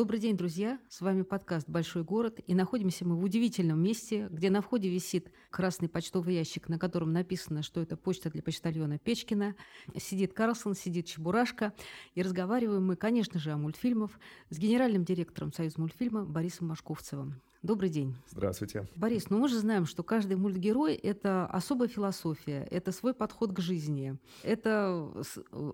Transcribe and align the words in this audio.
Добрый 0.00 0.18
день, 0.18 0.34
друзья! 0.34 0.78
С 0.88 1.02
вами 1.02 1.20
подкаст 1.20 1.68
«Большой 1.68 2.04
город», 2.04 2.40
и 2.46 2.54
находимся 2.54 3.06
мы 3.06 3.16
в 3.16 3.22
удивительном 3.22 3.82
месте, 3.82 4.28
где 4.30 4.48
на 4.48 4.62
входе 4.62 4.88
висит 4.88 5.30
красный 5.50 5.90
почтовый 5.90 6.36
ящик, 6.36 6.70
на 6.70 6.78
котором 6.78 7.12
написано, 7.12 7.62
что 7.62 7.82
это 7.82 7.98
почта 7.98 8.30
для 8.30 8.42
почтальона 8.42 8.98
Печкина. 8.98 9.56
Сидит 9.98 10.32
Карлсон, 10.32 10.74
сидит 10.74 11.04
Чебурашка, 11.04 11.74
и 12.14 12.22
разговариваем 12.22 12.86
мы, 12.86 12.96
конечно 12.96 13.38
же, 13.38 13.52
о 13.52 13.58
мультфильмах 13.58 14.12
с 14.48 14.56
генеральным 14.56 15.04
директором 15.04 15.52
Союз 15.52 15.76
мультфильма 15.76 16.24
Борисом 16.24 16.68
Машковцевым. 16.68 17.34
Добрый 17.62 17.90
день. 17.90 18.16
Здравствуйте. 18.30 18.88
Борис, 18.96 19.28
ну 19.28 19.38
мы 19.38 19.48
же 19.50 19.58
знаем, 19.58 19.84
что 19.84 20.02
каждый 20.02 20.38
мультгерой– 20.38 20.94
это 20.94 21.44
особая 21.44 21.88
философия, 21.88 22.66
это 22.70 22.90
свой 22.90 23.12
подход 23.12 23.52
к 23.52 23.60
жизни, 23.60 24.16
это 24.42 25.12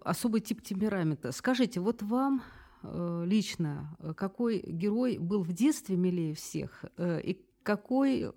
особый 0.05 0.41
тип 0.41 0.63
темперамента. 0.63 1.31
Скажите, 1.31 1.79
вот 1.79 2.03
вам 2.03 2.43
Э, 2.43 2.66
лично, 3.25 3.97
э, 3.99 4.15
какой 4.15 4.61
герой 4.61 5.19
был 5.19 5.43
в 5.43 5.53
детстве 5.53 5.97
милее 5.97 6.35
всех 6.35 6.85
э, 6.97 7.21
и 7.23 7.43
какой 7.63 8.31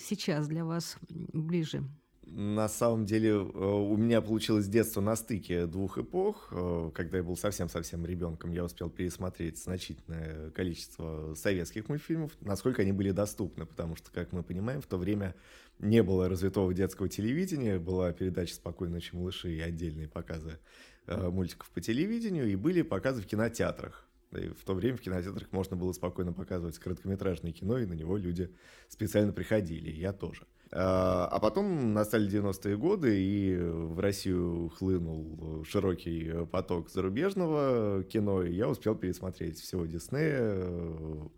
сейчас 0.00 0.46
для 0.46 0.64
вас 0.64 0.96
ближе? 1.08 1.82
На 2.22 2.68
самом 2.68 3.04
деле 3.04 3.34
у 3.34 3.96
меня 3.96 4.20
получилось 4.20 4.68
детство 4.68 5.00
на 5.00 5.16
стыке 5.16 5.66
двух 5.66 5.98
эпох. 5.98 6.52
Когда 6.94 7.16
я 7.16 7.24
был 7.24 7.36
совсем-совсем 7.36 8.06
ребенком, 8.06 8.52
я 8.52 8.64
успел 8.64 8.88
пересмотреть 8.88 9.58
значительное 9.58 10.50
количество 10.50 11.34
советских 11.34 11.88
мультфильмов, 11.88 12.30
насколько 12.40 12.82
они 12.82 12.92
были 12.92 13.10
доступны, 13.10 13.66
потому 13.66 13.96
что, 13.96 14.12
как 14.12 14.30
мы 14.30 14.44
понимаем, 14.44 14.80
в 14.80 14.86
то 14.86 14.98
время 14.98 15.34
не 15.80 16.04
было 16.04 16.28
развитого 16.28 16.72
детского 16.72 17.08
телевидения, 17.08 17.80
была 17.80 18.12
передача 18.12 18.54
«Спокойной 18.54 18.94
ночи, 18.94 19.16
малыши» 19.16 19.52
и 19.52 19.60
отдельные 19.60 20.06
показы 20.08 20.60
Э, 21.08 21.30
мультиков 21.30 21.70
по 21.70 21.80
телевидению, 21.80 22.50
и 22.50 22.56
были 22.56 22.82
показы 22.82 23.22
в 23.22 23.26
кинотеатрах. 23.26 24.05
И 24.32 24.48
в 24.48 24.64
то 24.64 24.74
время 24.74 24.96
в 24.96 25.00
кинотеатрах 25.00 25.52
можно 25.52 25.76
было 25.76 25.92
спокойно 25.92 26.32
показывать 26.32 26.78
короткометражное 26.78 27.52
кино, 27.52 27.78
и 27.78 27.86
на 27.86 27.94
него 27.94 28.16
люди 28.16 28.50
специально 28.88 29.32
приходили, 29.32 29.90
и 29.90 30.00
я 30.00 30.12
тоже. 30.12 30.46
А, 30.72 31.28
а 31.30 31.38
потом 31.38 31.94
настали 31.94 32.28
90-е 32.28 32.76
годы, 32.76 33.20
и 33.20 33.56
в 33.56 34.00
Россию 34.00 34.68
хлынул 34.70 35.64
широкий 35.64 36.46
поток 36.46 36.90
зарубежного 36.90 38.02
кино, 38.04 38.42
и 38.42 38.54
я 38.54 38.68
успел 38.68 38.96
пересмотреть 38.96 39.60
всего 39.60 39.86
Диснея, 39.86 41.30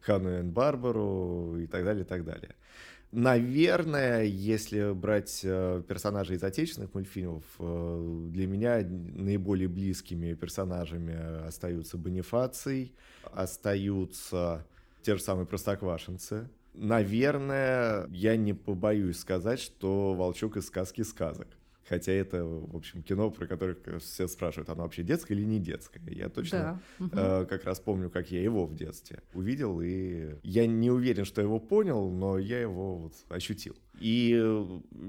Хану 0.00 0.38
и 0.38 0.42
Барбару 0.42 1.58
и 1.58 1.66
так 1.66 1.84
далее, 1.84 2.04
и 2.04 2.06
так 2.06 2.24
далее. 2.24 2.54
Наверное, 3.12 4.24
если 4.24 4.92
брать 4.92 5.40
э, 5.44 5.82
персонажей 5.88 6.36
из 6.36 6.42
отечественных 6.42 6.92
мультфильмов, 6.92 7.44
э, 7.58 8.28
для 8.30 8.46
меня 8.46 8.78
наиболее 8.84 9.68
близкими 9.68 10.34
персонажами 10.34 11.46
остаются 11.46 11.98
Бонифаций, 11.98 12.92
остаются 13.32 14.66
те 15.02 15.14
же 15.14 15.22
самые 15.22 15.46
простоквашинцы. 15.46 16.48
Наверное, 16.74 18.06
я 18.10 18.36
не 18.36 18.52
побоюсь 18.52 19.18
сказать, 19.18 19.60
что 19.60 20.14
«Волчок 20.14 20.56
из 20.56 20.66
сказки 20.66 21.02
сказок». 21.02 21.48
Хотя 21.88 22.12
это, 22.12 22.44
в 22.44 22.74
общем, 22.74 23.02
кино, 23.02 23.30
про 23.30 23.46
которое 23.46 23.76
все 24.00 24.26
спрашивают, 24.26 24.68
оно 24.70 24.82
вообще 24.82 25.02
детское 25.02 25.34
или 25.34 25.44
не 25.44 25.60
детское. 25.60 26.02
Я 26.08 26.28
точно 26.28 26.82
да. 26.98 27.42
э, 27.42 27.46
как 27.46 27.64
раз 27.64 27.78
помню, 27.78 28.10
как 28.10 28.30
я 28.30 28.42
его 28.42 28.66
в 28.66 28.74
детстве 28.74 29.22
увидел, 29.34 29.80
и 29.80 30.36
я 30.42 30.66
не 30.66 30.90
уверен, 30.90 31.24
что 31.24 31.40
его 31.40 31.60
понял, 31.60 32.10
но 32.10 32.38
я 32.38 32.60
его 32.60 32.96
вот 32.96 33.14
ощутил. 33.28 33.76
И 34.00 34.30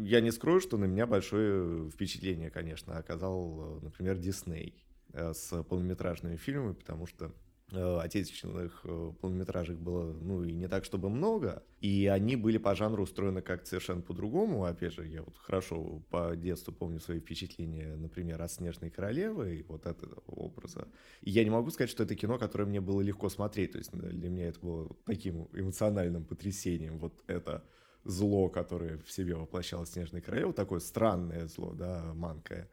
я 0.04 0.22
не 0.22 0.32
скрою, 0.32 0.62
что 0.62 0.78
на 0.78 0.86
меня 0.86 1.08
большое 1.08 1.90
впечатление, 1.90 2.50
конечно, 2.50 2.98
оказал, 2.98 3.80
например, 3.82 4.18
Дисней 4.18 4.76
э, 5.14 5.34
с 5.34 5.64
полнометражными 5.64 6.36
фильмами, 6.36 6.74
потому 6.74 7.08
что 7.08 7.32
Э, 7.32 7.47
отечественных 7.72 8.82
э, 8.86 9.12
полнометражек 9.20 9.78
было, 9.78 10.14
ну, 10.14 10.44
и 10.44 10.54
не 10.54 10.68
так, 10.68 10.86
чтобы 10.86 11.10
много, 11.10 11.64
и 11.82 12.08
они 12.08 12.36
были 12.38 12.58
по 12.58 12.76
жанру 12.76 13.04
устроены 13.04 13.42
как 13.42 13.68
совершенно 13.68 14.02
по-другому, 14.02 14.64
опять 14.64 14.94
же, 14.94 15.06
я 15.06 15.22
вот 15.22 15.36
хорошо 15.38 16.02
по 16.10 16.36
детству 16.36 16.74
помню 16.74 17.00
свои 17.00 17.20
впечатления, 17.20 17.96
например, 17.98 18.42
от 18.42 18.52
«Снежной 18.52 18.90
королевы» 18.90 19.58
и 19.58 19.64
вот 19.64 19.86
этого 19.86 20.22
образа. 20.28 20.88
И 21.22 21.32
я 21.32 21.44
не 21.44 21.50
могу 21.50 21.70
сказать, 21.72 21.90
что 21.90 22.04
это 22.04 22.16
кино, 22.16 22.38
которое 22.38 22.66
мне 22.66 22.80
было 22.80 23.02
легко 23.02 23.28
смотреть, 23.28 23.74
то 23.74 23.78
есть 23.80 23.92
для 23.92 24.30
меня 24.30 24.48
это 24.48 24.60
было 24.62 24.96
таким 25.06 25.50
эмоциональным 25.54 26.24
потрясением, 26.24 27.00
вот 27.00 27.22
это 27.28 27.66
зло, 28.06 28.48
которое 28.48 28.98
в 29.00 29.12
себе 29.12 29.36
воплощало 29.36 29.86
«Снежная 29.86 30.22
королева», 30.22 30.54
такое 30.54 30.80
странное 30.80 31.48
зло, 31.48 31.74
да, 31.74 32.14
манкое, 32.14 32.70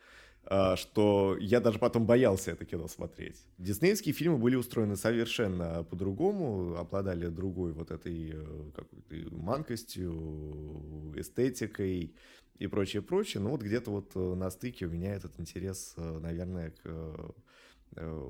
что 0.77 1.37
я 1.41 1.61
даже 1.61 1.79
потом 1.79 2.07
боялся 2.07 2.51
это 2.51 2.65
кино 2.65 2.89
смотреть. 2.89 3.37
Диснеевские 3.59 4.15
фильмы 4.15 4.39
были 4.39 4.57
устроены 4.57 4.97
совершенно 4.97 5.85
по-другому, 5.85 6.77
обладали 6.77 7.29
другой 7.29 7.73
вот 7.73 7.91
этой 7.91 8.33
э, 8.35 8.71
какой-то 8.75 9.35
манкостью, 9.35 11.13
эстетикой 11.17 12.15
и 12.59 12.67
прочее, 12.67 13.03
прочее. 13.03 13.43
Но 13.43 13.51
вот 13.51 13.63
где-то 13.63 13.91
вот 13.91 14.13
э, 14.15 14.35
на 14.35 14.51
стыке 14.51 14.87
у 14.87 14.91
меня 14.91 15.15
этот 15.15 15.39
интерес, 15.41 15.95
э, 15.97 16.19
наверное, 16.21 16.71
к 16.71 17.35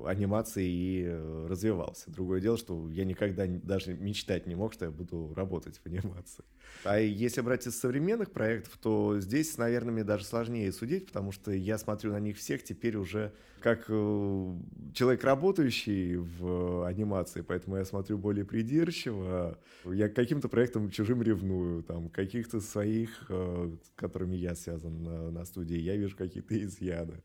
анимации 0.05 0.67
и 0.67 1.03
э, 1.05 1.47
развивался. 1.49 2.11
Другое 2.11 2.41
дело, 2.41 2.57
что 2.57 2.89
я 2.89 3.05
никогда 3.05 3.45
даже 3.47 3.93
мечтать 3.93 4.47
не 4.47 4.55
мог, 4.55 4.73
что 4.73 4.85
я 4.85 4.91
буду 4.91 5.33
работать 5.35 5.79
в 5.83 5.85
анимации. 5.85 6.43
А 6.83 6.99
если 6.99 7.41
брать 7.41 7.67
из 7.67 7.77
современных 7.79 8.31
проектов, 8.31 8.77
то 8.81 9.19
здесь, 9.19 9.57
наверное, 9.57 9.91
мне 9.91 10.03
даже 10.03 10.25
сложнее 10.25 10.71
судить, 10.71 11.07
потому 11.07 11.31
что 11.31 11.51
я 11.51 11.77
смотрю 11.77 12.11
на 12.11 12.19
них 12.19 12.37
всех 12.37 12.63
теперь 12.63 12.97
уже 12.97 13.33
как 13.59 13.85
э, 13.89 14.53
человек, 14.93 15.23
работающий 15.23 16.17
в 16.17 16.85
анимации, 16.85 17.41
поэтому 17.41 17.77
я 17.77 17.85
смотрю 17.85 18.17
более 18.17 18.45
придирчиво. 18.45 19.57
Я 19.85 20.09
к 20.09 20.13
каким-то 20.13 20.49
проектам 20.49 20.91
чужим 20.91 21.23
ревную, 21.23 21.81
там, 21.83 22.09
каких-то 22.09 22.61
своих, 22.61 23.25
с 23.29 23.91
которыми 23.95 24.35
я 24.35 24.53
связан 24.53 25.33
на 25.33 25.45
студии, 25.45 25.77
я 25.77 25.95
вижу 25.95 26.15
какие-то 26.15 26.63
изъяны. 26.63 27.23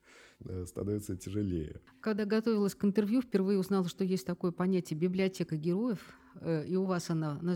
Становится 0.65 1.17
тяжелее. 1.17 1.81
Когда 2.01 2.25
готовилась 2.25 2.75
к 2.75 2.85
интервью, 2.85 3.21
впервые 3.21 3.59
узнала, 3.59 3.89
что 3.89 4.05
есть 4.05 4.27
такое 4.27 4.53
понятие 4.53 4.99
библиотека 4.99 5.57
героев, 5.57 5.99
э, 6.41 6.67
и 6.67 6.77
у 6.77 6.85
вас 6.85 7.11
она 7.11 7.39
на, 7.43 7.55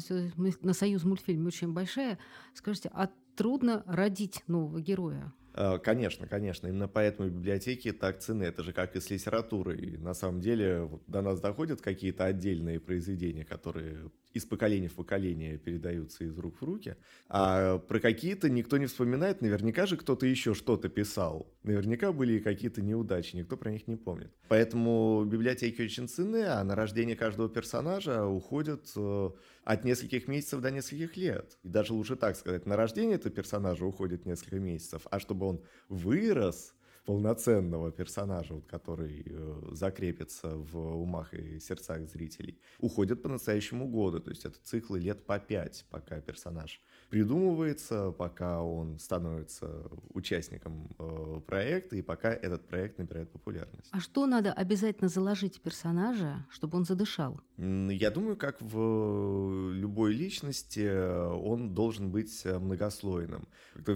на 0.60 0.72
Союз 0.74 1.04
мультфильме 1.04 1.46
очень 1.46 1.72
большая. 1.72 2.18
Скажите, 2.52 2.90
а 2.92 3.10
трудно 3.36 3.82
родить 3.86 4.42
нового 4.46 4.80
героя? 4.80 5.32
А, 5.54 5.78
конечно, 5.78 6.26
конечно. 6.26 6.66
Именно 6.66 6.88
поэтому 6.88 7.28
библиотеки 7.28 7.92
так 7.92 8.20
цены. 8.20 8.42
Это 8.42 8.62
же 8.62 8.72
как 8.72 8.96
и 8.96 9.00
с 9.00 9.08
литературой. 9.10 9.96
На 9.98 10.12
самом 10.12 10.40
деле 10.40 10.82
вот 10.82 11.02
до 11.06 11.22
нас 11.22 11.40
доходят 11.40 11.80
какие-то 11.80 12.24
отдельные 12.24 12.80
произведения, 12.80 13.44
которые 13.44 14.10
из 14.34 14.44
поколения 14.44 14.88
в 14.88 14.94
поколение 14.94 15.56
передаются 15.56 16.24
из 16.24 16.36
рук 16.36 16.60
в 16.60 16.64
руки. 16.64 16.96
А 17.28 17.78
про 17.78 18.00
какие-то 18.00 18.50
никто 18.50 18.76
не 18.78 18.86
вспоминает. 18.86 19.40
Наверняка 19.40 19.86
же 19.86 19.96
кто-то 19.96 20.26
еще 20.26 20.54
что-то 20.54 20.88
писал. 20.88 21.46
Наверняка 21.62 22.12
были 22.12 22.40
какие-то 22.40 22.82
неудачи, 22.82 23.36
никто 23.36 23.56
про 23.56 23.70
них 23.70 23.86
не 23.86 23.96
помнит. 23.96 24.32
Поэтому 24.48 25.24
библиотеки 25.24 25.82
очень 25.82 26.08
ценны, 26.08 26.44
а 26.46 26.62
на 26.64 26.74
рождение 26.74 27.16
каждого 27.16 27.48
персонажа 27.48 28.26
уходят 28.26 28.90
э, 28.96 29.30
от 29.62 29.84
нескольких 29.84 30.26
месяцев 30.26 30.60
до 30.60 30.72
нескольких 30.72 31.16
лет. 31.16 31.56
И 31.62 31.68
даже 31.68 31.94
лучше 31.94 32.16
так 32.16 32.36
сказать, 32.36 32.66
на 32.66 32.76
рождение 32.76 33.14
этого 33.14 33.32
персонажа 33.32 33.86
уходит 33.86 34.26
несколько 34.26 34.58
месяцев, 34.58 35.06
а 35.10 35.20
чтобы 35.20 35.46
он 35.46 35.62
вырос, 35.88 36.74
полноценного 37.04 37.92
персонажа, 37.92 38.54
вот, 38.54 38.66
который 38.66 39.24
э, 39.26 39.62
закрепится 39.72 40.48
в 40.48 40.76
умах 40.76 41.34
и 41.34 41.60
сердцах 41.60 42.08
зрителей, 42.08 42.58
уходят 42.78 43.22
по-настоящему 43.22 43.86
года. 43.88 44.20
То 44.20 44.30
есть 44.30 44.44
это 44.44 44.56
циклы 44.62 45.00
лет 45.00 45.26
по 45.26 45.38
пять, 45.38 45.84
пока 45.90 46.20
персонаж 46.20 46.80
придумывается, 47.10 48.10
пока 48.10 48.62
он 48.62 48.98
становится 48.98 49.90
участником 50.10 50.88
э, 50.98 51.40
проекта 51.46 51.96
и 51.96 52.02
пока 52.02 52.32
этот 52.32 52.66
проект 52.66 52.98
набирает 52.98 53.30
популярность. 53.30 53.88
А 53.92 54.00
что 54.00 54.26
надо 54.26 54.52
обязательно 54.52 55.08
заложить 55.08 55.60
персонажа, 55.60 56.46
чтобы 56.50 56.78
он 56.78 56.84
задышал? 56.84 57.40
Я 57.58 58.10
думаю, 58.10 58.36
как 58.36 58.60
в 58.60 59.70
любой 59.72 60.14
личности, 60.14 60.88
он 60.88 61.74
должен 61.74 62.10
быть 62.10 62.44
многослойным. 62.44 63.46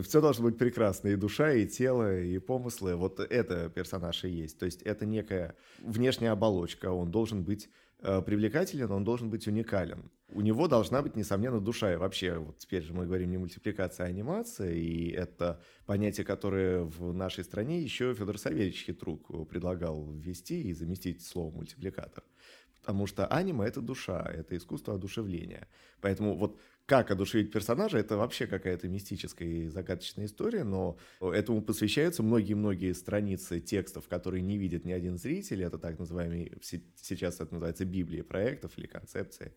Все 0.03 0.21
должно 0.21 0.45
быть 0.45 0.59
прекрасно, 0.59 1.09
и 1.09 1.17
душа, 1.17 1.53
и 1.53 1.67
тело, 1.67 2.21
и 2.21 2.39
помыслы 2.39 2.98
вот 2.99 3.21
это 3.21 3.69
персонаж 3.71 4.25
и 4.25 4.29
есть. 4.29 4.59
То 4.59 4.67
есть 4.67 4.83
это 4.83 5.07
некая 5.07 5.57
внешняя 5.79 6.31
оболочка, 6.31 6.91
он 6.91 7.11
должен 7.11 7.45
быть 7.45 7.69
э, 8.01 8.23
привлекателен, 8.23 8.91
он 8.91 9.05
должен 9.05 9.31
быть 9.31 9.47
уникален. 9.47 10.11
У 10.31 10.43
него 10.43 10.69
должна 10.69 11.01
быть, 11.01 11.17
несомненно, 11.17 11.61
душа. 11.61 11.95
И 11.95 11.97
вообще, 11.97 12.37
вот 12.37 12.59
теперь 12.59 12.83
же 12.83 12.93
мы 12.93 13.07
говорим 13.07 13.31
не 13.31 13.39
мультипликация, 13.39 14.07
а 14.07 14.09
анимация, 14.11 14.73
и 14.73 15.11
это 15.11 15.63
понятие, 15.87 16.27
которое 16.27 16.83
в 16.83 17.15
нашей 17.15 17.45
стране 17.45 17.81
еще 17.81 18.13
Федор 18.13 18.39
Савельевич 18.39 18.85
Хитрук 18.85 19.49
предлагал 19.49 20.13
ввести 20.13 20.63
и 20.63 20.75
заместить 20.75 21.25
слово 21.25 21.55
мультипликатор. 21.55 22.25
Потому 22.81 23.07
что 23.07 23.27
аниме— 23.27 23.67
это 23.67 23.81
душа, 23.81 24.23
это 24.23 24.57
искусство 24.57 24.95
одушевления. 24.95 25.69
Поэтому 26.01 26.37
вот 26.37 26.59
как 26.89 27.11
одушевить 27.11 27.53
персонажа, 27.53 27.99
это 27.99 28.17
вообще 28.17 28.47
какая-то 28.47 28.89
мистическая 28.89 29.47
и 29.47 29.69
загадочная 29.69 30.25
история, 30.25 30.65
но 30.65 30.97
этому 31.21 31.61
посвящаются 31.61 32.23
многие-многие 32.23 32.95
страницы 32.95 33.61
текстов, 33.61 34.09
которые 34.09 34.41
не 34.41 34.57
видит 34.57 34.87
ни 34.87 34.93
один 34.93 35.19
зритель. 35.19 35.63
Это 35.63 35.79
так 35.79 35.99
называемый, 35.99 36.51
сейчас 36.63 37.41
это 37.41 37.53
называется 37.53 37.85
Библия 37.85 38.25
проектов 38.25 38.73
или 38.79 38.87
концепции, 38.87 39.53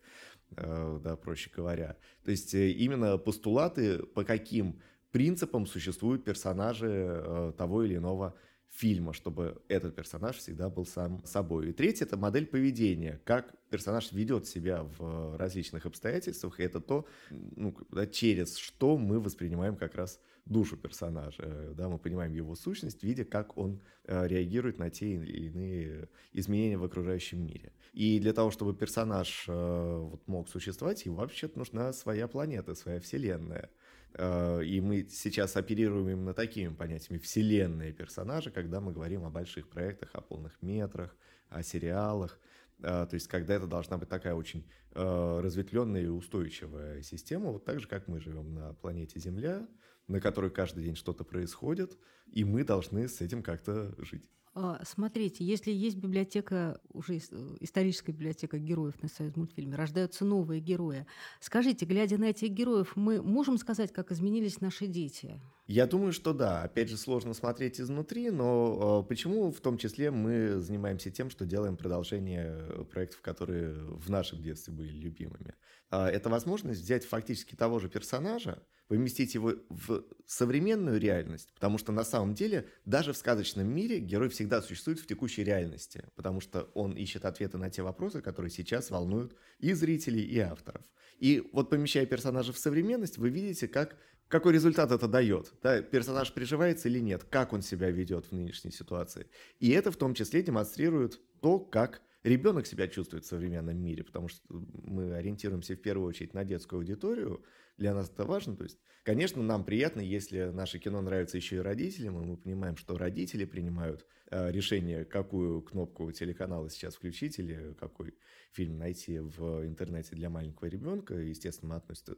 э, 0.58 1.00
да, 1.02 1.16
проще 1.16 1.50
говоря. 1.56 1.96
То 2.22 2.32
есть 2.32 2.54
э, 2.54 2.70
именно 2.70 3.16
постулаты, 3.16 4.00
по 4.00 4.24
каким 4.24 4.82
принципам 5.10 5.66
существуют 5.66 6.24
персонажи 6.24 6.90
э, 6.90 7.52
того 7.56 7.82
или 7.82 7.96
иного 7.96 8.34
фильма, 8.72 9.12
чтобы 9.12 9.60
этот 9.68 9.94
персонаж 9.94 10.36
всегда 10.36 10.70
был 10.70 10.86
сам 10.86 11.22
собой. 11.24 11.68
И 11.68 11.72
третье— 11.72 12.04
это 12.06 12.16
модель 12.16 12.46
поведения, 12.46 13.20
как 13.24 13.54
персонаж 13.68 14.12
ведет 14.12 14.46
себя 14.46 14.84
в 14.98 15.36
различных 15.36 15.84
обстоятельствах, 15.84 16.58
и 16.58 16.62
это 16.62 16.80
то, 16.80 17.06
ну, 17.30 17.76
через 18.10 18.56
что 18.56 18.96
мы 18.96 19.20
воспринимаем 19.20 19.76
как 19.76 19.94
раз 19.94 20.20
душу 20.46 20.76
персонажа, 20.76 21.72
да, 21.76 21.88
мы 21.88 21.98
понимаем 21.98 22.32
его 22.32 22.54
сущность, 22.54 23.04
видя, 23.04 23.24
как 23.24 23.56
он 23.56 23.80
э, 24.04 24.26
реагирует 24.26 24.78
на 24.78 24.90
те 24.90 25.14
или 25.14 25.46
иные 25.46 26.08
изменения 26.32 26.78
в 26.78 26.84
окружающем 26.84 27.44
мире. 27.44 27.72
И 27.92 28.18
для 28.18 28.32
того, 28.32 28.50
чтобы 28.50 28.74
персонаж 28.74 29.44
э, 29.48 29.98
вот, 30.00 30.26
мог 30.26 30.48
существовать, 30.48 31.04
ему 31.04 31.16
вообще 31.16 31.48
нужна 31.54 31.92
своя 31.92 32.26
планета, 32.26 32.74
своя 32.74 33.00
вселенная— 33.00 33.70
Э, 33.80 33.81
и 34.18 34.80
мы 34.82 35.06
сейчас 35.10 35.56
оперируем 35.56 36.08
именно 36.08 36.34
такими 36.34 36.74
понятиями 36.74 37.18
вселенные 37.18 37.92
персонажи, 37.92 38.50
когда 38.50 38.80
мы 38.80 38.92
говорим 38.92 39.24
о 39.24 39.30
больших 39.30 39.68
проектах, 39.68 40.10
о 40.12 40.20
полных 40.20 40.60
метрах, 40.60 41.16
о 41.48 41.62
сериалах. 41.62 42.38
Э, 42.80 43.06
то 43.08 43.14
есть, 43.14 43.28
когда 43.28 43.54
это 43.54 43.66
должна 43.66 43.98
быть 43.98 44.08
такая 44.08 44.34
очень 44.34 44.66
э, 44.94 45.40
разветвленная 45.42 46.02
и 46.02 46.06
устойчивая 46.06 47.02
система, 47.02 47.50
вот 47.50 47.64
так 47.64 47.80
же, 47.80 47.88
как 47.88 48.08
мы 48.08 48.20
живем 48.20 48.54
на 48.54 48.74
планете 48.74 49.20
Земля, 49.20 49.66
на 50.08 50.20
которой 50.20 50.50
каждый 50.50 50.84
день 50.84 50.96
что-то 50.96 51.24
происходит, 51.24 51.96
и 52.32 52.44
мы 52.44 52.64
должны 52.64 53.08
с 53.08 53.20
этим 53.20 53.42
как-то 53.42 53.94
жить. 53.98 54.28
А, 54.54 54.80
смотрите, 54.84 55.44
если 55.44 55.70
есть 55.70 55.96
библиотека, 55.96 56.78
уже 56.92 57.16
э, 57.16 57.20
историческая 57.60 58.12
библиотека 58.12 58.58
героев 58.58 59.02
на 59.02 59.08
союз 59.08 59.34
мультфильме, 59.34 59.76
рождаются 59.76 60.26
новые 60.26 60.60
герои. 60.60 61.06
Скажите, 61.40 61.86
глядя 61.86 62.18
на 62.18 62.26
этих 62.26 62.50
героев, 62.50 62.94
мы 62.94 63.22
можем 63.22 63.56
сказать, 63.56 63.92
как 63.92 64.12
изменились 64.12 64.60
наши 64.60 64.86
дети? 64.86 65.40
Я 65.66 65.86
думаю, 65.86 66.12
что 66.12 66.32
да. 66.32 66.62
Опять 66.62 66.88
же, 66.88 66.96
сложно 66.96 67.34
смотреть 67.34 67.80
изнутри, 67.80 68.30
но 68.30 69.02
э, 69.04 69.08
почему 69.08 69.52
в 69.52 69.60
том 69.60 69.78
числе 69.78 70.10
мы 70.10 70.60
занимаемся 70.60 71.10
тем, 71.10 71.30
что 71.30 71.46
делаем 71.46 71.76
продолжение 71.76 72.84
проектов, 72.90 73.20
которые 73.20 73.72
в 73.72 74.10
нашем 74.10 74.42
детстве 74.42 74.74
были 74.74 74.90
любимыми? 74.90 75.54
Э, 75.90 76.06
это 76.06 76.28
возможность 76.30 76.80
взять 76.80 77.04
фактически 77.04 77.54
того 77.54 77.78
же 77.78 77.88
персонажа, 77.88 78.66
поместить 78.88 79.34
его 79.34 79.54
в 79.70 80.04
современную 80.26 81.00
реальность, 81.00 81.50
потому 81.54 81.78
что 81.78 81.92
на 81.92 82.04
самом 82.04 82.34
деле 82.34 82.68
даже 82.84 83.12
в 83.12 83.16
сказочном 83.16 83.66
мире 83.66 84.00
герой 84.00 84.28
всегда 84.28 84.60
существует 84.60 84.98
в 84.98 85.06
текущей 85.06 85.44
реальности, 85.44 86.04
потому 86.16 86.40
что 86.40 86.64
он 86.74 86.92
ищет 86.92 87.24
ответы 87.24 87.56
на 87.56 87.70
те 87.70 87.82
вопросы, 87.82 88.20
которые 88.20 88.50
сейчас 88.50 88.90
волнуют 88.90 89.34
и 89.60 89.72
зрителей, 89.72 90.22
и 90.22 90.38
авторов. 90.40 90.84
И 91.18 91.48
вот 91.52 91.70
помещая 91.70 92.04
персонажа 92.04 92.52
в 92.52 92.58
современность, 92.58 93.16
вы 93.16 93.30
видите, 93.30 93.68
как 93.68 93.96
какой 94.32 94.54
результат 94.54 94.90
это 94.90 95.08
дает. 95.08 95.52
Да, 95.62 95.82
персонаж 95.82 96.32
приживается 96.32 96.88
или 96.88 97.00
нет, 97.00 97.22
как 97.22 97.52
он 97.52 97.60
себя 97.60 97.90
ведет 97.90 98.24
в 98.24 98.32
нынешней 98.32 98.70
ситуации. 98.70 99.26
И 99.60 99.70
это 99.72 99.92
в 99.92 99.96
том 99.96 100.14
числе 100.14 100.42
демонстрирует 100.42 101.20
то, 101.42 101.58
как 101.58 102.00
ребенок 102.24 102.66
себя 102.66 102.88
чувствует 102.88 103.24
в 103.24 103.28
современном 103.28 103.76
мире, 103.76 104.04
потому 104.04 104.28
что 104.28 104.42
мы 104.48 105.14
ориентируемся 105.14 105.74
в 105.74 105.80
первую 105.80 106.08
очередь 106.08 106.34
на 106.34 106.44
детскую 106.44 106.78
аудиторию, 106.78 107.44
для 107.78 107.94
нас 107.94 108.10
это 108.10 108.24
важно. 108.24 108.56
То 108.56 108.64
есть, 108.64 108.78
конечно, 109.02 109.42
нам 109.42 109.64
приятно, 109.64 110.00
если 110.00 110.44
наше 110.44 110.78
кино 110.78 111.00
нравится 111.00 111.36
еще 111.36 111.56
и 111.56 111.60
родителям, 111.60 112.22
и 112.22 112.26
мы 112.26 112.36
понимаем, 112.36 112.76
что 112.76 112.96
родители 112.96 113.44
принимают 113.44 114.06
э, 114.30 114.50
решение, 114.52 115.04
какую 115.04 115.62
кнопку 115.62 116.10
телеканала 116.12 116.68
сейчас 116.70 116.96
включить 116.96 117.38
или 117.38 117.74
какой 117.80 118.14
фильм 118.52 118.78
найти 118.78 119.18
в 119.18 119.66
интернете 119.66 120.14
для 120.14 120.30
маленького 120.30 120.68
ребенка. 120.68 121.14
Естественно, 121.14 121.74
мы 121.74 121.76
относимся 121.76 122.16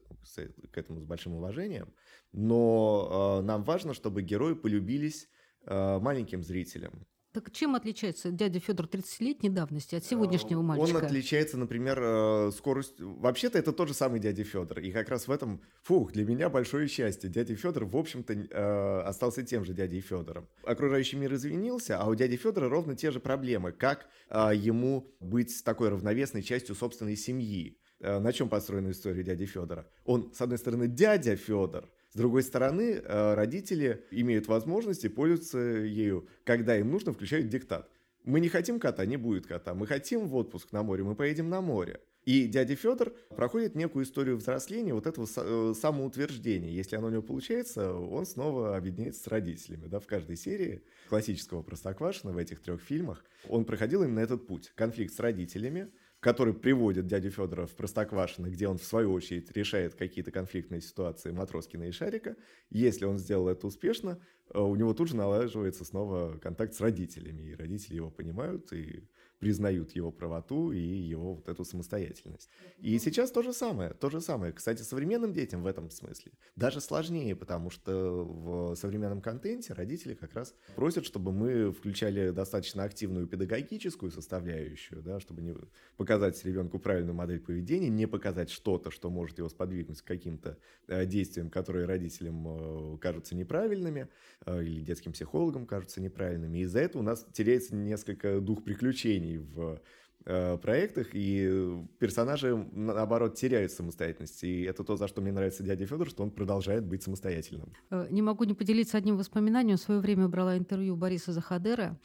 к 0.71 0.77
этому 0.77 1.01
с 1.01 1.05
большим 1.05 1.35
уважением. 1.35 1.93
Но 2.33 3.41
э, 3.41 3.47
нам 3.47 3.65
важно, 3.65 3.95
чтобы 3.95 4.23
герои 4.23 4.55
полюбились 4.55 5.29
э, 5.67 5.99
маленьким 5.99 6.43
зрителям. 6.43 7.07
Так 7.35 7.51
чем 7.51 7.75
отличается 7.75 8.31
дядя 8.31 8.61
Федор 8.61 8.87
30-летней 8.87 9.51
давности 9.51 9.97
от 9.97 10.05
сегодняшнего 10.05 10.61
э, 10.61 10.63
мальчика? 10.63 10.99
Он 10.99 11.05
отличается, 11.05 11.59
например, 11.59 11.99
э, 12.01 12.53
скоростью. 12.57 13.19
Вообще-то 13.19 13.59
это 13.59 13.73
тот 13.73 13.89
же 13.89 13.95
самый 13.95 14.21
дядя 14.21 14.45
Федор. 14.45 14.79
И 14.79 14.93
как 14.93 15.09
раз 15.09 15.27
в 15.27 15.33
этом, 15.33 15.61
фух, 15.83 16.13
для 16.13 16.25
меня 16.25 16.49
большое 16.49 16.87
счастье. 16.87 17.29
Дядя 17.29 17.57
Федор, 17.57 17.87
в 17.87 17.97
общем-то, 17.97 18.35
э, 18.35 19.01
остался 19.01 19.43
тем 19.43 19.65
же 19.65 19.75
дядей 19.75 20.01
Федором. 20.01 20.49
Окружающий 20.63 21.17
мир 21.17 21.35
извинился, 21.35 21.99
а 21.99 22.09
у 22.09 22.15
дяди 22.15 22.37
Федора 22.37 22.69
ровно 22.69 22.95
те 22.95 23.11
же 23.11 23.19
проблемы. 23.19 23.73
Как 23.73 24.09
ему 24.31 25.13
быть 25.19 25.65
такой 25.65 25.89
равновесной 25.89 26.43
частью 26.45 26.77
собственной 26.77 27.17
семьи? 27.17 27.77
На 27.99 28.33
чем 28.33 28.49
построена 28.49 28.93
история 28.93 29.25
дяди 29.25 29.47
Федора? 29.47 29.89
Он, 30.05 30.33
с 30.33 30.41
одной 30.41 30.59
стороны, 30.59 30.87
дядя 30.87 31.35
Федор, 31.35 31.89
с 32.15 32.17
другой 32.17 32.45
стороны, 32.45 33.03
э, 33.03 33.35
родители 33.35 34.05
имеют 34.13 34.47
возможность 34.47 35.05
и 35.05 35.09
пользуются 35.09 35.59
ею, 35.59 36.29
когда 36.45 36.79
им 36.79 36.93
нужно, 36.93 37.13
включают 37.13 37.49
диктат. 37.49 37.91
Мы 38.23 38.39
не 38.39 38.49
хотим 38.49 38.79
кота, 38.79 39.05
не 39.05 39.17
будет 39.17 39.49
кота. 39.49 39.75
Мы 39.75 39.89
хотим 39.89 40.29
в 40.29 40.37
отпуск 40.37 40.71
на 40.71 40.85
море, 40.85 41.03
мы 41.03 41.17
поедем 41.17 41.49
на 41.49 41.61
море. 41.61 42.01
И 42.25 42.47
дядя 42.47 42.77
Федор 42.77 43.13
проходит 43.37 43.75
некую 43.75 44.05
историю 44.05 44.37
взросления, 44.37 44.95
вот 44.95 45.09
этого 45.09 45.27
э, 45.27 45.75
самоутверждения. 45.75 46.71
Если 46.71 46.95
оно 46.95 47.09
у 47.09 47.11
него 47.11 47.23
получается, 47.23 47.93
он 47.93 48.27
снова 48.27 48.77
объединяется 48.77 49.25
с 49.25 49.27
родителями. 49.27 49.89
Да? 49.89 49.99
В 49.99 50.07
каждой 50.07 50.37
серии 50.37 50.85
классического 51.09 51.63
Простоквашина 51.65 52.33
в 52.33 52.39
этих 52.39 52.61
трех 52.61 52.81
фильмах 52.81 53.25
он 53.49 53.65
проходил 53.65 54.05
именно 54.05 54.21
этот 54.21 54.47
путь. 54.47 54.73
Конфликт 54.77 55.13
с 55.13 55.19
родителями, 55.19 55.91
который 56.25 56.55
приводит 56.55 57.07
дядю 57.07 57.31
Федора 57.31 57.67
в 57.67 57.77
Простоквашино, 57.77 58.47
где 58.47 58.67
он, 58.67 58.79
в 58.79 58.85
свою 58.85 59.13
очередь, 59.13 59.55
решает 59.55 59.95
какие-то 59.95 60.31
конфликтные 60.31 60.81
ситуации 60.81 61.33
Матроскина 61.33 61.83
и 61.85 61.91
Шарика. 61.91 62.35
Если 62.71 63.05
он 63.05 63.19
сделал 63.19 63.47
это 63.47 63.67
успешно, 63.67 64.19
э, 64.49 64.59
у 64.59 64.75
него 64.75 64.95
тут 64.95 65.09
же 65.09 65.17
налаживается 65.17 65.85
снова 65.85 66.39
контакт 66.39 66.73
с 66.73 66.81
родителями, 66.81 67.43
и 67.43 67.55
родители 67.55 67.97
его 67.97 68.11
понимают 68.11 68.73
и 68.73 69.07
признают 69.45 69.95
его 69.95 70.11
правоту 70.11 70.73
и 70.73 70.81
его 70.81 71.35
вот 71.35 71.51
эту 71.51 71.67
самостоятельность. 71.67 72.49
И 72.79 72.99
сейчас 72.99 73.31
то 73.31 73.43
же 73.43 73.53
самое, 73.53 73.91
то 73.91 74.09
же 74.09 74.23
самое. 74.23 74.55
Кстати, 74.55 74.81
современным 74.81 75.35
детям 75.35 75.63
в 75.63 75.67
этом 75.67 75.91
смысле 75.91 76.33
даже 76.57 76.81
сложнее, 76.81 77.37
потому 77.37 77.69
что 77.69 78.25
в 78.25 78.75
современном 78.75 79.21
контенте 79.21 79.75
родители 79.75 80.15
как 80.15 80.33
раз 80.33 80.55
просят, 80.77 81.05
чтобы 81.05 81.31
мы 81.31 81.73
включали 81.73 82.31
достаточно 82.31 82.85
активную 82.85 83.27
педагогическую 83.27 84.11
составляющую, 84.11 85.03
да, 85.03 85.21
чтобы 85.21 85.43
не 85.43 85.55
показать 85.99 86.43
ребенку 86.47 86.79
правильную 86.79 87.15
модель 87.15 87.41
поведения, 87.41 87.91
не 87.91 88.07
показать 88.07 88.49
что-то, 88.49 88.91
что 88.91 89.11
может 89.11 89.37
его 89.37 89.51
сподвигнуть 89.51 90.01
к 90.01 90.07
каким-то 90.07 90.57
э, 90.89 91.05
действиям, 91.05 91.51
которые 91.51 91.85
родителям 91.85 92.95
э, 92.95 92.99
кажутся 92.99 93.37
неправильными, 93.37 94.09
э, 94.47 94.65
или 94.65 94.81
детским 94.81 95.13
психологам 95.13 95.67
кажутся 95.67 96.01
неправильными. 96.01 96.61
И 96.61 96.63
из-за 96.63 96.79
этого 96.79 97.03
у 97.03 97.05
нас 97.05 97.27
теряется 97.35 97.77
несколько 97.77 98.41
дух 98.41 98.65
приключений 98.65 99.34
в 99.39 99.81
э, 100.27 100.59
проектах, 100.59 101.09
и 101.13 101.85
персонажи, 101.99 102.55
наоборот, 102.73 103.35
теряют 103.35 103.73
самостоятельность. 103.73 104.45
И 104.45 104.63
это 104.63 104.85
то, 104.85 104.97
за 104.97 105.09
что 105.09 105.21
мне 105.21 105.33
нравится 105.33 105.63
дядя 105.63 105.87
Федор, 105.87 106.09
что 106.09 106.23
он 106.23 106.31
продолжает 106.31 106.85
быть 106.85 107.03
самостоятельным. 107.03 107.73
Э, 107.91 108.07
не 108.11 108.23
могу 108.23 108.45
не 108.45 108.55
поделиться 108.55 108.99
одним 108.99 109.17
воспоминанием. 109.17 109.77
В 109.77 109.81
свое 109.81 110.01
время 110.01 110.29
брала 110.29 110.57
интервью 110.57 110.97
Бориса 110.97 111.33
Захадера, 111.33 111.99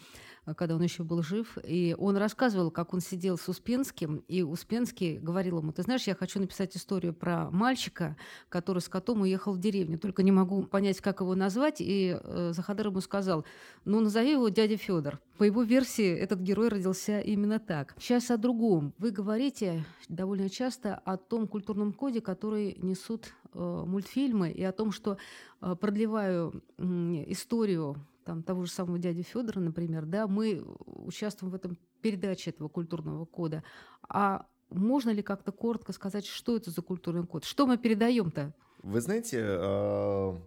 когда 0.56 0.76
он 0.76 0.82
еще 0.82 1.04
был 1.04 1.22
жив, 1.22 1.58
и 1.64 1.96
он 1.98 2.18
рассказывал, 2.18 2.72
как 2.72 2.94
он 2.94 3.02
сидел 3.02 3.38
с 3.38 3.48
Успенским, 3.48 4.24
и 4.28 4.42
Успенский 4.44 5.18
говорил 5.18 5.60
ему, 5.60 5.72
ты 5.72 5.84
знаешь, 5.84 6.08
я 6.08 6.16
хочу 6.16 6.40
написать 6.40 6.76
историю 6.76 7.14
про 7.14 7.50
мальчика, 7.52 8.16
который 8.50 8.80
с 8.80 8.90
котом 8.90 9.22
уехал 9.22 9.54
в 9.54 9.60
деревню, 9.60 10.00
только 10.00 10.24
не 10.24 10.32
могу 10.32 10.64
понять, 10.64 11.02
как 11.02 11.22
его 11.22 11.36
назвать, 11.36 11.78
и 11.80 12.20
Захадер 12.52 12.88
ему 12.88 13.02
сказал, 13.02 13.46
ну, 13.86 14.00
назови 14.00 14.32
его 14.32 14.50
дядя 14.50 14.78
Федор. 14.78 15.20
По 15.38 15.44
его 15.44 15.64
версии, 15.64 16.14
этот 16.18 16.42
герой 16.42 16.68
родился 16.68 17.22
именно 17.22 17.60
так. 17.60 17.96
Сейчас 17.98 18.30
о 18.30 18.38
другом. 18.38 18.94
Вы 18.98 19.12
говорите 19.12 19.86
довольно 20.10 20.50
часто 20.50 20.96
о 20.96 21.16
том 21.16 21.48
культурном 21.48 21.94
коде, 21.94 22.20
который 22.20 22.76
несут 22.82 23.34
э, 23.54 23.84
мультфильмы, 23.88 24.52
и 24.52 24.62
о 24.64 24.74
том, 24.74 24.92
что 24.92 25.18
э, 25.62 25.76
продлеваю 25.80 26.62
э, 26.78 26.84
историю 27.28 27.96
там, 28.26 28.44
того 28.44 28.66
же 28.66 28.72
самого 28.72 29.00
дяди 29.00 29.22
Федора, 29.22 29.60
например, 29.60 30.06
да, 30.06 30.28
мы 30.28 30.64
участвуем 30.86 31.52
в 31.52 31.56
этом 31.56 31.78
передаче 32.02 32.52
этого 32.52 32.68
культурного 32.68 33.26
кода. 33.26 33.64
А 34.08 34.46
можно 34.70 35.10
ли 35.10 35.22
как-то 35.22 35.52
коротко 35.52 35.94
сказать, 35.94 36.26
что 36.26 36.56
это 36.56 36.72
за 36.72 36.82
культурный 36.82 37.26
код? 37.26 37.44
Что 37.44 37.66
мы 37.66 37.78
передаем-то? 37.78 38.54
Вы 38.82 39.02
знаете, 39.02 39.40
э, 39.40 40.40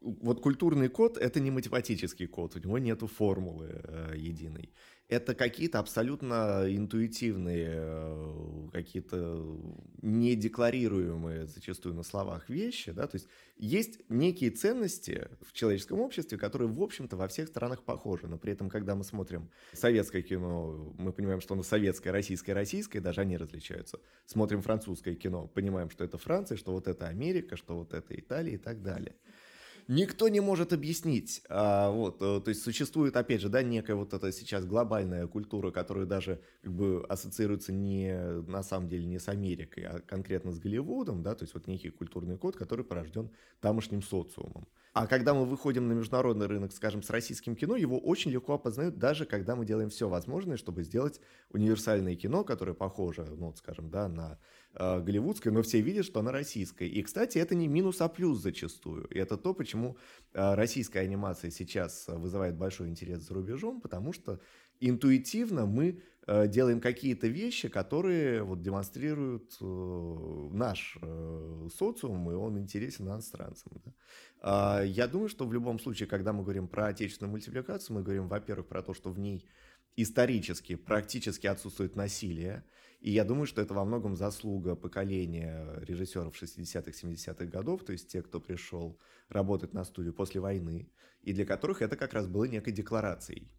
вот 0.00 0.40
культурный 0.40 0.88
код— 0.88 1.18
это 1.18 1.40
не 1.40 1.50
математический 1.50 2.26
код, 2.26 2.56
у 2.56 2.58
него 2.60 2.78
нету 2.78 3.06
формулы 3.06 3.80
э, 3.82 4.14
единой. 4.16 4.72
Это 5.10 5.34
какие-то 5.34 5.80
абсолютно 5.80 6.64
интуитивные, 6.68 7.68
э, 7.72 8.68
какие-то 8.72 9.44
недекларируемые 10.02 11.46
зачастую 11.48 11.96
на 11.96 12.04
словах 12.04 12.48
вещи, 12.48 12.92
да, 12.92 13.08
то 13.08 13.16
есть 13.16 13.28
есть 13.56 14.00
некие 14.08 14.50
ценности 14.52 15.28
в 15.42 15.52
человеческом 15.52 15.98
обществе, 15.98 16.38
которые, 16.38 16.68
в 16.68 16.80
общем-то, 16.80 17.16
во 17.16 17.26
всех 17.26 17.48
странах 17.48 17.82
похожи, 17.82 18.28
но 18.28 18.38
при 18.38 18.52
этом, 18.52 18.70
когда 18.70 18.94
мы 18.94 19.02
смотрим 19.02 19.50
советское 19.72 20.22
кино, 20.22 20.94
мы 20.96 21.12
понимаем, 21.12 21.40
что 21.40 21.54
оно 21.54 21.64
советское, 21.64 22.12
российское, 22.12 22.52
российское, 22.52 23.00
даже 23.00 23.20
они 23.20 23.36
различаются. 23.36 23.98
Смотрим 24.26 24.62
французское 24.62 25.16
кино, 25.16 25.48
понимаем, 25.48 25.90
что 25.90 26.04
это 26.04 26.18
Франция, 26.18 26.56
что 26.56 26.70
вот 26.70 26.86
это 26.86 27.08
Америка, 27.08 27.56
что 27.56 27.74
вот 27.76 27.94
это 27.94 28.14
Италия 28.14 28.54
и 28.54 28.58
так 28.58 28.80
далее 28.80 29.16
никто 29.90 30.28
не 30.28 30.40
может 30.40 30.72
объяснить. 30.72 31.42
А, 31.48 31.90
вот, 31.90 32.22
э, 32.22 32.40
то 32.40 32.48
есть 32.48 32.62
существует, 32.62 33.16
опять 33.16 33.40
же, 33.40 33.48
да, 33.48 33.62
некая 33.62 33.96
вот 33.96 34.14
эта 34.14 34.30
сейчас 34.30 34.64
глобальная 34.64 35.26
культура, 35.26 35.72
которая 35.72 36.06
даже 36.06 36.40
как 36.62 36.72
бы 36.72 37.04
ассоциируется 37.08 37.72
не 37.72 38.14
на 38.46 38.62
самом 38.62 38.88
деле 38.88 39.04
не 39.06 39.18
с 39.18 39.28
Америкой, 39.28 39.84
а 39.84 40.00
конкретно 40.00 40.52
с 40.52 40.60
Голливудом, 40.60 41.22
да, 41.22 41.34
то 41.34 41.42
есть 41.42 41.54
вот 41.54 41.66
некий 41.66 41.90
культурный 41.90 42.38
код, 42.38 42.56
который 42.56 42.84
порожден 42.84 43.30
тамошним 43.60 44.02
социумом. 44.02 44.68
А 44.92 45.06
когда 45.06 45.34
мы 45.34 45.44
выходим 45.44 45.88
на 45.88 45.92
международный 45.92 46.46
рынок, 46.46 46.72
скажем, 46.72 47.02
с 47.02 47.10
российским 47.10 47.54
кино, 47.54 47.76
его 47.76 47.98
очень 47.98 48.30
легко 48.30 48.54
опознают, 48.54 48.98
даже 48.98 49.24
когда 49.24 49.54
мы 49.54 49.64
делаем 49.64 49.90
все 49.90 50.08
возможное, 50.08 50.56
чтобы 50.56 50.82
сделать 50.82 51.20
универсальное 51.50 52.16
кино, 52.16 52.44
которое 52.44 52.74
похоже, 52.74 53.24
ну, 53.24 53.46
вот, 53.46 53.58
скажем, 53.58 53.90
да, 53.90 54.08
на 54.08 54.38
э, 54.74 55.00
голливудское, 55.00 55.52
но 55.52 55.62
все 55.62 55.80
видят, 55.80 56.06
что 56.06 56.20
оно 56.20 56.30
российское. 56.30 56.88
И, 56.88 57.02
кстати, 57.02 57.38
это 57.38 57.54
не 57.54 57.68
минус, 57.68 58.00
а 58.00 58.08
плюс 58.08 58.40
зачастую. 58.40 59.06
И 59.08 59.18
это 59.18 59.36
то, 59.36 59.54
почему 59.54 59.96
э, 60.32 60.54
российская 60.54 61.00
анимация 61.00 61.50
сейчас 61.50 62.06
вызывает 62.08 62.56
большой 62.56 62.88
интерес 62.88 63.22
за 63.22 63.34
рубежом, 63.34 63.80
потому 63.80 64.12
что 64.12 64.40
интуитивно 64.80 65.66
мы 65.66 66.02
э, 66.26 66.48
делаем 66.48 66.80
какие-то 66.80 67.26
вещи, 67.26 67.68
которые 67.68 68.42
вот 68.42 68.62
демонстрируют 68.62 69.56
э, 69.60 70.48
наш 70.52 70.98
социум, 71.76 72.30
и 72.30 72.34
он 72.34 72.58
интересен 72.58 73.06
иностранцам. 73.06 73.72
Да? 73.84 73.92
А, 74.42 74.82
я 74.82 75.06
думаю, 75.06 75.28
что 75.28 75.46
в 75.46 75.52
любом 75.52 75.78
случае, 75.78 76.08
когда 76.08 76.32
мы 76.32 76.42
говорим 76.42 76.66
про 76.66 76.88
отечественную 76.88 77.30
мультипликацию, 77.30 77.96
мы 77.96 78.02
говорим, 78.02 78.28
во-первых, 78.28 78.66
про 78.66 78.82
то, 78.82 78.94
что 78.94 79.10
в 79.10 79.18
ней 79.18 79.46
исторически 80.02 80.76
практически 80.76 81.46
отсутствует 81.46 81.96
насилие. 81.96 82.64
И 83.00 83.10
я 83.10 83.24
думаю, 83.24 83.46
что 83.46 83.62
это 83.62 83.74
во 83.74 83.84
многом 83.84 84.14
заслуга 84.14 84.74
поколения 84.76 85.78
режиссеров 85.80 86.34
60-х, 86.34 86.90
70-х 86.90 87.46
годов, 87.46 87.84
то 87.84 87.92
есть 87.92 88.08
те, 88.08 88.22
кто 88.22 88.40
пришел 88.40 88.98
работать 89.28 89.72
на 89.72 89.84
студию 89.84 90.12
после 90.12 90.40
войны, 90.40 90.90
и 91.22 91.32
для 91.32 91.46
которых 91.46 91.82
это 91.82 91.96
как 91.96 92.12
раз 92.12 92.26
было 92.26 92.44
некой 92.44 92.72
декларацией. 92.72 93.50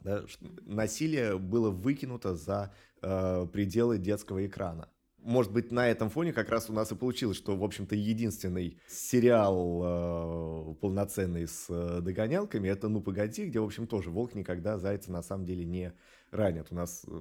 Да, 0.00 0.24
насилие 0.62 1.38
было 1.38 1.70
выкинуто 1.70 2.34
за 2.34 2.74
э, 3.02 3.46
пределы 3.52 3.98
детского 3.98 4.46
экрана 4.46 4.88
может 5.22 5.52
быть, 5.52 5.70
на 5.72 5.88
этом 5.88 6.10
фоне 6.10 6.32
как 6.32 6.48
раз 6.48 6.70
у 6.70 6.72
нас 6.72 6.92
и 6.92 6.94
получилось, 6.94 7.36
что, 7.36 7.56
в 7.56 7.64
общем-то, 7.64 7.94
единственный 7.94 8.78
сериал 8.88 9.82
э, 9.82 10.74
полноценный 10.80 11.46
с 11.46 11.66
э, 11.68 12.00
догонялками 12.00 12.68
это 12.68 12.88
«Ну, 12.88 13.00
погоди», 13.00 13.46
где, 13.46 13.60
в 13.60 13.64
общем, 13.64 13.86
тоже 13.86 14.10
волк 14.10 14.34
никогда 14.34 14.78
зайца 14.78 15.12
на 15.12 15.22
самом 15.22 15.44
деле 15.44 15.64
не 15.64 15.92
ранят. 16.30 16.68
У 16.70 16.74
нас 16.74 17.04
э, 17.08 17.20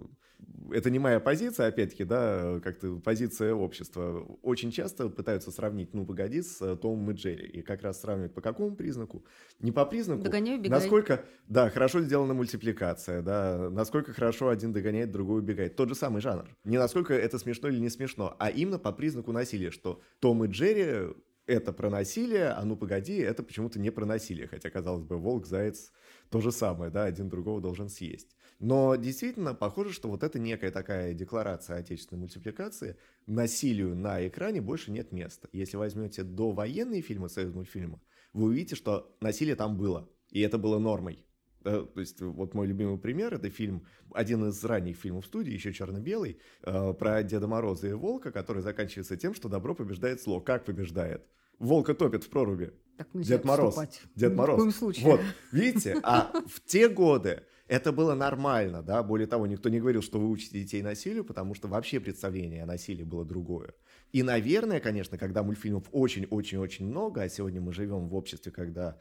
это 0.72 0.90
не 0.90 1.00
моя 1.00 1.20
позиция, 1.20 1.68
опять-таки, 1.68 2.04
да, 2.04 2.60
как-то 2.64 2.98
позиция 2.98 3.54
общества. 3.54 4.26
Очень 4.42 4.72
часто 4.72 5.10
пытаются 5.10 5.52
сравнить 5.52 5.94
«Ну, 5.94 6.06
погоди» 6.06 6.42
с 6.42 6.62
э, 6.62 6.76
Томом 6.76 7.12
и 7.12 7.14
Джерри. 7.14 7.48
И 7.48 7.62
как 7.62 7.82
раз 7.82 8.02
сравнивать 8.02 8.34
по 8.34 8.42
какому 8.42 8.76
признаку? 8.76 9.26
Не 9.60 9.72
по 9.72 9.86
признаку, 9.86 10.24
Догоняй, 10.24 10.60
насколько, 10.70 11.26
да, 11.48 11.70
хорошо 11.70 12.02
сделана 12.02 12.34
мультипликация, 12.34 13.22
да, 13.22 13.70
насколько 13.70 14.14
хорошо 14.14 14.50
один 14.50 14.72
догоняет, 14.72 15.12
другой 15.12 15.40
убегает. 15.40 15.76
Тот 15.76 15.90
же 15.90 15.96
самый 15.96 16.22
жанр. 16.22 16.46
Не 16.64 16.78
насколько 16.78 17.14
это 17.14 17.40
смешно 17.40 17.70
или 17.70 17.80
не 17.80 17.90
смешно, 17.90 18.36
а 18.40 18.50
именно 18.50 18.80
по 18.80 18.92
признаку 18.92 19.32
насилия, 19.32 19.72
что 19.72 20.02
Том 20.20 20.44
и 20.46 20.48
Джерри 20.48 21.14
это 21.50 21.74
про 21.74 21.90
насилие, 21.90 22.50
а 22.50 22.64
ну 22.64 22.78
погоди, 22.78 23.18
это 23.18 23.42
почему-то 23.42 23.80
не 23.80 23.90
про 23.90 24.06
насилие. 24.06 24.48
Хотя, 24.48 24.70
казалось 24.70 25.04
бы, 25.04 25.18
волк, 25.18 25.48
заяц, 25.48 25.92
то 26.30 26.42
же 26.42 26.52
самое, 26.52 26.92
да, 26.92 27.06
один 27.06 27.28
другого 27.28 27.60
должен 27.60 27.90
съесть. 27.90 28.36
Но 28.60 28.96
действительно 28.98 29.54
похоже, 29.54 29.94
что 29.94 30.10
вот 30.10 30.22
это 30.22 30.38
некая 30.38 30.70
такая 30.72 31.14
декларация 31.14 31.78
отечественной 31.78 32.20
мультипликации. 32.20 32.98
Насилию 33.26 33.96
на 33.96 34.28
экране 34.28 34.62
больше 34.62 34.92
нет 34.92 35.14
места. 35.14 35.48
Если 35.54 35.78
возьмете 35.78 36.24
довоенные 36.24 37.02
фильмы 37.02 37.30
союз 37.30 37.54
мультфильма, 37.54 38.02
вы 38.34 38.48
увидите, 38.48 38.76
что 38.76 39.16
насилие 39.22 39.56
там 39.56 39.78
было. 39.78 40.10
И 40.30 40.42
это 40.42 40.58
было 40.58 40.78
нормой. 40.78 41.26
Да, 41.62 41.84
то 41.84 42.00
есть 42.00 42.22
вот 42.22 42.54
мой 42.54 42.68
любимый 42.68 42.98
пример 42.98 43.34
это 43.34 43.50
фильм, 43.50 43.86
один 44.14 44.48
из 44.48 44.64
ранних 44.64 44.96
фильмов 44.96 45.26
студии, 45.26 45.52
еще 45.52 45.74
черно-белый, 45.74 46.40
э, 46.64 46.94
про 46.94 47.22
Деда 47.22 47.48
Мороза 47.48 47.90
и 47.90 47.94
Волка, 47.94 48.32
который 48.32 48.62
заканчивается 48.62 49.18
тем, 49.18 49.34
что 49.34 49.50
добро 49.50 49.76
побеждает 49.76 50.22
зло. 50.22 50.40
Как 50.40 50.64
побеждает? 50.64 51.26
Волка 51.60 51.94
топит 51.94 52.24
в 52.24 52.30
проруби. 52.30 52.72
Так 52.98 53.08
Дед 53.14 53.44
Мороз. 53.44 53.74
Вступать. 53.74 54.02
Дед 54.16 54.36
Мороз. 54.36 54.56
В 54.56 54.60
коем 54.60 54.72
случае. 54.72 55.06
Вот, 55.06 55.22
видите? 55.52 56.00
А 56.04 56.32
в 56.48 56.62
те 56.62 56.88
годы 56.88 57.44
это 57.70 57.92
было 57.92 58.16
нормально, 58.16 58.82
да, 58.82 59.04
более 59.04 59.28
того, 59.28 59.46
никто 59.46 59.70
не 59.70 59.80
говорил, 59.80 60.02
что 60.02 60.20
вы 60.20 60.28
учите 60.28 60.60
детей 60.60 60.82
насилию, 60.82 61.24
потому 61.24 61.54
что 61.54 61.68
вообще 61.68 62.00
представление 62.00 62.64
о 62.64 62.66
насилии 62.66 63.04
было 63.04 63.24
другое. 63.24 63.76
И, 64.12 64.24
наверное, 64.24 64.80
конечно, 64.80 65.20
когда 65.20 65.44
мультфильмов 65.44 65.86
очень-очень-очень 65.92 66.88
много, 66.88 67.22
а 67.22 67.30
сегодня 67.30 67.62
мы 67.62 67.72
живем 67.72 68.10
в 68.10 68.16
обществе, 68.16 68.52
когда 68.52 69.00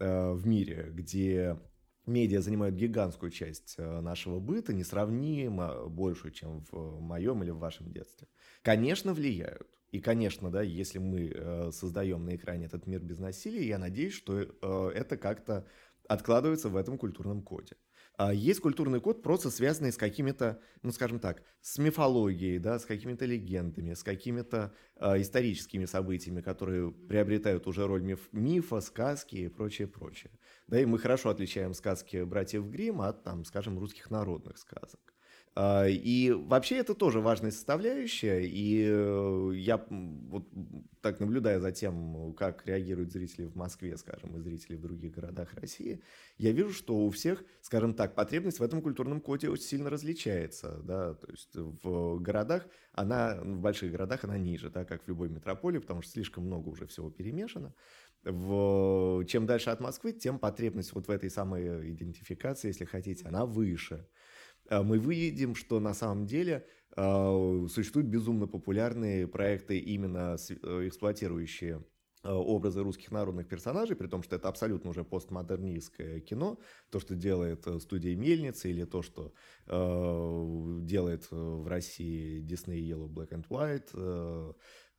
э, 0.00 0.32
в 0.32 0.46
мире, 0.46 0.90
где 0.94 1.58
медиа 2.06 2.40
занимают 2.40 2.74
гигантскую 2.74 3.30
часть 3.30 3.74
э, 3.76 4.00
нашего 4.00 4.40
быта, 4.40 4.72
несравнимо 4.72 5.86
большую, 5.86 6.32
чем 6.32 6.64
в 6.70 6.98
моем 7.00 7.42
или 7.42 7.50
в 7.50 7.58
вашем 7.58 7.92
детстве. 7.92 8.28
Конечно, 8.62 9.12
влияют. 9.12 9.68
И, 9.92 10.00
конечно, 10.00 10.50
да, 10.50 10.62
если 10.62 10.98
мы 10.98 11.30
э, 11.34 11.70
создаем 11.70 12.24
на 12.24 12.34
экране 12.34 12.64
этот 12.64 12.86
мир 12.86 13.02
без 13.02 13.18
насилия, 13.18 13.66
я 13.66 13.78
надеюсь, 13.78 14.14
что 14.14 14.40
э, 14.40 14.90
это 14.94 15.18
как-то 15.18 15.66
откладывается 16.08 16.70
в 16.70 16.76
этом 16.76 16.96
культурном 16.96 17.42
коде. 17.42 17.76
А 18.16 18.32
есть 18.32 18.60
культурный 18.60 19.00
код, 19.00 19.22
просто 19.22 19.50
связанный 19.50 19.92
с 19.92 19.98
какими-то, 19.98 20.58
ну, 20.82 20.90
скажем 20.90 21.18
так, 21.18 21.42
с 21.60 21.76
мифологией, 21.76 22.58
да, 22.58 22.78
с 22.78 22.86
какими-то 22.86 23.26
легендами, 23.26 23.92
с 23.92 24.02
какими-то 24.02 24.74
э, 24.96 25.20
историческими 25.20 25.84
событиями, 25.84 26.40
которые 26.40 26.90
приобретают 26.92 27.66
уже 27.66 27.86
роль 27.86 28.02
миф, 28.02 28.28
мифа, 28.32 28.80
сказки 28.80 29.36
и 29.36 29.48
прочее, 29.48 29.86
прочее. 29.86 30.32
Да, 30.66 30.80
и 30.80 30.86
мы 30.86 30.98
хорошо 30.98 31.28
отличаем 31.28 31.74
сказки 31.74 32.22
братьев 32.22 32.64
Гримм 32.64 33.02
от, 33.02 33.22
там, 33.22 33.44
скажем, 33.44 33.78
русских 33.78 34.10
народных 34.10 34.56
сказок. 34.56 35.15
А, 35.58 35.86
и 35.88 36.32
вообще 36.32 36.76
это 36.76 36.94
тоже 36.94 37.20
важная 37.20 37.50
составляющая, 37.50 38.44
и 38.44 38.84
э, 38.86 39.52
я 39.54 39.82
вот 39.88 40.46
так 41.00 41.18
наблюдая 41.18 41.60
за 41.60 41.72
тем, 41.72 42.34
как 42.34 42.66
реагируют 42.66 43.10
зрители 43.10 43.46
в 43.46 43.54
Москве, 43.56 43.96
скажем, 43.96 44.36
и 44.36 44.40
зрители 44.40 44.76
в 44.76 44.82
других 44.82 45.14
городах 45.14 45.54
России, 45.54 46.02
я 46.36 46.52
вижу, 46.52 46.74
что 46.74 46.94
у 46.98 47.08
всех, 47.08 47.42
скажем 47.62 47.94
так, 47.94 48.14
потребность 48.14 48.60
в 48.60 48.62
этом 48.62 48.82
культурном 48.82 49.22
коде 49.22 49.48
очень 49.48 49.64
сильно 49.64 49.88
различается, 49.88 50.78
да, 50.84 51.14
то 51.14 51.30
есть 51.30 51.54
в 51.54 52.18
городах 52.18 52.66
она, 52.92 53.40
в 53.42 53.58
больших 53.58 53.92
городах 53.92 54.24
она 54.24 54.36
ниже, 54.36 54.68
да, 54.68 54.84
как 54.84 55.04
в 55.04 55.08
любой 55.08 55.30
метрополии, 55.30 55.78
потому 55.78 56.02
что 56.02 56.12
слишком 56.12 56.44
много 56.44 56.68
уже 56.68 56.86
всего 56.86 57.10
перемешано, 57.10 57.72
в, 58.24 59.24
чем 59.24 59.46
дальше 59.46 59.70
от 59.70 59.80
Москвы, 59.80 60.12
тем 60.12 60.38
потребность 60.38 60.92
вот 60.92 61.08
в 61.08 61.10
этой 61.10 61.30
самой 61.30 61.92
идентификации, 61.92 62.68
если 62.68 62.84
хотите, 62.84 63.26
она 63.26 63.46
выше. 63.46 64.06
А 64.68 64.82
мы 64.82 64.98
выйдем, 64.98 65.54
что 65.54 65.80
на 65.80 65.94
самом 65.94 66.26
деле 66.26 66.66
а, 66.96 67.66
существуют 67.68 68.08
безумно 68.08 68.46
популярные 68.46 69.28
проекты, 69.28 69.78
именно 69.78 70.36
э, 70.36 70.88
эксплуатирующие 70.88 71.84
образы 72.28 72.82
русских 72.82 73.10
народных 73.10 73.48
персонажей, 73.48 73.96
при 73.96 74.06
том, 74.08 74.22
что 74.22 74.36
это 74.36 74.48
абсолютно 74.48 74.90
уже 74.90 75.04
постмодернистское 75.04 76.20
кино, 76.20 76.58
то, 76.90 77.00
что 77.00 77.14
делает 77.14 77.66
э, 77.66 77.78
студия 77.80 78.16
Мельница, 78.16 78.68
или 78.68 78.84
то, 78.84 79.02
что 79.02 79.32
э, 79.66 80.78
делает 80.82 81.30
в 81.30 81.66
России 81.66 82.42
Disney 82.42 82.80
Yellow 82.80 83.08
Black 83.08 83.30
and 83.30 83.46
White, 83.48 83.90
э, 83.94 84.52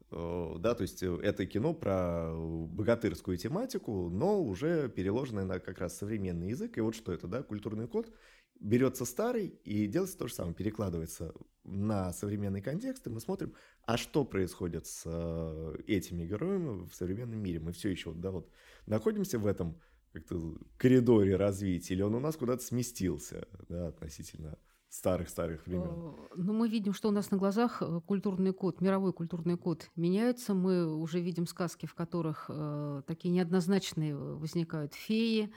да, 0.10 0.74
то 0.74 0.84
есть 0.84 1.04
это 1.04 1.46
кино 1.46 1.74
про 1.74 2.34
богатырскую 2.34 3.36
тематику, 3.36 4.10
но 4.10 4.42
уже 4.42 4.88
переложенное 4.88 5.44
на 5.44 5.60
как 5.60 5.80
раз 5.80 5.98
современный 5.98 6.52
язык, 6.52 6.78
и 6.78 6.82
вот 6.82 6.96
что 6.96 7.12
это, 7.12 7.28
да, 7.28 7.44
культурный 7.44 7.88
код– 7.88 8.10
берется 8.60 9.06
старый 9.06 9.60
и 9.64 9.88
делается 9.88 10.18
то 10.18 10.28
же 10.28 10.34
самое, 10.34 10.56
перекладывается 10.56 11.34
на 11.64 12.14
современный 12.14 12.62
контекст, 12.62 13.06
и 13.08 13.10
мы 13.10 13.20
смотрим, 13.20 13.54
а 13.84 13.98
что 13.98 14.24
происходит 14.24 14.86
с 14.88 15.04
э, 15.06 15.76
этими 15.88 16.26
героями 16.26 16.88
в 16.88 16.96
современном 16.96 17.40
мире. 17.40 17.60
Мы 17.60 17.74
все 17.74 17.90
еще 17.90 18.14
да, 18.14 18.32
вот, 18.32 18.50
находимся 18.86 19.38
в 19.38 19.46
этом 19.46 19.80
как-то 20.14 20.58
коридоре 20.78 21.36
развития, 21.36 21.94
или 21.94 22.02
он 22.02 22.16
у 22.16 22.20
нас 22.20 22.38
куда-то 22.38 22.64
сместился 22.64 23.48
да, 23.68 23.88
относительно 23.88 24.58
старых-старых 24.90 25.68
времен? 25.68 25.90
Э, 25.90 26.28
ну, 26.38 26.54
мы 26.54 26.70
видим, 26.70 26.94
что 26.94 27.10
у 27.10 27.12
нас 27.12 27.32
на 27.32 27.38
глазах 27.38 27.82
э, 27.82 28.02
культурный 28.06 28.54
код, 28.54 28.80
мировой 28.82 29.14
культурный 29.14 29.58
код 29.58 29.90
меняется. 29.96 30.54
Мы 30.54 30.96
уже 30.96 31.20
видим 31.20 31.46
сказки, 31.46 31.86
в 31.86 31.94
которых 31.94 32.46
э, 32.50 33.02
такие 33.06 33.34
неоднозначные 33.34 34.16
возникают 34.16 34.94
феи. 34.94 35.52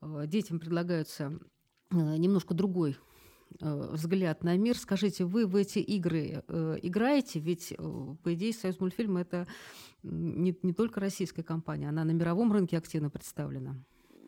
Детям 0.00 0.60
предлагаются 0.60 1.32
Э, 1.32 1.57
немножко 1.90 2.54
другой 2.54 2.96
э, 3.60 3.88
взгляд 3.92 4.44
на 4.44 4.56
мир. 4.56 4.76
Скажите, 4.76 5.24
вы 5.24 5.46
в 5.46 5.56
эти 5.56 5.78
игры 5.78 6.42
э, 6.46 6.76
играете? 6.82 7.40
Ведь, 7.40 7.72
э, 7.72 8.16
по 8.22 8.34
идее, 8.34 8.52
«Союз 8.52 8.80
мультфильм»— 8.80 9.16
это 9.18 9.46
не, 10.02 10.56
не 10.62 10.72
только 10.72 11.00
российская 11.00 11.42
компания, 11.42 11.88
она 11.88 12.04
на 12.04 12.12
мировом 12.12 12.52
рынке 12.52 12.78
активно 12.78 13.10
представлена. 13.10 13.76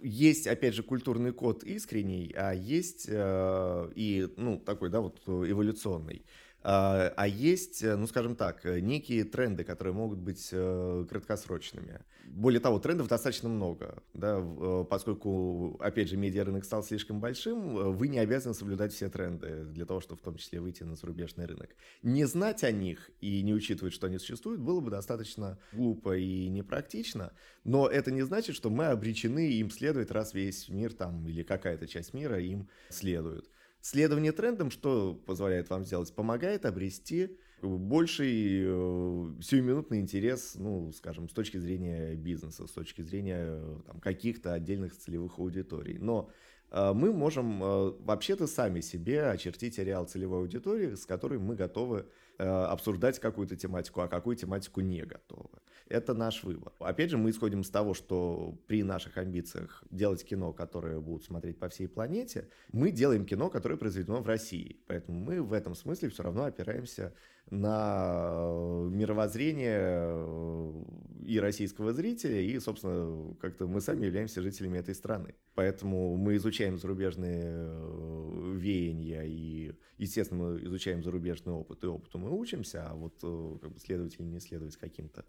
Есть, 0.02 0.46
опять 0.46 0.74
же, 0.74 0.82
культурный 0.82 1.32
код 1.32 1.62
искренний, 1.62 2.32
а 2.34 2.52
есть 2.52 3.06
э, 3.08 3.92
и, 3.94 4.28
ну, 4.36 4.58
такой, 4.58 4.88
да, 4.88 5.00
вот 5.00 5.20
эволюционный. 5.26 6.24
А, 6.62 7.12
а 7.16 7.26
есть, 7.26 7.82
э, 7.82 7.96
ну 7.96 8.06
скажем 8.06 8.36
так, 8.36 8.66
э, 8.66 8.80
некие 8.80 9.24
тренды, 9.24 9.64
которые 9.64 9.94
могут 9.94 10.18
быть 10.18 10.50
э, 10.52 11.06
краткосрочными. 11.08 12.00
Более 12.26 12.60
того, 12.60 12.78
трендов 12.78 13.08
достаточно 13.08 13.48
много, 13.48 14.02
да, 14.14 14.40
поскольку, 14.88 15.76
опять 15.80 16.08
же, 16.08 16.16
медиарынок 16.16 16.64
стал 16.64 16.84
слишком 16.84 17.18
большим, 17.18 17.92
вы 17.92 18.06
не 18.06 18.20
обязаны 18.20 18.54
соблюдать 18.54 18.92
все 18.92 19.08
тренды 19.08 19.64
для 19.64 19.84
того, 19.84 20.00
чтобы 20.00 20.20
в 20.20 20.24
том 20.24 20.36
числе 20.36 20.60
выйти 20.60 20.84
на 20.84 20.94
зарубежный 20.94 21.46
рынок. 21.46 21.70
Не 22.02 22.26
знать 22.26 22.62
о 22.62 22.70
них 22.70 23.10
и 23.20 23.42
не 23.42 23.52
учитывать, 23.52 23.92
что 23.92 24.06
они 24.06 24.18
существуют, 24.18 24.60
было 24.60 24.78
бы 24.78 24.90
достаточно 24.90 25.58
глупо 25.72 26.16
и 26.16 26.48
непрактично, 26.48 27.32
но 27.64 27.88
это 27.88 28.12
не 28.12 28.22
значит, 28.22 28.54
что 28.54 28.70
мы 28.70 28.86
обречены 28.86 29.50
им 29.50 29.68
следовать, 29.70 30.12
раз 30.12 30.32
весь 30.32 30.68
мир 30.68 30.92
там 30.92 31.26
или 31.26 31.42
какая-то 31.42 31.88
часть 31.88 32.14
мира 32.14 32.38
им 32.38 32.68
следует. 32.90 33.49
Следование 33.80 34.32
трендам 34.32 34.70
что 34.70 35.14
позволяет 35.26 35.70
вам 35.70 35.84
сделать? 35.84 36.12
Помогает 36.14 36.66
обрести 36.66 37.38
больший 37.62 38.62
э, 38.62 39.32
сиюминутный 39.42 40.00
интерес, 40.00 40.54
ну, 40.56 40.92
скажем, 40.92 41.28
с 41.28 41.32
точки 41.32 41.58
зрения 41.58 42.14
бизнеса, 42.14 42.66
с 42.66 42.70
точки 42.70 43.02
зрения 43.02 43.60
там, 43.86 44.00
каких-то 44.00 44.52
отдельных 44.52 44.96
целевых 44.96 45.38
аудиторий. 45.38 45.98
Но 45.98 46.30
э, 46.70 46.92
мы 46.92 47.12
можем 47.12 47.62
э, 47.62 47.90
вообще-то 48.00 48.46
сами 48.46 48.80
себе 48.80 49.30
очертить 49.30 49.78
ареал 49.78 50.06
целевой 50.06 50.40
аудитории, 50.40 50.94
с 50.94 51.06
которой 51.06 51.38
мы 51.38 51.54
готовы 51.56 52.06
э, 52.38 52.44
обсуждать 52.44 53.18
какую-то 53.18 53.56
тематику, 53.56 54.00
а 54.00 54.08
какую 54.08 54.36
тематику 54.36 54.80
не 54.80 55.02
готовы 55.02 55.60
это 55.90 56.14
наш 56.14 56.44
выбор. 56.44 56.72
Опять 56.78 57.10
же, 57.10 57.18
мы 57.18 57.30
исходим 57.30 57.60
из 57.60 57.68
того, 57.68 57.94
что 57.94 58.56
при 58.68 58.84
наших 58.84 59.18
амбициях 59.18 59.82
делать 59.90 60.24
кино, 60.24 60.52
которое 60.52 61.00
будут 61.00 61.24
смотреть 61.24 61.58
по 61.58 61.68
всей 61.68 61.88
планете, 61.88 62.48
мы 62.72 62.92
делаем 62.92 63.26
кино, 63.26 63.50
которое 63.50 63.76
произведено 63.76 64.22
в 64.22 64.26
России. 64.26 64.80
Поэтому 64.86 65.18
мы 65.18 65.42
в 65.42 65.52
этом 65.52 65.74
смысле 65.74 66.08
все 66.08 66.22
равно 66.22 66.44
опираемся 66.44 67.12
на 67.50 68.38
э, 68.42 68.88
мировоззрение 68.90 69.80
э, 69.82 70.84
и 71.26 71.40
российского 71.40 71.92
зрителя, 71.92 72.40
и, 72.40 72.58
собственно, 72.60 73.34
как-то 73.40 73.66
мы 73.66 73.80
сами 73.80 74.06
являемся 74.06 74.40
жителями 74.40 74.78
этой 74.78 74.94
страны. 74.94 75.34
Поэтому 75.54 76.16
мы 76.16 76.36
изучаем 76.36 76.78
зарубежные 76.78 77.42
э, 77.44 78.54
веяния, 78.56 79.24
и, 79.24 79.72
естественно, 79.98 80.44
мы 80.44 80.64
изучаем 80.64 81.02
зарубежный 81.02 81.52
опыт, 81.52 81.82
и 81.82 81.88
опыту 81.88 82.18
мы 82.18 82.30
учимся, 82.30 82.86
а 82.88 82.94
вот 82.94 83.18
как 83.60 83.72
бы 83.72 83.78
следовать 83.80 84.14
или 84.18 84.26
не 84.26 84.40
следовать 84.40 84.76
каким-то 84.76 85.24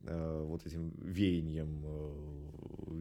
вот 0.00 0.66
этим 0.66 0.90
веянием 0.98 1.82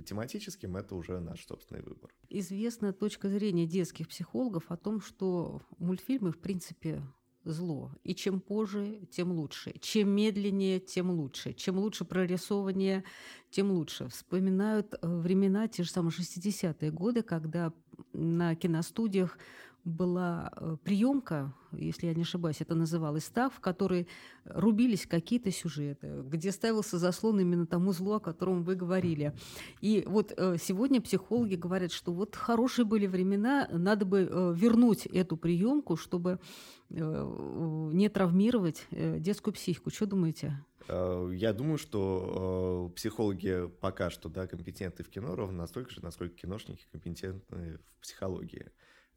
тематическим, 0.03 0.77
это 0.77 0.96
уже 0.96 1.20
наш 1.20 1.46
собственный 1.46 1.82
выбор. 1.82 2.10
Известна 2.29 2.94
точка 2.94 3.27
зрения 3.29 3.67
детских 3.67 4.08
психологов 4.08 4.72
о 4.72 4.77
том, 4.77 5.01
что 5.01 5.62
мультфильмы, 5.77 6.32
в 6.32 6.39
принципе, 6.39 7.03
зло. 7.46 7.92
И 8.04 8.14
чем 8.16 8.40
позже, 8.42 9.08
тем 9.12 9.32
лучше. 9.32 9.74
Чем 9.80 10.10
медленнее, 10.10 10.80
тем 10.80 11.12
лучше. 11.12 11.54
Чем 11.54 11.78
лучше 11.78 12.04
прорисовывание, 12.04 13.04
тем 13.52 13.72
лучше. 13.72 14.10
Вспоминают 14.10 14.94
э, 14.94 15.08
времена, 15.08 15.68
те 15.68 15.84
же 15.84 15.90
самые 15.90 16.12
60-е 16.12 16.92
годы, 16.92 17.22
когда 17.22 17.72
на 18.14 18.56
киностудиях 18.56 19.38
была 19.86 20.51
э, 20.56 20.77
приемка, 20.84 21.54
если 21.72 22.08
я 22.08 22.13
не 22.15 22.24
ошибаюсь, 22.24 22.60
это 22.60 22.74
называлось 22.74 23.25
так, 23.25 23.54
в 23.54 23.60
которой 23.60 24.08
рубились 24.44 25.06
какие-то 25.06 25.51
сюжеты, 25.51 26.24
где 26.25 26.51
ставился 26.51 26.98
заслон 26.98 27.39
именно 27.39 27.68
тому 27.68 27.92
злу, 27.94 28.13
о 28.13 28.20
котором 28.20 28.63
вы 28.63 28.75
говорили. 28.75 29.34
И 29.82 30.04
вот 30.08 30.34
э, 30.36 30.58
сегодня 30.60 31.01
психологи 31.01 31.55
говорят, 31.55 31.92
что 31.92 32.12
вот 32.12 32.36
хорошие 32.36 32.86
были 32.86 33.05
времена, 33.05 33.70
надо 33.72 34.05
бы 34.05 34.27
э, 34.29 34.53
вернуть 34.55 35.05
эту 35.05 35.38
приемку, 35.38 35.96
чтобы 35.96 36.40
не 36.88 38.09
травмировать 38.09 38.86
детскую 38.92 39.55
психику. 39.55 39.90
Что 39.90 40.05
думаете? 40.05 40.64
Я 40.88 41.51
думаю, 41.51 41.79
что 41.79 42.92
психологи 42.96 43.68
пока 43.81 44.12
что 44.12 44.29
да, 44.29 44.46
компетентны 44.46 45.03
в 45.03 45.09
кино 45.09 45.36
ровно 45.36 45.57
настолько 45.57 45.90
же, 45.90 46.03
насколько 46.03 46.36
киношники 46.36 46.86
компетентны 46.92 47.79
в 47.98 48.01
психологии. 48.01 48.68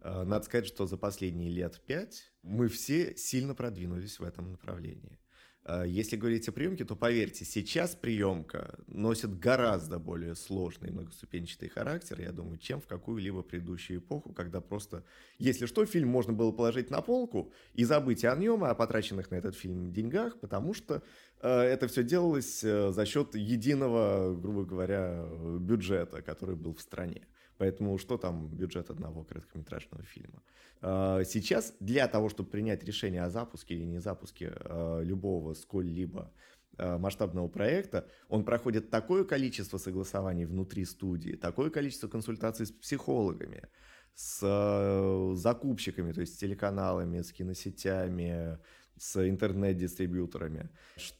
Э, 0.00 0.24
надо 0.24 0.44
сказать, 0.44 0.66
что 0.66 0.86
за 0.86 0.96
последние 0.96 1.50
лет 1.50 1.80
пять 1.86 2.32
мы 2.42 2.68
все 2.68 3.16
сильно 3.16 3.54
продвинулись 3.54 4.18
в 4.18 4.24
этом 4.24 4.50
направлении. 4.52 5.18
Э, 5.64 5.84
если 5.86 6.16
говорить 6.16 6.48
о 6.48 6.52
приемке, 6.52 6.84
то 6.84 6.94
поверьте, 6.94 7.44
сейчас 7.44 7.94
приемка 7.94 8.78
носит 8.86 9.38
гораздо 9.38 9.98
более 9.98 10.34
сложный 10.34 10.92
многоступенчатый 10.92 11.68
характер, 11.68 12.20
я 12.20 12.32
думаю, 12.32 12.58
чем 12.58 12.80
в 12.80 12.86
какую-либо 12.86 13.42
предыдущую 13.42 13.98
эпоху, 14.00 14.32
когда 14.32 14.60
просто, 14.60 15.04
если 15.38 15.66
что, 15.66 15.84
фильм 15.84 16.08
можно 16.08 16.32
было 16.32 16.52
положить 16.52 16.90
на 16.90 17.02
полку 17.02 17.52
и 17.74 17.84
забыть 17.84 18.24
о 18.24 18.36
нем, 18.36 18.64
о 18.64 18.74
потраченных 18.74 19.30
на 19.30 19.34
этот 19.34 19.56
фильм 19.56 19.92
деньгах, 19.92 20.38
потому 20.38 20.74
что 20.74 21.02
э, 21.40 21.48
это 21.48 21.88
все 21.88 22.04
делалось 22.04 22.60
за 22.60 23.04
счет 23.04 23.34
единого, 23.34 24.34
грубо 24.34 24.64
говоря, 24.64 25.26
бюджета, 25.58 26.22
который 26.22 26.54
был 26.54 26.74
в 26.74 26.80
стране. 26.80 27.26
Поэтому 27.58 27.98
что 27.98 28.16
там 28.16 28.48
бюджет 28.48 28.88
одного 28.88 29.24
короткометражного 29.24 30.04
фильма? 30.04 30.42
А, 30.80 31.24
сейчас 31.24 31.74
для 31.80 32.06
того, 32.06 32.28
чтобы 32.28 32.48
принять 32.48 32.84
решение 32.84 33.22
о 33.24 33.30
запуске 33.30 33.74
или 33.74 33.84
не 33.84 33.98
запуске 34.00 34.52
а, 34.54 35.00
любого 35.02 35.54
сколь-либо 35.54 36.32
а, 36.76 36.98
масштабного 36.98 37.48
проекта, 37.48 38.08
он 38.28 38.44
проходит 38.44 38.90
такое 38.90 39.24
количество 39.24 39.78
согласований 39.78 40.44
внутри 40.44 40.84
студии, 40.84 41.32
такое 41.32 41.70
количество 41.70 42.06
консультаций 42.06 42.66
с 42.66 42.70
психологами, 42.70 43.68
с 44.14 45.34
закупщиками, 45.34 46.12
то 46.12 46.20
есть 46.20 46.34
с 46.34 46.38
телеканалами, 46.38 47.22
с 47.22 47.32
киносетями, 47.32 48.58
с 48.96 49.28
интернет-дистрибьюторами, 49.28 50.70
что 50.96 51.17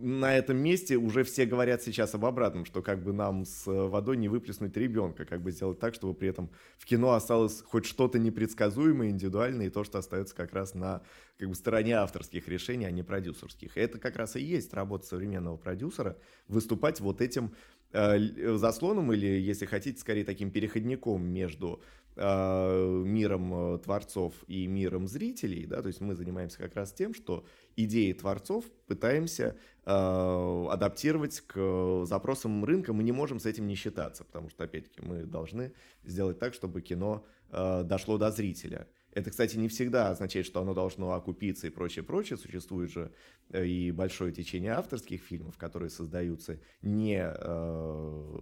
на 0.00 0.36
этом 0.36 0.56
месте 0.56 0.96
уже 0.96 1.24
все 1.24 1.46
говорят 1.46 1.82
сейчас 1.82 2.14
об 2.14 2.24
обратном, 2.24 2.64
что 2.64 2.82
как 2.82 3.02
бы 3.02 3.12
нам 3.12 3.44
с 3.44 3.66
водой 3.66 4.16
не 4.16 4.28
выплеснуть 4.28 4.76
ребенка, 4.76 5.24
как 5.24 5.42
бы 5.42 5.50
сделать 5.50 5.78
так, 5.78 5.94
чтобы 5.94 6.14
при 6.14 6.28
этом 6.28 6.50
в 6.78 6.86
кино 6.86 7.12
осталось 7.12 7.62
хоть 7.62 7.86
что-то 7.86 8.18
непредсказуемое, 8.18 9.10
индивидуальное, 9.10 9.66
и 9.66 9.70
то, 9.70 9.84
что 9.84 9.98
остается 9.98 10.34
как 10.34 10.52
раз 10.52 10.74
на 10.74 11.02
как 11.38 11.48
бы, 11.48 11.54
стороне 11.54 11.94
авторских 11.94 12.48
решений, 12.48 12.86
а 12.86 12.90
не 12.90 13.02
продюсерских. 13.02 13.76
Это 13.76 13.98
как 13.98 14.16
раз 14.16 14.36
и 14.36 14.42
есть 14.42 14.72
работа 14.74 15.06
современного 15.06 15.56
продюсера, 15.56 16.16
выступать 16.48 17.00
вот 17.00 17.20
этим 17.20 17.54
э, 17.92 18.56
заслоном 18.56 19.12
или, 19.12 19.26
если 19.26 19.66
хотите, 19.66 20.00
скорее 20.00 20.24
таким 20.24 20.50
переходником 20.50 21.22
между 21.24 21.80
э, 21.80 22.05
миром 22.16 23.74
э, 23.74 23.78
творцов 23.78 24.34
и 24.46 24.66
миром 24.66 25.06
зрителей, 25.06 25.66
да, 25.66 25.82
то 25.82 25.88
есть 25.88 26.00
мы 26.00 26.14
занимаемся 26.14 26.58
как 26.58 26.74
раз 26.74 26.92
тем, 26.92 27.14
что 27.14 27.44
идеи 27.76 28.12
творцов 28.12 28.64
пытаемся 28.86 29.56
э, 29.84 30.66
адаптировать 30.70 31.40
к 31.40 32.04
запросам 32.06 32.64
рынка, 32.64 32.92
мы 32.92 33.02
не 33.02 33.12
можем 33.12 33.38
с 33.38 33.46
этим 33.46 33.66
не 33.66 33.74
считаться, 33.74 34.24
потому 34.24 34.48
что, 34.48 34.64
опять-таки, 34.64 35.02
мы 35.02 35.24
должны 35.24 35.72
сделать 36.04 36.38
так, 36.38 36.54
чтобы 36.54 36.80
кино 36.80 37.24
э, 37.50 37.82
дошло 37.84 38.18
до 38.18 38.30
зрителя. 38.30 38.88
Это, 39.16 39.30
кстати, 39.30 39.56
не 39.56 39.68
всегда 39.68 40.10
означает, 40.10 40.44
что 40.44 40.60
оно 40.60 40.74
должно 40.74 41.12
окупиться 41.14 41.66
и 41.66 41.70
прочее, 41.70 42.02
прочее. 42.02 42.36
Существует 42.36 42.90
же 42.90 43.12
э, 43.48 43.66
и 43.66 43.90
большое 43.90 44.30
течение 44.30 44.72
авторских 44.72 45.22
фильмов, 45.22 45.56
которые 45.56 45.88
создаются 45.88 46.60
не 46.82 47.18
э, 47.18 48.38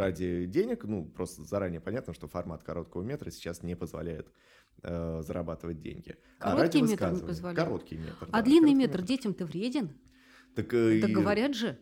ради 0.00 0.46
денег, 0.46 0.84
ну, 0.84 1.04
просто 1.04 1.44
заранее 1.44 1.80
понятно, 1.80 2.14
что 2.14 2.28
формат 2.28 2.62
короткого 2.62 3.02
метра 3.02 3.30
сейчас 3.30 3.62
не 3.62 3.76
позволяет 3.76 4.32
э, 4.82 5.22
зарабатывать 5.22 5.80
деньги. 5.80 6.16
А 6.38 6.56
Короткий 6.56 6.80
а 6.80 6.82
метр 6.82 7.10
не 7.12 7.20
позволяет? 7.20 7.58
Короткий 7.58 7.96
метр. 7.96 8.28
А 8.30 8.38
да, 8.38 8.42
длинный 8.42 8.74
метр, 8.74 8.98
метр 8.98 9.06
детям-то 9.06 9.46
вреден? 9.46 9.90
Так, 10.54 10.72
э, 10.74 11.00
так 11.00 11.10
говорят 11.10 11.54
же. 11.54 11.78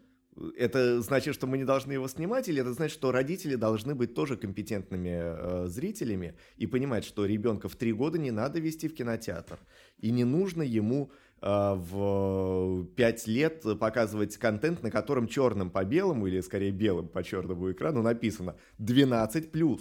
Это 0.57 1.03
значит, 1.03 1.35
что 1.35 1.47
мы 1.47 1.59
не 1.59 1.65
должны 1.65 1.93
его 1.93 2.07
снимать, 2.07 2.49
или 2.49 2.61
это 2.61 2.73
значит, 2.73 2.95
что 2.95 3.11
родители 3.11 3.57
должны 3.57 3.95
быть 3.95 4.15
тоже 4.15 4.37
компетентными 4.37 5.11
э, 5.11 5.67
зрителями 5.67 6.37
и 6.57 6.67
понимать, 6.67 7.05
что 7.05 7.27
ребенка 7.27 7.69
в 7.69 7.75
три 7.75 7.93
года 7.93 8.19
не 8.19 8.31
надо 8.31 8.61
вести 8.61 8.89
в 8.89 8.95
кинотеатр, 8.95 9.59
и 9.99 10.13
не 10.13 10.25
нужно 10.25 10.63
ему 10.63 11.11
в 11.41 12.85
пять 12.97 13.27
лет 13.27 13.65
показывать 13.79 14.37
контент, 14.37 14.83
на 14.83 14.91
котором 14.91 15.29
черным 15.29 15.71
по 15.71 15.85
белому, 15.85 16.27
или 16.27 16.41
скорее 16.41 16.71
белым 16.73 17.09
по 17.09 17.23
черному 17.23 17.71
экрану 17.71 18.03
написано 18.03 18.57
12+. 18.79 19.81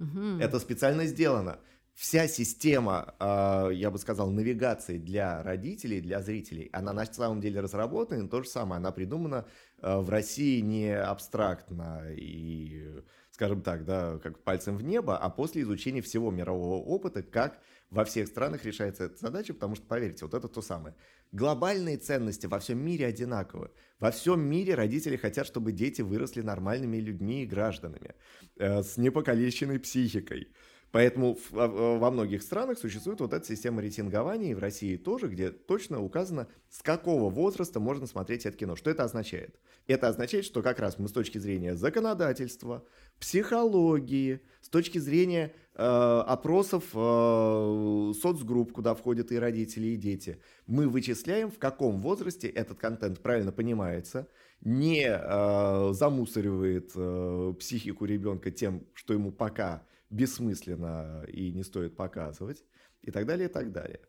Угу. 0.00 0.20
Это 0.40 0.58
специально 0.58 1.04
сделано 1.04 1.58
вся 2.00 2.28
система, 2.28 3.14
а, 3.18 3.68
я 3.68 3.90
бы 3.90 3.98
сказал, 3.98 4.30
навигации 4.30 4.96
для 4.96 5.42
родителей, 5.42 6.00
для 6.00 6.22
зрителей, 6.22 6.70
она 6.72 6.94
на 6.94 7.04
самом 7.04 7.42
деле 7.42 7.60
разработана, 7.60 8.26
то 8.26 8.42
же 8.42 8.48
самое, 8.48 8.78
она 8.78 8.90
придумана 8.90 9.46
а, 9.82 10.00
в 10.00 10.08
России 10.08 10.60
не 10.60 10.96
абстрактно 10.96 12.06
и 12.10 13.02
скажем 13.32 13.60
так, 13.60 13.84
да, 13.84 14.18
как 14.18 14.42
пальцем 14.42 14.78
в 14.78 14.82
небо, 14.82 15.18
а 15.18 15.28
после 15.28 15.60
изучения 15.60 16.00
всего 16.00 16.30
мирового 16.30 16.82
опыта, 16.82 17.22
как 17.22 17.58
во 17.90 18.04
всех 18.04 18.28
странах 18.28 18.64
решается 18.64 19.04
эта 19.04 19.16
задача, 19.16 19.52
потому 19.52 19.74
что, 19.74 19.84
поверьте, 19.86 20.24
вот 20.24 20.34
это 20.34 20.48
то 20.48 20.62
самое. 20.62 20.94
Глобальные 21.32 21.96
ценности 21.98 22.46
во 22.46 22.58
всем 22.60 22.78
мире 22.78 23.06
одинаковы. 23.06 23.70
Во 23.98 24.10
всем 24.10 24.40
мире 24.40 24.74
родители 24.74 25.16
хотят, 25.16 25.46
чтобы 25.46 25.72
дети 25.72 26.02
выросли 26.02 26.40
нормальными 26.40 26.98
людьми 26.98 27.42
и 27.42 27.46
гражданами, 27.46 28.14
э, 28.56 28.82
с 28.82 28.96
непокалеченной 28.96 29.80
психикой. 29.80 30.52
Поэтому 30.92 31.38
во 31.50 32.10
многих 32.10 32.42
странах 32.42 32.78
существует 32.78 33.20
вот 33.20 33.32
эта 33.32 33.46
система 33.46 33.80
рейтингования, 33.80 34.50
и 34.50 34.54
в 34.54 34.58
России 34.58 34.96
тоже, 34.96 35.28
где 35.28 35.50
точно 35.50 36.02
указано, 36.02 36.48
с 36.68 36.82
какого 36.82 37.30
возраста 37.30 37.78
можно 37.78 38.06
смотреть 38.06 38.44
это 38.44 38.56
кино. 38.56 38.74
Что 38.74 38.90
это 38.90 39.04
означает? 39.04 39.54
Это 39.86 40.08
означает, 40.08 40.44
что 40.44 40.62
как 40.62 40.80
раз 40.80 40.98
мы 40.98 41.08
с 41.08 41.12
точки 41.12 41.38
зрения 41.38 41.76
законодательства, 41.76 42.84
психологии, 43.20 44.40
с 44.70 44.72
точки 44.72 44.98
зрения 44.98 45.52
э, 45.74 45.82
опросов 45.82 46.84
э, 46.94 48.12
соцгрупп, 48.22 48.70
куда 48.70 48.94
входят 48.94 49.32
и 49.32 49.36
родители, 49.36 49.88
и 49.88 49.96
дети, 49.96 50.40
мы 50.68 50.88
вычисляем, 50.88 51.50
в 51.50 51.58
каком 51.58 52.00
возрасте 52.00 52.46
этот 52.46 52.78
контент 52.78 53.20
правильно 53.20 53.50
понимается, 53.50 54.28
не 54.60 55.08
э, 55.08 55.92
замусоривает 55.92 56.92
психику 57.58 58.04
ребенка 58.04 58.52
тем, 58.52 58.86
что 58.94 59.12
ему 59.12 59.32
пока 59.32 59.84
бессмысленно 60.08 61.24
и 61.26 61.50
не 61.50 61.64
стоит 61.64 61.96
показывать, 61.96 62.62
и 63.02 63.10
так 63.10 63.26
далее, 63.26 63.48
и 63.48 63.52
так 63.52 63.72
далее. 63.72 64.02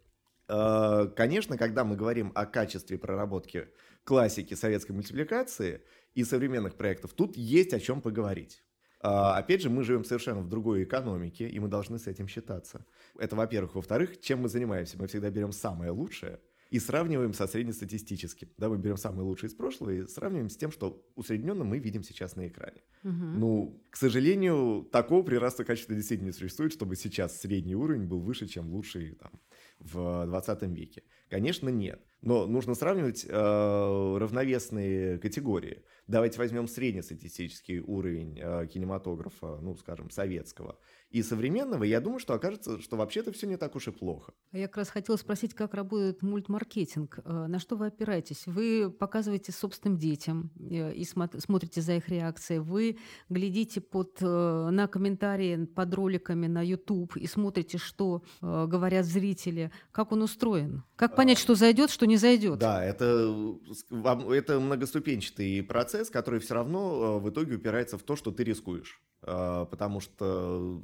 Конечно, 1.15 1.57
когда 1.57 1.83
мы 1.83 1.95
говорим 1.95 2.31
о 2.35 2.45
качестве 2.45 2.99
проработки 2.99 3.69
классики 4.03 4.53
советской 4.53 4.91
мультипликации 4.91 5.81
и 6.13 6.23
современных 6.23 6.75
проектов, 6.75 7.13
тут 7.13 7.35
есть 7.35 7.73
о 7.73 7.79
чем 7.79 8.01
поговорить. 8.01 8.61
Э, 9.03 9.07
опять 9.35 9.61
же, 9.61 9.69
мы 9.69 9.83
живем 9.83 10.03
совершенно 10.03 10.41
в 10.41 10.49
другой 10.49 10.83
экономике, 10.83 11.47
и 11.47 11.59
мы 11.59 11.67
должны 11.67 11.99
с 11.99 12.07
этим 12.07 12.27
считаться. 12.27 12.85
Это, 13.17 13.35
во-первых. 13.35 13.75
Во-вторых, 13.75 14.19
чем 14.19 14.41
мы 14.41 14.49
занимаемся? 14.49 14.97
Мы 14.97 15.07
всегда 15.07 15.29
берем 15.29 15.51
самое 15.51 15.91
лучшее– 15.91 16.39
и 16.71 16.79
сравниваем 16.79 17.33
со 17.33 17.47
среднестатистическим. 17.47 18.47
Да, 18.57 18.69
мы 18.69 18.77
берем 18.77 18.95
самые 18.95 19.23
лучшие 19.23 19.49
из 19.49 19.53
прошлого 19.53 19.89
и 19.91 20.07
сравниваем 20.07 20.49
с 20.49 20.55
тем, 20.55 20.71
что 20.71 21.05
усредненно 21.15 21.65
мы 21.65 21.79
видим 21.79 22.01
сейчас 22.01 22.37
на 22.37 22.47
экране. 22.47 22.81
Угу. 23.03 23.11
Ну, 23.13 23.83
к 23.89 23.97
сожалению, 23.97 24.87
такого 24.89 25.21
прироста 25.21 25.65
качества 25.65 25.93
действительно 25.95 26.27
не 26.27 26.33
существует, 26.33 26.71
чтобы 26.71 26.95
сейчас 26.95 27.41
средний 27.41 27.75
уровень 27.75 28.05
был 28.05 28.21
выше, 28.21 28.47
чем 28.47 28.71
лучший 28.71 29.15
там, 29.15 29.31
в 29.79 30.25
20 30.27 30.61
веке. 30.69 31.03
Конечно, 31.29 31.67
нет. 31.67 32.01
Но 32.21 32.47
нужно 32.47 32.73
сравнивать 32.73 33.25
э, 33.27 34.17
равновесные 34.17 35.17
категории. 35.17 35.83
Давайте 36.07 36.39
возьмем 36.39 36.67
среднестатистический 36.67 37.79
уровень 37.79 38.39
э, 38.39 38.67
кинематографа, 38.67 39.57
ну, 39.61 39.75
скажем, 39.75 40.09
советского– 40.09 40.79
и 41.11 41.21
современного, 41.23 41.83
я 41.83 41.99
думаю, 41.99 42.19
что 42.19 42.33
окажется, 42.33 42.81
что 42.81 42.95
вообще-то 42.95 43.31
все 43.31 43.45
не 43.45 43.57
так 43.57 43.75
уж 43.75 43.87
и 43.87 43.91
плохо. 43.91 44.33
А 44.51 44.57
я 44.57 44.67
как 44.67 44.77
раз 44.77 44.89
хотела 44.89 45.17
спросить, 45.17 45.53
как 45.53 45.73
работает 45.73 46.21
мультмаркетинг. 46.21 47.19
Э, 47.25 47.47
на 47.47 47.59
что 47.59 47.75
вы 47.75 47.87
опираетесь? 47.87 48.43
Вы 48.45 48.89
показываете 48.89 49.51
собственным 49.51 49.97
детям 49.97 50.51
э, 50.57 50.93
и 50.93 51.03
смотрите 51.03 51.81
за 51.81 51.95
их 51.95 52.07
реакцией. 52.07 52.59
Вы 52.59 52.97
глядите 53.29 53.81
под, 53.81 54.17
э, 54.21 54.69
на 54.71 54.87
комментарии 54.87 55.65
под 55.65 55.93
роликами 55.93 56.47
на 56.47 56.65
YouTube 56.65 57.17
и 57.17 57.27
смотрите, 57.27 57.77
что 57.77 58.23
говорят 58.41 59.05
зрители. 59.05 59.71
Как 59.91 60.11
он 60.11 60.21
устроен? 60.21 60.83
Как 60.95 61.15
понять, 61.15 61.37
что 61.37 61.55
зайдет, 61.55 61.89
что 61.89 62.05
не 62.05 62.17
зайдет? 62.17 62.59
Да, 62.59 62.83
это, 62.83 63.57
это 63.89 64.59
многоступенчатый 64.59 65.61
процесс, 65.63 66.09
который 66.09 66.39
все 66.39 66.53
равно 66.53 67.19
в 67.19 67.29
итоге 67.29 67.55
упирается 67.55 67.97
в 67.97 68.03
то, 68.03 68.15
что 68.15 68.31
ты 68.31 68.43
рискуешь. 68.43 69.01
А, 69.23 69.65
потому 69.65 69.99
что 69.99 70.81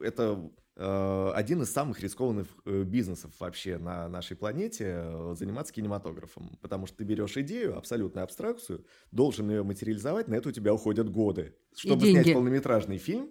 это 0.00 0.50
э, 0.76 1.30
один 1.34 1.62
из 1.62 1.70
самых 1.70 2.00
рискованных 2.00 2.46
э, 2.64 2.82
бизнесов 2.82 3.32
вообще 3.38 3.78
на 3.78 4.08
нашей 4.08 4.36
планете 4.36 5.34
заниматься 5.34 5.72
кинематографом. 5.72 6.58
Потому 6.60 6.86
что 6.86 6.98
ты 6.98 7.04
берешь 7.04 7.36
идею, 7.36 7.76
абсолютную 7.76 8.24
абстракцию, 8.24 8.84
должен 9.10 9.50
ее 9.50 9.62
материализовать, 9.62 10.28
на 10.28 10.34
это 10.34 10.48
у 10.48 10.52
тебя 10.52 10.72
уходят 10.72 11.10
годы. 11.10 11.54
Чтобы 11.76 12.06
снять 12.06 12.32
полнометражный 12.32 12.98
фильм, 12.98 13.30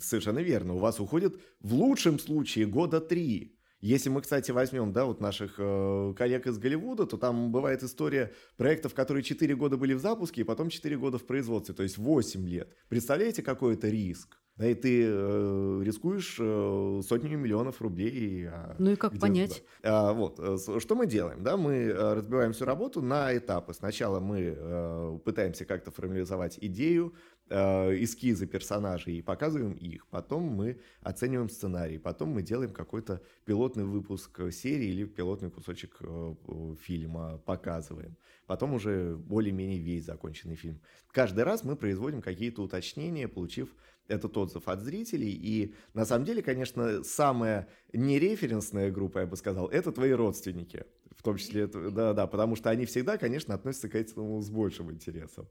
совершенно 0.00 0.40
верно, 0.40 0.74
у 0.74 0.78
вас 0.78 1.00
уходит 1.00 1.40
в 1.60 1.74
лучшем 1.74 2.18
случае 2.18 2.66
года 2.66 3.00
три. 3.00 3.56
Если 3.80 4.08
мы, 4.08 4.22
кстати, 4.22 4.50
возьмем, 4.50 4.92
да, 4.92 5.04
вот 5.04 5.20
наших 5.20 5.56
э, 5.58 6.14
коллег 6.16 6.46
из 6.46 6.58
Голливуда, 6.58 7.06
то 7.06 7.18
там 7.18 7.52
бывает 7.52 7.82
история 7.82 8.32
проектов, 8.56 8.94
которые 8.94 9.22
4 9.22 9.54
года 9.54 9.76
были 9.76 9.92
в 9.92 10.00
запуске, 10.00 10.40
и 10.40 10.44
потом 10.44 10.70
4 10.70 10.96
года 10.96 11.18
в 11.18 11.26
производстве, 11.26 11.74
то 11.74 11.82
есть 11.82 11.98
8 11.98 12.48
лет. 12.48 12.74
Представляете, 12.88 13.42
какой 13.42 13.74
это 13.74 13.88
риск? 13.88 14.40
Да, 14.56 14.66
и 14.66 14.74
ты 14.74 15.04
э, 15.04 15.82
рискуешь 15.84 16.36
э, 16.40 17.00
сотнями 17.06 17.34
миллионов 17.34 17.82
рублей. 17.82 18.48
А 18.48 18.74
ну 18.78 18.92
и 18.92 18.96
как 18.96 19.18
понять? 19.18 19.62
А, 19.82 20.14
вот, 20.14 20.40
э, 20.40 20.56
что 20.80 20.94
мы 20.94 21.06
делаем? 21.06 21.42
Да, 21.42 21.58
мы 21.58 21.74
э, 21.74 22.14
разбиваем 22.14 22.54
всю 22.54 22.64
работу 22.64 23.02
на 23.02 23.36
этапы. 23.36 23.74
Сначала 23.74 24.18
мы 24.18 24.54
э, 24.56 25.18
пытаемся 25.26 25.66
как-то 25.66 25.90
формализовать 25.90 26.58
идею, 26.58 27.14
э, 27.50 28.02
эскизы 28.02 28.46
персонажей 28.46 29.18
и 29.18 29.22
показываем 29.22 29.74
их. 29.74 30.06
Потом 30.06 30.44
мы 30.44 30.80
оцениваем 31.02 31.50
сценарий. 31.50 31.98
Потом 31.98 32.30
мы 32.30 32.42
делаем 32.42 32.72
какой-то 32.72 33.20
пилотный 33.44 33.84
выпуск 33.84 34.40
серии 34.52 34.86
или 34.86 35.04
пилотный 35.04 35.50
кусочек 35.50 35.98
э, 36.00 36.34
фильма, 36.80 37.42
показываем. 37.44 38.16
Потом 38.46 38.72
уже 38.72 39.16
более-менее 39.16 39.80
весь 39.80 40.06
законченный 40.06 40.56
фильм. 40.56 40.80
Каждый 41.12 41.44
раз 41.44 41.62
мы 41.62 41.76
производим 41.76 42.22
какие-то 42.22 42.62
уточнения, 42.62 43.28
получив 43.28 43.68
этот 44.08 44.36
отзыв 44.36 44.68
от 44.68 44.80
зрителей. 44.80 45.30
И 45.32 45.74
на 45.94 46.04
самом 46.04 46.24
деле, 46.24 46.42
конечно, 46.42 47.02
самая 47.04 47.68
нереференсная 47.92 48.90
группа, 48.90 49.20
я 49.20 49.26
бы 49.26 49.36
сказал, 49.36 49.68
это 49.68 49.92
твои 49.92 50.12
родственники. 50.12 50.84
В 51.16 51.22
том 51.22 51.38
числе, 51.38 51.66
да-да, 51.66 52.26
потому 52.26 52.56
что 52.56 52.70
они 52.70 52.84
всегда, 52.84 53.16
конечно, 53.16 53.54
относятся 53.54 53.88
к 53.88 53.94
этому 53.94 54.40
с 54.40 54.50
большим 54.50 54.92
интересом. 54.92 55.48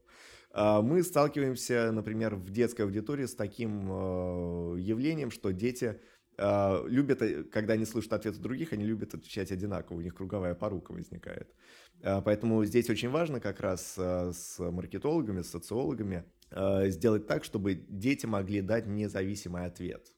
А, 0.52 0.80
мы 0.80 1.02
сталкиваемся, 1.02 1.90
например, 1.92 2.36
в 2.36 2.50
детской 2.50 2.82
аудитории 2.82 3.26
с 3.26 3.34
таким 3.34 3.90
э, 3.90 4.80
явлением, 4.80 5.30
что 5.30 5.52
дети 5.52 6.00
а, 6.38 6.84
любят, 6.86 7.22
э, 7.22 7.44
когда 7.44 7.74
они 7.74 7.84
слышат 7.84 8.12
ответы 8.12 8.38
других, 8.38 8.72
они 8.72 8.84
любят 8.84 9.14
отвечать 9.14 9.50
одинаково, 9.50 9.96
у 9.96 10.00
них 10.00 10.14
круговая 10.14 10.54
порука 10.54 10.92
возникает. 10.92 11.54
А, 12.02 12.20
поэтому 12.20 12.64
здесь 12.64 12.90
очень 12.90 13.08
важно 13.10 13.40
как 13.40 13.60
раз 13.60 13.94
э, 13.96 14.32
с 14.32 14.58
маркетологами, 14.58 15.42
с 15.42 15.50
социологами 15.50 16.24
сделать 16.50 17.26
так, 17.26 17.44
чтобы 17.44 17.74
дети 17.74 18.26
могли 18.26 18.60
дать 18.60 18.86
независимый 18.86 19.66
ответ 19.66 20.12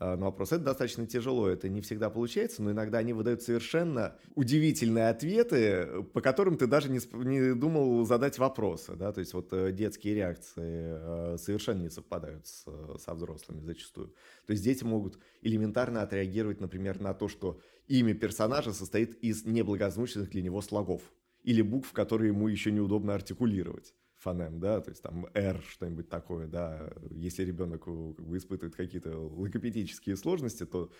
э, 0.00 0.16
на 0.16 0.26
вопрос. 0.26 0.52
Это 0.52 0.64
достаточно 0.64 1.06
тяжело, 1.06 1.48
это 1.48 1.68
не 1.68 1.80
всегда 1.82 2.10
получается, 2.10 2.62
но 2.62 2.72
иногда 2.72 2.98
они 2.98 3.12
выдают 3.12 3.42
совершенно 3.42 4.16
удивительные 4.34 5.08
ответы, 5.08 6.02
по 6.12 6.20
которым 6.20 6.56
ты 6.56 6.66
даже 6.66 6.90
не, 6.90 7.00
не 7.24 7.54
думал 7.54 8.04
задать 8.06 8.38
вопросы. 8.38 8.96
Да? 8.96 9.12
То 9.12 9.20
есть 9.20 9.34
вот 9.34 9.52
э, 9.52 9.72
детские 9.72 10.14
реакции 10.14 11.36
совершенно 11.36 11.82
не 11.82 11.90
совпадают 11.90 12.46
с, 12.46 12.64
со 12.98 13.14
взрослыми 13.14 13.60
зачастую. 13.60 14.14
То 14.46 14.52
есть 14.52 14.64
дети 14.64 14.84
могут 14.84 15.18
элементарно 15.42 16.02
отреагировать, 16.02 16.60
например, 16.60 17.00
на 17.00 17.14
то, 17.14 17.28
что 17.28 17.60
имя 17.88 18.14
персонажа 18.14 18.72
состоит 18.72 19.14
из 19.22 19.44
неблагозвучных 19.44 20.30
для 20.30 20.42
него 20.42 20.62
слогов 20.62 21.02
или 21.42 21.60
букв, 21.60 21.92
которые 21.92 22.28
ему 22.28 22.48
еще 22.48 22.72
неудобно 22.72 23.14
артикулировать 23.14 23.94
фонем, 24.18 24.60
да, 24.60 24.80
то 24.80 24.90
есть 24.90 25.02
там 25.02 25.26
R, 25.34 25.60
что-нибудь 25.68 26.08
такое, 26.08 26.46
да, 26.46 26.90
если 27.10 27.44
ребенок 27.44 27.82
э, 27.86 28.14
как 28.16 28.26
бы, 28.26 28.36
испытывает 28.36 28.74
какие-то 28.74 29.18
логопедические 29.18 30.16
сложности, 30.16 30.66
то 30.66 30.90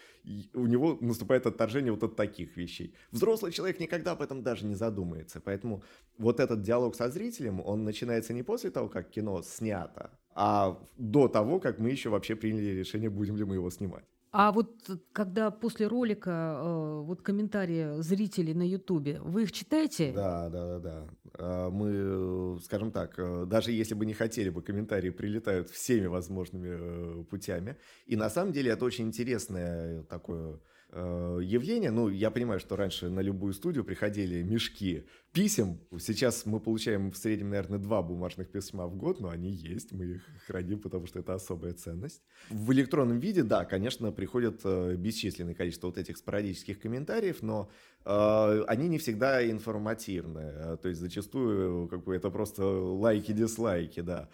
у 0.54 0.66
него 0.66 0.98
наступает 1.00 1.46
отторжение 1.46 1.92
вот 1.92 2.02
от 2.02 2.16
таких 2.16 2.56
вещей. 2.56 2.94
Взрослый 3.10 3.52
человек 3.52 3.80
никогда 3.80 4.12
об 4.12 4.22
этом 4.22 4.42
даже 4.42 4.66
не 4.66 4.74
задумается, 4.74 5.40
поэтому 5.40 5.82
вот 6.18 6.40
этот 6.40 6.62
диалог 6.62 6.94
со 6.94 7.08
зрителем, 7.08 7.60
он 7.64 7.84
начинается 7.84 8.32
не 8.34 8.42
после 8.42 8.70
того, 8.70 8.88
как 8.88 9.10
кино 9.10 9.42
снято, 9.42 10.10
а 10.34 10.78
до 10.96 11.28
того, 11.28 11.60
как 11.60 11.78
мы 11.78 11.90
еще 11.90 12.10
вообще 12.10 12.36
приняли 12.36 12.78
решение, 12.78 13.10
будем 13.10 13.36
ли 13.36 13.44
мы 13.44 13.54
его 13.54 13.70
снимать. 13.70 14.04
А 14.36 14.50
вот 14.50 14.90
когда 15.12 15.52
после 15.52 15.86
ролика 15.86 16.58
э, 16.58 17.02
вот 17.04 17.22
комментарии 17.22 18.02
зрителей 18.02 18.52
на 18.52 18.66
Ютубе, 18.66 19.20
вы 19.20 19.44
их 19.44 19.52
читаете? 19.52 20.12
Да, 20.12 20.48
да, 20.50 20.66
да, 20.66 20.78
да. 20.80 21.23
А 21.36 21.68
мы, 21.70 22.60
скажем 22.62 22.92
так, 22.92 23.14
э, 23.18 23.44
даже 23.46 23.72
если 23.72 23.94
бы 23.94 24.06
не 24.06 24.14
хотели 24.14 24.50
бы, 24.50 24.62
комментарии 24.62 25.10
прилетают 25.10 25.68
всеми 25.68 26.06
возможными 26.06 26.68
э, 26.70 27.24
путями. 27.24 27.76
И 28.06 28.16
на 28.16 28.30
самом 28.30 28.52
деле 28.52 28.70
это 28.70 28.84
очень 28.84 29.06
интересное 29.06 30.04
такое 30.04 30.60
Э, 30.96 31.40
явление. 31.42 31.90
Ну, 31.90 32.08
я 32.08 32.30
понимаю, 32.30 32.60
что 32.60 32.76
раньше 32.76 33.08
на 33.08 33.18
любую 33.18 33.52
студию 33.52 33.82
приходили 33.82 34.42
мешки 34.42 35.04
писем. 35.32 35.80
Сейчас 35.98 36.46
мы 36.46 36.60
получаем 36.60 37.10
в 37.10 37.16
среднем, 37.16 37.50
наверное, 37.50 37.80
два 37.80 38.00
бумажных 38.00 38.48
письма 38.52 38.86
в 38.86 38.94
год, 38.94 39.18
но 39.18 39.28
они 39.28 39.50
есть, 39.50 39.90
мы 39.90 40.04
их 40.04 40.22
храним, 40.46 40.78
потому 40.78 41.06
что 41.08 41.18
это 41.18 41.34
особая 41.34 41.72
ценность. 41.72 42.22
В 42.48 42.72
электронном 42.72 43.18
виде, 43.18 43.42
да, 43.42 43.64
конечно, 43.64 44.12
приходят 44.12 44.60
э, 44.62 44.94
бесчисленное 44.94 45.54
количество 45.54 45.88
вот 45.88 45.98
этих 45.98 46.16
спорадических 46.16 46.78
комментариев, 46.78 47.42
но 47.42 47.68
э, 48.04 48.64
они 48.68 48.86
не 48.86 48.98
всегда 48.98 49.44
информативны. 49.50 50.76
То 50.80 50.88
есть 50.88 51.00
зачастую 51.00 51.88
как 51.88 52.04
бы, 52.04 52.14
это 52.14 52.30
просто 52.30 52.64
лайки-дизлайки, 52.64 54.00
да, 54.00 54.28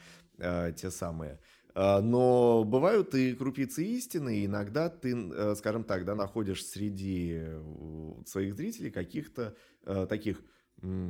те 0.73 0.91
самые. 0.91 1.39
А, 1.75 2.01
но 2.01 2.65
бывают 2.65 3.15
и 3.15 3.35
крупицы 3.35 3.85
истины, 3.85 4.39
и 4.39 4.47
иногда 4.47 4.89
ты, 4.89 5.15
э, 5.15 5.55
скажем 5.57 5.85
так, 5.85 6.05
да, 6.05 6.15
находишь 6.15 6.65
среди 6.65 7.39
э, 7.41 8.23
своих 8.27 8.55
зрителей 8.55 8.91
каких-то 8.91 9.57
э, 9.85 10.07
таких, 10.09 10.43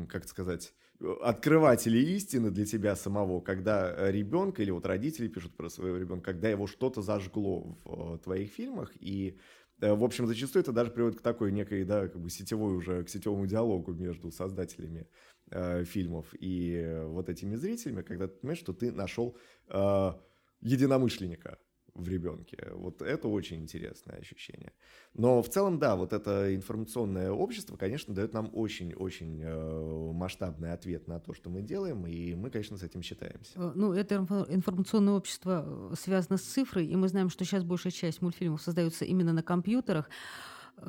как 0.08 0.26
сказать, 0.26 0.74
открывателей 1.22 2.02
истины 2.16 2.50
для 2.50 2.66
тебя 2.66 2.96
самого, 2.96 3.40
когда 3.40 4.10
ребенка 4.10 4.62
или 4.62 4.70
вот 4.72 4.84
родители 4.84 5.28
пишут 5.28 5.56
про 5.56 5.70
своего 5.70 5.96
ребенка, 5.96 6.32
когда 6.32 6.50
его 6.50 6.66
что-то 6.66 7.02
зажгло 7.02 7.78
в 7.84 8.18
твоих 8.18 8.50
фильмах, 8.50 8.92
и 8.98 9.38
в 9.78 10.04
общем, 10.04 10.26
зачастую 10.26 10.62
это 10.62 10.72
даже 10.72 10.90
приводит 10.90 11.20
к 11.20 11.22
такой 11.22 11.52
некой, 11.52 11.84
да, 11.84 12.08
как 12.08 12.20
бы 12.20 12.28
сетевой 12.28 12.74
уже, 12.74 13.04
к 13.04 13.08
сетевому 13.08 13.46
диалогу 13.46 13.94
между 13.94 14.30
создателями 14.30 15.08
э, 15.50 15.84
фильмов 15.84 16.26
и 16.38 17.00
вот 17.04 17.30
этими 17.30 17.54
зрителями, 17.54 18.02
когда 18.02 18.26
ты 18.26 18.34
понимаешь, 18.34 18.58
что 18.58 18.74
ты 18.74 18.92
нашел 18.92 19.38
э, 19.68 20.12
единомышленника 20.60 21.58
в 21.94 22.08
ребенке. 22.08 22.68
Вот 22.72 23.02
это 23.02 23.28
очень 23.28 23.60
интересное 23.60 24.16
ощущение. 24.16 24.72
Но 25.14 25.42
в 25.42 25.48
целом, 25.48 25.78
да, 25.78 25.96
вот 25.96 26.12
это 26.12 26.54
информационное 26.54 27.30
общество, 27.30 27.76
конечно, 27.76 28.14
дает 28.14 28.32
нам 28.32 28.50
очень-очень 28.52 29.42
э, 29.42 30.12
масштабный 30.12 30.72
ответ 30.72 31.08
на 31.08 31.20
то, 31.20 31.34
что 31.34 31.50
мы 31.50 31.62
делаем, 31.62 32.06
и 32.06 32.34
мы, 32.34 32.50
конечно, 32.50 32.76
с 32.76 32.82
этим 32.82 33.02
считаемся. 33.02 33.52
Э, 33.56 33.72
ну, 33.74 33.92
это 33.92 34.16
информационное 34.48 35.14
общество 35.14 35.90
э, 35.92 35.94
связано 35.98 36.36
с 36.36 36.42
цифрой, 36.42 36.86
и 36.86 36.96
мы 36.96 37.08
знаем, 37.08 37.28
что 37.28 37.44
сейчас 37.44 37.64
большая 37.64 37.92
часть 37.92 38.22
мультфильмов 38.22 38.62
создается 38.62 39.04
именно 39.04 39.32
на 39.32 39.42
компьютерах. 39.42 40.08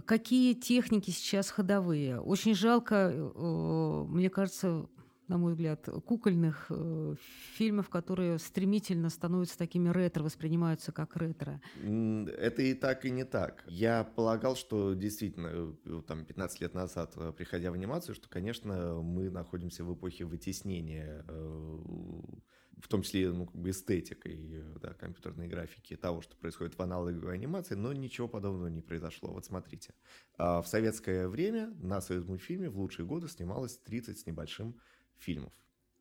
Какие 0.06 0.54
техники 0.54 1.10
сейчас 1.10 1.50
ходовые? 1.50 2.22
Очень 2.22 2.56
жалко, 2.56 3.12
мне 4.08 4.30
кажется, 4.30 4.88
на 5.32 5.38
мой 5.38 5.54
взгляд, 5.54 5.88
кукольных 6.06 6.66
э, 6.70 7.16
фильмов, 7.56 7.90
которые 7.90 8.38
стремительно 8.38 9.10
становятся 9.10 9.58
такими 9.58 9.88
ретро, 9.88 10.24
воспринимаются 10.24 10.92
как 10.92 11.16
ретро. 11.16 11.62
Это 11.82 12.62
и 12.62 12.74
так, 12.74 13.06
и 13.06 13.12
не 13.12 13.24
так. 13.24 13.64
Я 13.66 14.04
полагал, 14.04 14.58
что 14.58 14.94
действительно, 14.94 15.74
э, 15.86 16.02
там, 16.06 16.26
15 16.26 16.60
лет 16.60 16.74
назад, 16.74 17.14
э, 17.16 17.32
приходя 17.32 17.72
в 17.72 17.76
анимацию, 17.76 18.14
что, 18.14 18.28
конечно, 18.28 19.02
мы 19.02 19.30
находимся 19.30 19.86
в 19.86 19.94
эпохе 19.94 20.26
вытеснения 20.26 21.24
э, 21.26 21.78
в 22.82 22.88
том 22.88 23.04
числе 23.04 23.32
ну, 23.32 23.46
как 23.46 23.56
бы 23.56 23.70
эстетикой 23.70 24.64
да, 24.82 24.94
компьютерной 24.94 25.48
графики 25.48 25.96
того, 25.96 26.22
что 26.22 26.36
происходит 26.36 26.74
в 26.76 26.82
аналоговой 26.82 27.36
анимации, 27.36 27.76
но 27.76 27.94
ничего 27.94 28.28
подобного 28.28 28.68
не 28.68 28.82
произошло. 28.82 29.32
Вот 29.32 29.46
смотрите, 29.46 29.94
а 30.38 30.62
в 30.62 30.68
советское 30.68 31.28
время 31.28 31.72
на 31.80 32.02
Союз 32.02 32.26
мультфильме 32.26 32.70
в 32.70 32.80
лучшие 32.80 33.06
годы 33.06 33.28
снималось 33.28 33.78
30 33.78 34.20
с 34.20 34.26
небольшим 34.26 34.76
фильмов 35.22 35.54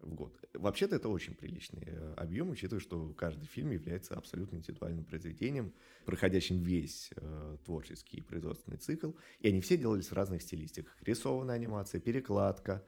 в 0.03 0.15
год. 0.15 0.35
Вообще-то 0.55 0.97
это 0.97 1.09
очень 1.09 1.35
приличный 1.35 1.85
э, 1.87 2.15
объем, 2.17 2.51
учитывая, 2.51 2.81
что 2.81 3.13
каждый 3.13 3.47
фильм 3.47 3.71
является 3.71 4.15
абсолютно 4.15 4.57
индивидуальным 4.57 5.05
произведением, 5.05 5.73
проходящим 6.07 6.63
весь 6.63 7.11
э, 7.17 7.57
творческий 7.65 8.19
и 8.19 8.23
производственный 8.23 8.79
цикл, 8.79 9.13
и 9.39 9.49
они 9.49 9.61
все 9.61 9.77
делались 9.77 10.09
в 10.09 10.15
разных 10.15 10.43
стилистиках. 10.43 10.97
Рисованная 11.03 11.57
анимация, 11.57 12.01
перекладка, 12.01 12.85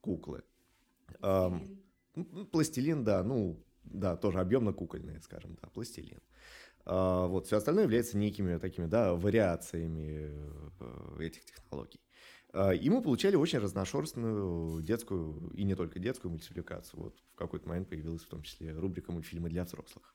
куклы. 0.00 0.42
Эм, 1.22 1.80
пластилин, 2.50 3.04
да, 3.04 3.22
ну, 3.22 3.64
да, 3.84 4.16
тоже 4.16 4.40
объемно-кукольные, 4.40 5.20
скажем, 5.20 5.56
да, 5.62 5.68
пластилин. 5.68 6.20
Э, 6.84 7.26
вот, 7.28 7.46
все 7.46 7.56
остальное 7.56 7.84
является 7.84 8.18
некими 8.18 8.58
такими, 8.58 8.86
да, 8.86 9.14
вариациями 9.14 10.32
э, 10.80 11.16
этих 11.20 11.44
технологий. 11.44 12.00
А, 12.56 12.72
и 12.72 12.88
мы 12.88 13.02
получали 13.02 13.36
очень 13.36 13.58
разношерстную 13.58 14.80
детскую, 14.82 15.50
и 15.54 15.62
не 15.62 15.74
только 15.74 15.98
детскую 15.98 16.30
мультипликацию. 16.30 17.02
Вот 17.02 17.18
в 17.34 17.36
какой-то 17.36 17.68
момент 17.68 17.90
появилась 17.90 18.22
в 18.22 18.28
том 18.28 18.42
числе 18.42 18.72
рубрика 18.72 19.12
мультфильмы 19.12 19.50
для 19.50 19.64
взрослых. 19.64 20.14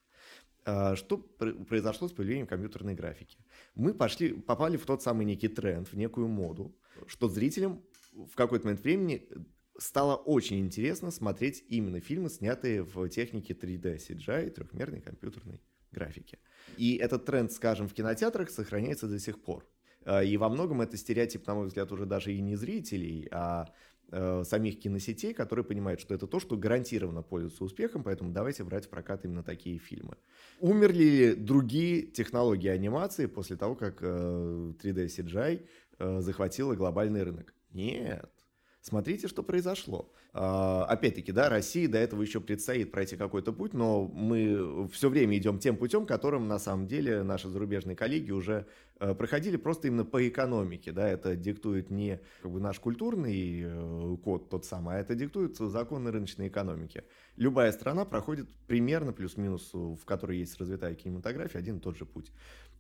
А, 0.66 0.96
что 0.96 1.18
произошло 1.18 2.08
с 2.08 2.12
появлением 2.12 2.48
компьютерной 2.48 2.96
графики? 2.96 3.38
Мы 3.76 3.94
пошли, 3.94 4.34
попали 4.34 4.78
в 4.78 4.86
тот 4.86 5.04
самый 5.04 5.26
некий 5.26 5.50
тренд, 5.50 5.88
в 5.88 5.96
некую 5.96 6.28
моду, 6.28 6.76
что 7.06 7.30
зрителям 7.30 7.84
в 8.12 8.36
какой-то 8.36 8.66
момент 8.66 8.84
времени 8.84 9.30
стало 9.78 10.16
очень 10.16 10.60
интересно 10.60 11.12
смотреть 11.12 11.64
именно 11.70 12.00
фильмы, 12.00 12.30
снятые 12.30 12.82
в 12.82 13.08
технике 13.10 13.54
3D, 13.54 13.98
CGI, 13.98 14.50
трехмерной 14.50 15.02
компьютерной 15.02 15.62
графики. 15.92 16.40
И 16.78 16.96
этот 16.96 17.26
тренд, 17.26 17.52
скажем, 17.52 17.88
в 17.88 17.94
кинотеатрах 17.94 18.50
сохраняется 18.50 19.08
до 19.08 19.20
сих 19.20 19.42
пор. 19.42 19.68
А, 20.06 20.24
и 20.24 20.38
во 20.38 20.50
многом 20.50 20.82
это 20.82 20.98
стереотип, 20.98 21.46
на 21.48 21.56
мой 21.56 21.68
взгляд, 21.68 21.92
уже 21.92 22.06
даже 22.06 22.34
и 22.34 22.42
не 22.42 22.56
зрителей, 22.56 23.28
а 23.32 23.74
э, 24.12 24.44
самих 24.46 24.80
киносетей, 24.80 25.34
которые 25.34 25.66
понимают, 25.66 26.00
что 26.00 26.14
это 26.14 26.28
то, 26.28 26.40
что 26.40 26.58
гарантированно 26.58 27.22
пользуется 27.22 27.64
успехом, 27.64 28.04
поэтому 28.04 28.32
давайте 28.32 28.64
брать 28.64 28.86
в 28.86 28.90
прокат 28.90 29.26
именно 29.26 29.44
такие 29.44 29.78
фильмы. 29.78 30.18
Умерли 30.60 31.04
ли 31.04 31.36
другие 31.36 32.04
технологии 32.04 32.70
анимации 32.70 33.26
после 33.26 33.56
того, 33.56 33.76
как 33.76 34.00
э, 34.02 34.74
3D 34.82 35.06
CGI 35.06 35.66
э, 36.00 36.22
захватила 36.22 36.76
глобальный 36.76 37.24
рынок? 37.24 37.54
Нет. 37.72 38.30
Смотрите, 38.82 39.28
что 39.28 39.44
произошло. 39.44 40.12
А, 40.34 40.86
опять-таки, 40.86 41.32
да, 41.32 41.50
России 41.50 41.86
до 41.86 42.00
этого 42.00 42.22
еще 42.24 42.42
предстоит 42.42 42.92
пройти 42.92 43.16
какой-то 43.16 43.54
путь, 43.54 43.74
но 43.74 44.08
мы 44.08 44.88
все 44.92 45.10
время 45.10 45.38
идем 45.38 45.60
тем 45.60 45.78
путем, 45.78 46.08
которым 46.08 46.48
на 46.48 46.58
самом 46.58 46.88
деле 46.88 47.22
наши 47.22 47.48
зарубежные 47.48 47.96
коллеги 47.96 48.32
уже 48.32 48.66
э, 48.91 48.91
проходили 49.16 49.58
просто 49.58 49.88
именно 49.88 50.06
по 50.06 50.28
экономике, 50.28 50.92
да, 50.92 51.10
это 51.10 51.36
диктует 51.36 51.90
не 51.90 52.20
как 52.42 52.52
бы, 52.52 52.60
наш 52.60 52.80
культурный 52.80 53.62
э, 53.64 54.18
код 54.24 54.50
тот 54.50 54.66
самый, 54.66 54.98
а 54.98 55.00
это 55.00 55.16
диктует 55.16 55.58
законы 55.58 56.12
рыночной 56.12 56.50
экономики. 56.50 57.04
Любая 57.36 57.72
страна 57.72 58.06
проходит 58.06 58.48
примерно 58.68 59.12
плюс-минус, 59.12 59.72
в 59.74 60.06
которой 60.06 60.38
есть 60.38 60.60
развитая 60.60 60.94
кинематография, 60.94 61.60
один 61.60 61.78
и 61.78 61.80
тот 61.80 61.98
же 61.98 62.06
путь. 62.06 62.32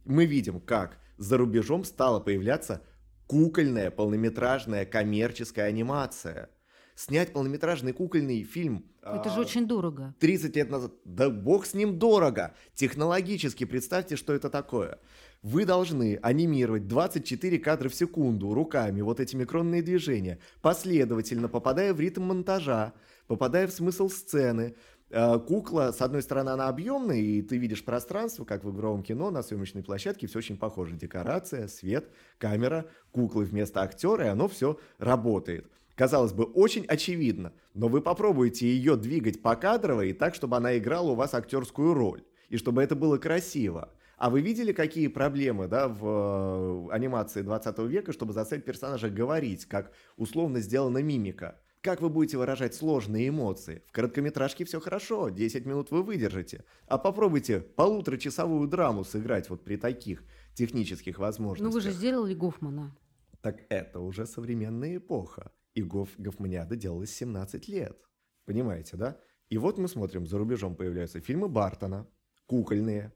Мы 0.05 0.25
видим, 0.25 0.59
как 0.59 0.99
за 1.17 1.37
рубежом 1.37 1.83
стало 1.83 2.19
появляться 2.19 2.83
кукольная 3.27 3.91
полнометражная 3.91 4.85
коммерческая 4.85 5.67
анимация. 5.67 6.49
Снять 6.95 7.33
полнометражный 7.33 7.93
кукольный 7.93 8.43
фильм... 8.43 8.85
Это 9.01 9.29
а, 9.29 9.29
же 9.29 9.41
очень 9.41 9.67
дорого. 9.67 10.13
30 10.19 10.55
лет 10.55 10.69
назад. 10.69 10.91
Да 11.05 11.29
бог 11.29 11.65
с 11.65 11.73
ним 11.73 11.97
дорого. 11.97 12.53
Технологически 12.75 13.63
представьте, 13.63 14.17
что 14.17 14.33
это 14.33 14.49
такое. 14.49 14.99
Вы 15.41 15.65
должны 15.65 16.19
анимировать 16.21 16.87
24 16.87 17.59
кадра 17.59 17.89
в 17.89 17.95
секунду 17.95 18.53
руками, 18.53 19.01
вот 19.01 19.19
эти 19.19 19.35
микронные 19.35 19.81
движения, 19.81 20.39
последовательно 20.61 21.47
попадая 21.47 21.93
в 21.93 21.99
ритм 21.99 22.23
монтажа, 22.23 22.93
попадая 23.27 23.67
в 23.67 23.71
смысл 23.71 24.09
сцены, 24.09 24.75
Э, 25.11 25.39
кукла, 25.39 25.91
с 25.91 26.01
одной 26.01 26.21
стороны, 26.21 26.49
она 26.51 26.69
объемная, 26.69 27.17
и 27.17 27.41
ты 27.41 27.57
видишь 27.57 27.83
пространство, 27.83 28.45
как 28.45 28.63
в 28.63 28.73
игровом 28.73 29.03
кино, 29.03 29.29
на 29.29 29.43
съемочной 29.43 29.83
площадке, 29.83 30.27
все 30.27 30.39
очень 30.39 30.57
похоже. 30.57 30.95
Декорация, 30.95 31.67
свет, 31.67 32.09
камера, 32.37 32.85
куклы 33.11 33.43
вместо 33.43 33.81
актера, 33.81 34.25
и 34.25 34.29
оно 34.29 34.47
все 34.47 34.79
работает. 34.99 35.69
Казалось 35.95 36.31
бы, 36.31 36.45
очень 36.45 36.85
очевидно, 36.85 37.51
но 37.73 37.89
вы 37.89 38.01
попробуете 38.01 38.67
ее 38.67 38.95
двигать 38.95 39.41
покадрово 39.41 40.05
и 40.05 40.13
так, 40.13 40.33
чтобы 40.33 40.55
она 40.55 40.77
играла 40.77 41.11
у 41.11 41.15
вас 41.15 41.33
актерскую 41.33 41.93
роль, 41.93 42.23
и 42.47 42.55
чтобы 42.55 42.81
это 42.81 42.95
было 42.95 43.17
красиво. 43.17 43.91
А 44.21 44.29
вы 44.29 44.41
видели, 44.41 44.71
какие 44.71 45.07
проблемы 45.07 45.67
да, 45.67 45.87
в 45.87 46.05
э, 46.05 46.93
анимации 46.93 47.41
20 47.41 47.79
века, 47.79 48.13
чтобы 48.13 48.33
заставить 48.33 48.65
персонажа 48.65 49.09
говорить, 49.09 49.65
как 49.65 49.93
условно 50.15 50.59
сделана 50.59 50.99
мимика? 50.99 51.59
Как 51.81 52.01
вы 52.01 52.09
будете 52.09 52.37
выражать 52.37 52.75
сложные 52.75 53.29
эмоции? 53.29 53.81
В 53.87 53.91
короткометражке 53.91 54.63
все 54.63 54.79
хорошо, 54.79 55.29
10 55.29 55.65
минут 55.65 55.89
вы 55.89 56.03
выдержите. 56.03 56.65
А 56.85 56.99
попробуйте 56.99 57.61
полуторачасовую 57.61 58.67
драму 58.67 59.03
сыграть 59.03 59.49
вот 59.49 59.63
при 59.63 59.75
таких 59.75 60.23
технических 60.53 61.17
возможностях. 61.17 61.65
Ну 61.65 61.73
вы 61.73 61.81
же 61.81 61.89
сделали 61.89 62.35
Гофмана. 62.35 62.95
Так 63.41 63.63
это 63.69 64.01
уже 64.01 64.27
современная 64.27 64.97
эпоха. 64.97 65.51
И 65.73 65.81
Гоф, 65.81 66.09
Гофманиада 66.19 66.75
делалась 66.75 67.09
17 67.09 67.67
лет. 67.69 67.97
Понимаете, 68.45 68.97
да? 68.97 69.17
И 69.49 69.57
вот 69.57 69.79
мы 69.79 69.87
смотрим, 69.87 70.27
за 70.27 70.37
рубежом 70.37 70.75
появляются 70.75 71.19
фильмы 71.21 71.49
Бартона, 71.49 72.07
кукольные, 72.45 73.11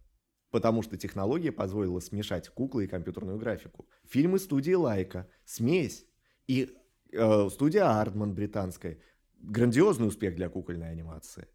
потому 0.55 0.83
что 0.83 0.95
технология 0.95 1.51
позволила 1.51 1.99
смешать 1.99 2.47
куклы 2.47 2.85
и 2.85 2.87
компьютерную 2.87 3.37
графику. 3.37 3.85
Фильмы 4.07 4.39
студии 4.39 4.71
Лайка, 4.73 5.27
смесь. 5.43 6.05
И 6.47 6.73
Э, 7.15 7.49
студия 7.49 7.85
Артман 8.01 8.33
британская. 8.33 8.99
Грандиозный 9.39 10.07
успех 10.07 10.35
для 10.35 10.49
кукольной 10.49 10.89
анимации. 10.91 11.47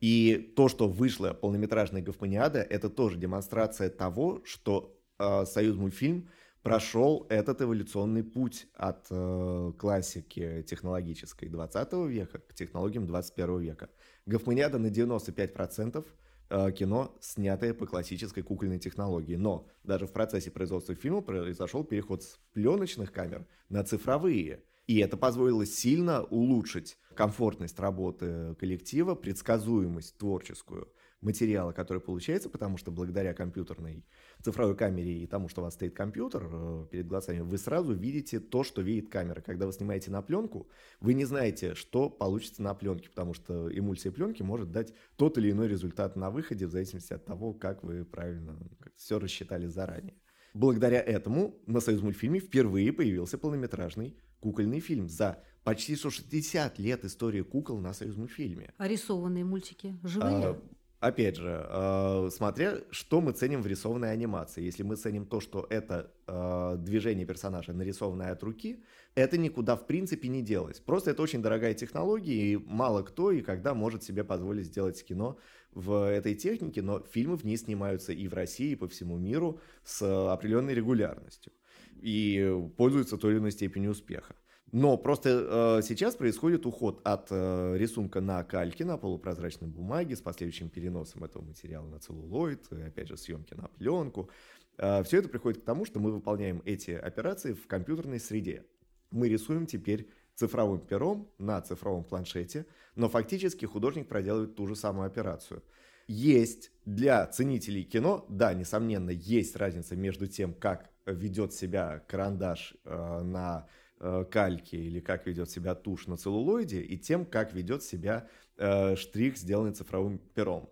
И 0.00 0.52
то, 0.56 0.68
что 0.68 0.88
вышло 0.88 1.32
полнометражная 1.32 2.02
Гофманиада, 2.02 2.60
это 2.60 2.88
тоже 2.88 3.18
демонстрация 3.18 3.90
того, 3.90 4.42
что 4.44 4.96
э, 5.18 5.44
Союз 5.44 5.76
мультфильм 5.76 6.28
прошел 6.62 7.26
этот 7.30 7.62
эволюционный 7.62 8.22
путь 8.22 8.68
от 8.74 9.06
э, 9.10 9.72
классики 9.78 10.62
технологической 10.68 11.48
20 11.48 11.92
века 12.08 12.38
к 12.38 12.54
технологиям 12.54 13.06
21 13.06 13.58
века. 13.58 13.90
Гофманиада 14.26 14.78
на 14.78 14.86
95% 14.86 15.98
э, 15.98 16.04
кино, 16.48 17.16
снятое 17.20 17.74
по 17.74 17.86
классической 17.86 18.42
кукольной 18.42 18.78
технологии. 18.78 19.36
Но 19.36 19.66
даже 19.84 20.06
в 20.06 20.12
процессе 20.12 20.50
производства 20.50 20.94
фильма 20.94 21.20
произошел 21.20 21.84
переход 21.84 22.22
с 22.22 22.38
пленочных 22.52 23.12
камер 23.12 23.46
на 23.68 23.84
цифровые. 23.84 24.62
И 24.86 24.98
это 25.00 25.16
позволило 25.18 25.66
сильно 25.66 26.24
улучшить 26.24 26.96
комфортность 27.14 27.78
работы 27.78 28.54
коллектива, 28.58 29.14
предсказуемость 29.14 30.16
творческую, 30.16 30.88
материала, 31.20 31.72
который 31.72 32.00
получается, 32.00 32.48
потому 32.48 32.76
что 32.76 32.90
благодаря 32.90 33.34
компьютерной 33.34 34.04
цифровой 34.42 34.76
камере 34.76 35.22
и 35.22 35.26
тому, 35.26 35.48
что 35.48 35.60
у 35.60 35.64
вас 35.64 35.74
стоит 35.74 35.94
компьютер 35.94 36.48
э, 36.50 36.86
перед 36.90 37.06
глазами, 37.06 37.40
вы 37.40 37.58
сразу 37.58 37.92
видите 37.92 38.38
то, 38.38 38.62
что 38.62 38.82
видит 38.82 39.08
камера. 39.08 39.40
Когда 39.40 39.66
вы 39.66 39.72
снимаете 39.72 40.10
на 40.10 40.22
пленку, 40.22 40.68
вы 41.00 41.14
не 41.14 41.24
знаете, 41.24 41.74
что 41.74 42.08
получится 42.08 42.62
на 42.62 42.74
пленке, 42.74 43.10
потому 43.10 43.34
что 43.34 43.68
эмульсия 43.76 44.12
пленки 44.12 44.42
может 44.42 44.70
дать 44.70 44.94
тот 45.16 45.38
или 45.38 45.50
иной 45.50 45.68
результат 45.68 46.16
на 46.16 46.30
выходе 46.30 46.66
в 46.66 46.70
зависимости 46.70 47.12
от 47.12 47.24
того, 47.24 47.52
как 47.52 47.82
вы 47.82 48.04
правильно 48.04 48.56
все 48.96 49.18
рассчитали 49.18 49.66
заранее. 49.66 50.14
Благодаря 50.54 51.00
этому 51.00 51.60
на 51.66 51.80
Союз 51.80 52.02
мультфильме 52.02 52.40
впервые 52.40 52.92
появился 52.92 53.38
полнометражный 53.38 54.16
кукольный 54.40 54.80
фильм 54.80 55.08
за 55.08 55.42
почти 55.64 55.96
160 55.96 56.78
лет 56.78 57.04
истории 57.04 57.42
кукол 57.42 57.78
на 57.78 57.92
Союз 57.92 58.16
мультфильме. 58.16 58.72
А 58.78 58.88
рисованные 58.88 59.44
мультики 59.44 59.98
живые? 60.02 60.46
А, 60.46 60.62
опять 61.00 61.36
же, 61.36 61.66
э, 61.68 62.28
смотря 62.32 62.78
что 62.90 63.20
мы 63.20 63.32
ценим 63.32 63.62
в 63.62 63.66
рисованной 63.66 64.12
анимации. 64.12 64.62
Если 64.62 64.82
мы 64.82 64.96
ценим 64.96 65.26
то, 65.26 65.40
что 65.40 65.66
это 65.70 66.12
э, 66.26 66.76
движение 66.78 67.26
персонажа, 67.26 67.72
нарисованное 67.72 68.32
от 68.32 68.42
руки, 68.42 68.82
это 69.14 69.38
никуда 69.38 69.76
в 69.76 69.86
принципе 69.86 70.28
не 70.28 70.42
делось. 70.42 70.80
Просто 70.80 71.10
это 71.10 71.22
очень 71.22 71.42
дорогая 71.42 71.74
технология, 71.74 72.52
и 72.52 72.56
мало 72.56 73.02
кто 73.02 73.30
и 73.30 73.40
когда 73.40 73.74
может 73.74 74.02
себе 74.02 74.24
позволить 74.24 74.66
сделать 74.66 75.04
кино 75.04 75.38
в 75.72 76.08
этой 76.08 76.34
технике, 76.34 76.82
но 76.82 77.00
фильмы 77.00 77.36
в 77.36 77.44
ней 77.44 77.56
снимаются 77.56 78.12
и 78.12 78.26
в 78.28 78.34
России, 78.34 78.72
и 78.72 78.76
по 78.76 78.88
всему 78.88 79.16
миру 79.18 79.60
с 79.84 80.32
определенной 80.32 80.74
регулярностью 80.74 81.52
и 82.00 82.70
пользуются 82.76 83.16
той 83.16 83.32
или 83.32 83.38
иной 83.38 83.52
степенью 83.52 83.90
успеха. 83.90 84.34
Но 84.70 84.98
просто 84.98 85.78
э, 85.78 85.82
сейчас 85.82 86.14
происходит 86.14 86.66
уход 86.66 87.00
от 87.04 87.28
э, 87.30 87.76
рисунка 87.78 88.20
на 88.20 88.44
кальке, 88.44 88.84
на 88.84 88.98
полупрозрачной 88.98 89.68
бумаге, 89.68 90.14
с 90.14 90.20
последующим 90.20 90.68
переносом 90.68 91.24
этого 91.24 91.42
материала 91.42 91.86
на 91.86 91.98
целлулоид, 91.98 92.70
и, 92.72 92.82
опять 92.82 93.08
же, 93.08 93.16
съемки 93.16 93.54
на 93.54 93.68
пленку. 93.68 94.28
Э, 94.76 95.02
все 95.04 95.18
это 95.18 95.28
приходит 95.28 95.62
к 95.62 95.64
тому, 95.64 95.86
что 95.86 96.00
мы 96.00 96.12
выполняем 96.12 96.60
эти 96.66 96.90
операции 96.90 97.54
в 97.54 97.66
компьютерной 97.66 98.20
среде. 98.20 98.66
Мы 99.10 99.28
рисуем 99.28 99.66
теперь 99.66 100.10
цифровым 100.34 100.80
пером 100.80 101.30
на 101.38 101.62
цифровом 101.62 102.04
планшете, 102.04 102.66
но 102.94 103.08
фактически 103.08 103.64
художник 103.64 104.06
проделывает 104.06 104.54
ту 104.54 104.66
же 104.66 104.76
самую 104.76 105.06
операцию. 105.06 105.62
Есть 106.08 106.72
для 106.84 107.26
ценителей 107.26 107.84
кино, 107.84 108.26
да, 108.28 108.52
несомненно, 108.54 109.10
есть 109.10 109.56
разница 109.56 109.96
между 109.96 110.26
тем, 110.26 110.52
как 110.54 110.90
ведет 111.06 111.54
себя 111.54 112.00
карандаш 112.06 112.74
э, 112.84 113.22
на 113.22 113.66
э, 114.00 114.24
кальке 114.30 114.76
или 114.76 115.00
как 115.00 115.26
ведет 115.26 115.50
себя 115.50 115.74
тушь 115.74 116.06
на 116.06 116.16
целлулоиде, 116.16 116.80
и 116.82 116.98
тем, 116.98 117.26
как 117.26 117.54
ведет 117.54 117.82
себя 117.82 118.28
э, 118.56 118.96
штрих, 118.96 119.36
сделанный 119.36 119.72
цифровым 119.72 120.18
пером. 120.18 120.70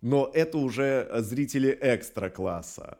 Но 0.00 0.30
это 0.32 0.58
уже 0.58 1.08
зрители 1.20 1.76
экстра-класса. 1.80 2.98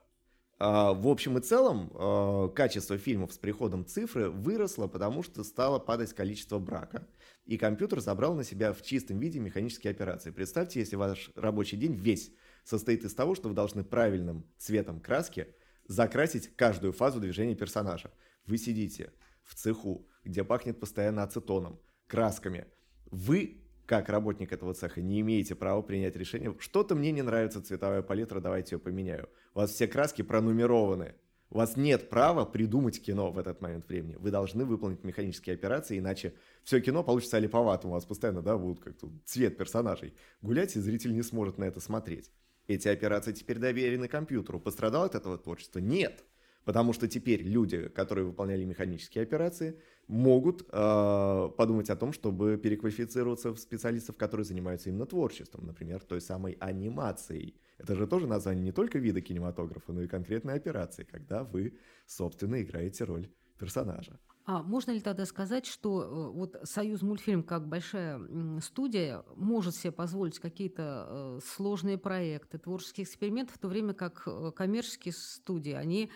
А, 0.60 0.92
в 0.92 1.06
общем 1.06 1.38
и 1.38 1.40
целом, 1.40 1.90
а, 1.94 2.48
качество 2.48 2.98
фильмов 2.98 3.32
с 3.32 3.38
приходом 3.38 3.86
цифры 3.86 4.28
выросло, 4.28 4.88
потому 4.88 5.22
что 5.22 5.44
стало 5.44 5.78
падать 5.78 6.12
количество 6.12 6.58
брака. 6.58 7.06
И 7.46 7.56
компьютер 7.56 8.00
забрал 8.00 8.34
на 8.34 8.42
себя 8.42 8.72
в 8.72 8.82
чистом 8.82 9.20
виде 9.20 9.38
механические 9.38 9.92
операции. 9.92 10.32
Представьте, 10.32 10.80
если 10.80 10.96
ваш 10.96 11.30
рабочий 11.36 11.76
день 11.76 11.94
весь 11.94 12.32
состоит 12.64 13.04
из 13.04 13.14
того, 13.14 13.34
что 13.36 13.48
вы 13.48 13.54
должны 13.54 13.84
правильным 13.84 14.44
цветом 14.58 15.00
краски 15.00 15.54
закрасить 15.86 16.54
каждую 16.56 16.92
фазу 16.92 17.20
движения 17.20 17.54
персонажа. 17.54 18.10
Вы 18.44 18.58
сидите 18.58 19.12
в 19.48 19.54
цеху, 19.54 20.06
где 20.22 20.44
пахнет 20.44 20.78
постоянно 20.78 21.24
ацетоном, 21.24 21.80
красками. 22.06 22.66
Вы 23.10 23.64
как 23.86 24.10
работник 24.10 24.52
этого 24.52 24.74
цеха 24.74 25.00
не 25.00 25.22
имеете 25.22 25.54
права 25.54 25.80
принять 25.80 26.14
решение, 26.14 26.54
что-то 26.58 26.94
мне 26.94 27.10
не 27.10 27.22
нравится 27.22 27.62
цветовая 27.62 28.02
палитра, 28.02 28.38
давайте 28.38 28.74
ее 28.74 28.80
поменяю. 28.80 29.30
У 29.54 29.60
вас 29.60 29.70
все 29.72 29.88
краски 29.88 30.20
пронумерованы. 30.20 31.14
У 31.50 31.56
вас 31.56 31.78
нет 31.78 32.10
права 32.10 32.44
придумать 32.44 33.02
кино 33.02 33.30
в 33.32 33.38
этот 33.38 33.62
момент 33.62 33.88
времени. 33.88 34.16
Вы 34.16 34.30
должны 34.30 34.66
выполнить 34.66 35.02
механические 35.04 35.54
операции, 35.54 35.98
иначе 35.98 36.34
все 36.62 36.82
кино 36.82 37.02
получится 37.02 37.38
олиповатым. 37.38 37.90
У 37.90 37.94
вас 37.94 38.04
постоянно, 38.04 38.42
да, 38.42 38.58
будут 38.58 38.80
как-то 38.84 39.10
цвет 39.24 39.56
персонажей 39.56 40.12
гулять, 40.42 40.76
и 40.76 40.80
зритель 40.80 41.14
не 41.14 41.22
сможет 41.22 41.56
на 41.56 41.64
это 41.64 41.80
смотреть. 41.80 42.30
Эти 42.66 42.88
операции 42.88 43.32
теперь 43.32 43.56
доверены 43.56 44.08
компьютеру. 44.08 44.60
Пострадал 44.60 45.04
от 45.04 45.14
этого 45.14 45.38
творчества? 45.38 45.78
Нет. 45.78 46.26
Потому 46.68 46.92
что 46.92 47.08
теперь 47.08 47.40
люди, 47.44 47.88
которые 47.88 48.26
выполняли 48.26 48.62
механические 48.66 49.22
операции, 49.22 49.80
могут 50.06 50.68
э, 50.70 51.50
подумать 51.56 51.88
о 51.88 51.96
том, 51.96 52.12
чтобы 52.12 52.58
переквалифицироваться 52.58 53.54
в 53.54 53.58
специалистов, 53.58 54.18
которые 54.18 54.44
занимаются 54.44 54.90
именно 54.90 55.06
творчеством, 55.06 55.64
например, 55.64 56.02
той 56.02 56.20
самой 56.20 56.58
анимацией. 56.60 57.54
Это 57.78 57.94
же 57.94 58.06
тоже 58.06 58.26
название 58.26 58.62
не 58.62 58.72
только 58.72 58.98
вида 58.98 59.22
кинематографа, 59.22 59.94
но 59.94 60.02
и 60.02 60.08
конкретной 60.08 60.56
операции, 60.56 61.04
когда 61.04 61.42
вы, 61.42 61.78
собственно, 62.06 62.60
играете 62.60 63.04
роль 63.04 63.30
персонажа. 63.58 64.20
А 64.44 64.62
можно 64.62 64.92
ли 64.92 65.00
тогда 65.00 65.24
сказать, 65.24 65.64
что 65.64 66.02
э, 66.02 66.36
вот 66.36 66.56
Союз 66.64 67.00
мультфильм 67.00 67.42
как 67.42 67.66
большая 67.66 68.20
студия 68.60 69.22
может 69.36 69.74
себе 69.74 69.92
позволить 69.92 70.38
какие-то 70.38 71.06
э, 71.08 71.40
сложные 71.44 71.96
проекты, 71.96 72.58
творческие 72.58 73.04
эксперименты, 73.04 73.54
в 73.54 73.58
то 73.58 73.68
время 73.68 73.94
как 73.94 74.22
э, 74.26 74.52
коммерческие 74.54 75.12
студии, 75.12 75.72
они 75.72 76.10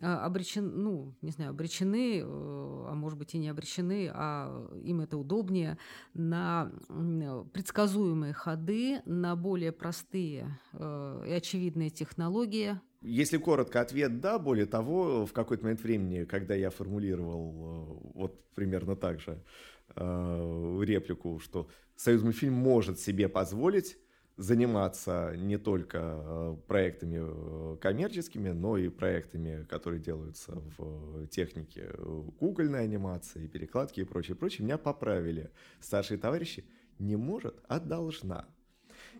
обречены, 0.00 0.70
ну, 0.70 1.14
не 1.22 1.30
знаю, 1.30 1.50
обречены, 1.50 2.20
э, 2.20 2.24
а 2.24 2.94
может 2.94 3.18
быть 3.18 3.34
и 3.34 3.38
не 3.38 3.48
обречены, 3.48 4.10
а 4.12 4.70
им 4.82 5.00
это 5.00 5.16
удобнее, 5.16 5.78
на 6.14 6.72
предсказуемые 7.52 8.32
ходы, 8.32 9.00
на 9.04 9.36
более 9.36 9.72
простые 9.72 10.58
э, 10.72 11.24
и 11.28 11.32
очевидные 11.32 11.90
технологии. 11.90 12.80
Если 13.00 13.36
коротко, 13.36 13.80
ответ 13.80 14.20
«да». 14.20 14.38
Более 14.38 14.66
того, 14.66 15.26
в 15.26 15.32
какой-то 15.32 15.64
момент 15.64 15.82
времени, 15.82 16.24
когда 16.24 16.54
я 16.54 16.70
формулировал 16.70 17.52
э, 17.52 18.10
вот 18.14 18.44
примерно 18.54 18.96
так 18.96 19.20
же 19.20 19.42
реплику, 19.96 21.38
что 21.38 21.68
«Союз 21.94 22.22
мультфильм 22.22 22.54
может 22.54 22.98
себе 22.98 23.28
позволить 23.28 23.98
заниматься 24.36 25.34
не 25.36 25.58
только 25.58 25.98
э, 26.02 26.56
проектами 26.66 27.18
э, 27.20 27.76
коммерческими, 27.80 28.50
но 28.50 28.76
и 28.76 28.88
проектами, 28.88 29.64
которые 29.64 30.00
делаются 30.00 30.60
в 30.76 31.26
технике 31.28 31.90
кукольной 32.38 32.82
анимации, 32.82 33.46
перекладки 33.46 34.00
и 34.00 34.04
прочее, 34.04 34.36
прочее. 34.36 34.64
Меня 34.64 34.78
поправили 34.78 35.50
старшие 35.80 36.18
товарищи. 36.18 36.64
Не 36.98 37.16
может, 37.16 37.60
а 37.68 37.78
должна. 37.80 38.46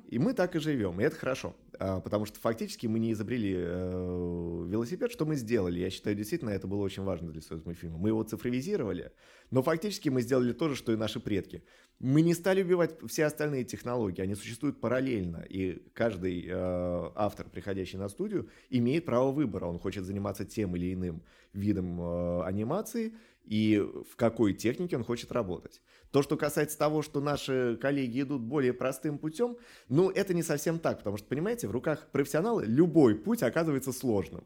И 0.07 0.19
мы 0.19 0.35
так 0.35 0.57
и 0.57 0.59
живем, 0.59 1.01
и 1.01 1.05
это 1.05 1.17
хорошо, 1.17 1.57
потому 1.79 2.27
что 2.27 2.39
фактически 2.41 2.87
мы 2.87 2.99
не 2.99 3.13
изобрели 3.13 3.55
э, 3.57 4.67
велосипед, 4.69 5.11
что 5.13 5.27
мы 5.27 5.37
сделали. 5.37 5.81
Я 5.81 5.91
считаю, 5.91 6.17
действительно, 6.17 6.51
это 6.51 6.67
было 6.67 6.83
очень 6.83 7.03
важно 7.03 7.31
для 7.31 7.41
своего 7.41 7.75
фильма. 7.75 7.99
Мы 7.99 8.11
его 8.11 8.23
цифровизировали, 8.23 9.13
но 9.51 9.63
фактически 9.63 10.09
мы 10.09 10.23
сделали 10.23 10.53
то 10.53 10.69
же, 10.69 10.77
что 10.77 10.93
и 10.93 10.97
наши 10.97 11.21
предки. 11.21 11.63
Мы 11.99 12.23
не 12.23 12.35
стали 12.35 12.63
убивать 12.63 12.97
все 13.07 13.25
остальные 13.25 13.65
технологии, 13.65 14.23
они 14.23 14.35
существуют 14.35 14.81
параллельно, 14.81 15.45
и 15.49 15.83
каждый 15.93 16.47
э, 16.47 17.11
автор, 17.15 17.49
приходящий 17.49 17.99
на 17.99 18.09
студию, 18.09 18.49
имеет 18.71 19.05
право 19.05 19.31
выбора. 19.31 19.67
Он 19.67 19.79
хочет 19.79 20.05
заниматься 20.05 20.45
тем 20.45 20.77
или 20.77 20.93
иным 20.93 21.23
видом 21.53 22.01
э, 22.01 22.43
анимации, 22.45 23.15
и 23.45 23.79
в 24.11 24.17
какой 24.17 24.55
технике 24.55 24.97
он 24.97 25.05
хочет 25.05 25.31
работать. 25.33 25.83
То, 26.15 26.23
что 26.23 26.37
касается 26.37 26.79
того, 26.79 27.03
что 27.03 27.21
наши 27.21 27.77
коллеги 27.83 28.21
идут 28.21 28.41
более 28.41 28.73
простым 28.73 29.19
путем, 29.19 29.57
ну, 29.89 30.11
это 30.11 30.33
не 30.33 30.45
совсем 30.45 30.79
так, 30.79 30.99
потому 30.99 31.17
что, 31.17 31.27
понимаете, 31.27 31.67
в 31.67 31.73
руках 31.73 32.07
профессионала 32.13 32.61
любой 32.61 33.17
путь 33.17 33.43
оказывается 33.43 33.93
сложным. 33.93 34.45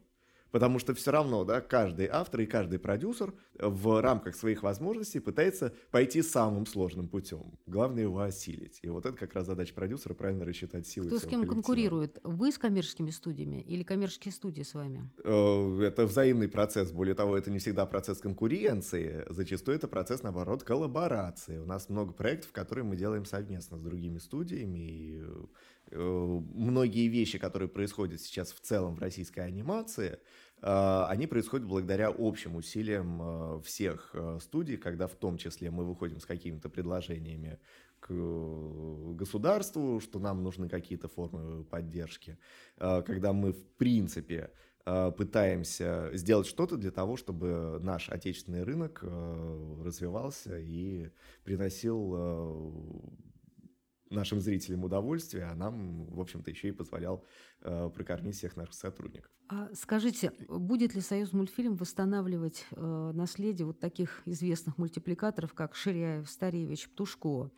Потому 0.51 0.79
что 0.79 0.93
все 0.93 1.11
равно, 1.11 1.43
да, 1.43 1.61
каждый 1.61 2.07
автор 2.07 2.41
и 2.41 2.45
каждый 2.45 2.79
продюсер 2.79 3.33
в 3.59 4.01
рамках 4.01 4.35
своих 4.35 4.63
возможностей 4.63 5.19
пытается 5.19 5.73
пойти 5.91 6.21
самым 6.21 6.65
сложным 6.65 7.07
путем. 7.07 7.57
Главное 7.65 8.03
его 8.03 8.19
осилить. 8.19 8.79
И 8.81 8.89
вот 8.89 9.05
это 9.05 9.17
как 9.17 9.33
раз 9.33 9.45
задача 9.45 9.73
продюсера 9.73 10.13
правильно 10.13 10.45
рассчитать 10.45 10.87
силы. 10.87 11.07
Кто 11.07 11.19
с 11.19 11.25
кем 11.25 11.47
конкурирует? 11.47 12.19
Вы 12.23 12.51
с 12.51 12.57
коммерческими 12.57 13.11
студиями 13.11 13.61
или 13.61 13.83
коммерческие 13.83 14.31
студии 14.31 14.63
с 14.63 14.73
вами? 14.73 15.09
Э, 15.23 15.81
это 15.83 16.05
взаимный 16.05 16.47
процесс. 16.47 16.91
Более 16.91 17.15
того, 17.15 17.37
это 17.37 17.51
не 17.51 17.59
всегда 17.59 17.85
процесс 17.85 18.19
конкуренции. 18.19 19.25
Зачастую 19.29 19.75
это 19.75 19.87
процесс, 19.87 20.23
наоборот, 20.23 20.63
коллаборации. 20.63 21.57
У 21.57 21.65
нас 21.65 21.89
много 21.89 22.13
проектов, 22.13 22.51
которые 22.51 22.85
мы 22.85 22.95
делаем 22.95 23.25
совместно 23.25 23.77
с 23.77 23.81
другими 23.81 24.17
студиями. 24.17 24.79
И 24.79 25.23
Э, 25.91 26.39
многие 26.53 27.07
вещи, 27.07 27.39
которые 27.39 27.67
происходят 27.67 28.21
сейчас 28.21 28.51
в 28.51 28.59
целом 28.59 28.95
в 28.95 28.99
российской 28.99 29.39
анимации, 29.39 30.19
они 30.61 31.27
происходят 31.27 31.67
благодаря 31.67 32.13
общим 32.17 32.55
усилиям 32.55 33.21
э, 33.21 33.61
всех 33.61 34.15
студий, 34.41 34.77
когда 34.77 35.07
в 35.07 35.15
том 35.15 35.37
числе 35.37 35.71
мы 35.71 35.85
выходим 35.85 36.19
с 36.19 36.25
какими-то 36.25 36.69
предложениями 36.69 37.59
к 37.99 38.13
государству, 39.15 39.99
что 39.99 40.19
нам 40.19 40.43
нужны 40.43 40.69
какие-то 40.69 41.09
формы 41.09 41.65
поддержки, 41.65 42.37
когда 42.77 43.33
мы 43.33 43.51
в 43.51 43.65
принципе 43.77 44.51
пытаемся 44.85 46.09
сделать 46.13 46.47
что-то 46.47 46.77
для 46.77 46.91
того, 46.91 47.17
чтобы 47.17 47.77
наш 47.81 48.07
отечественный 48.07 48.63
рынок 48.63 49.03
развивался 49.03 50.57
и 50.57 51.09
приносил 51.43 53.03
нашим 54.09 54.41
зрителям 54.41 54.83
удовольствие, 54.83 55.45
а 55.45 55.55
нам, 55.55 56.05
в 56.05 56.19
общем-то, 56.19 56.49
еще 56.49 56.69
и 56.69 56.71
позволял 56.71 57.23
э, 57.23 57.25
прокормить 57.61 58.35
всех 58.35 58.55
наших 58.55 58.73
сотрудников. 58.73 59.31
А 59.51 59.67
скажите, 59.73 60.31
будет 60.47 60.93
ли 60.93 61.01
Союз 61.01 61.33
мультфильм 61.33 61.75
восстанавливать 61.75 62.67
э, 62.69 63.11
наследие 63.15 63.65
вот 63.65 63.79
таких 63.79 64.21
известных 64.25 64.77
мультипликаторов, 64.77 65.55
как 65.55 65.73
Ширяев, 65.73 66.29
Старевич, 66.29 66.87
Птушко? 66.89 67.49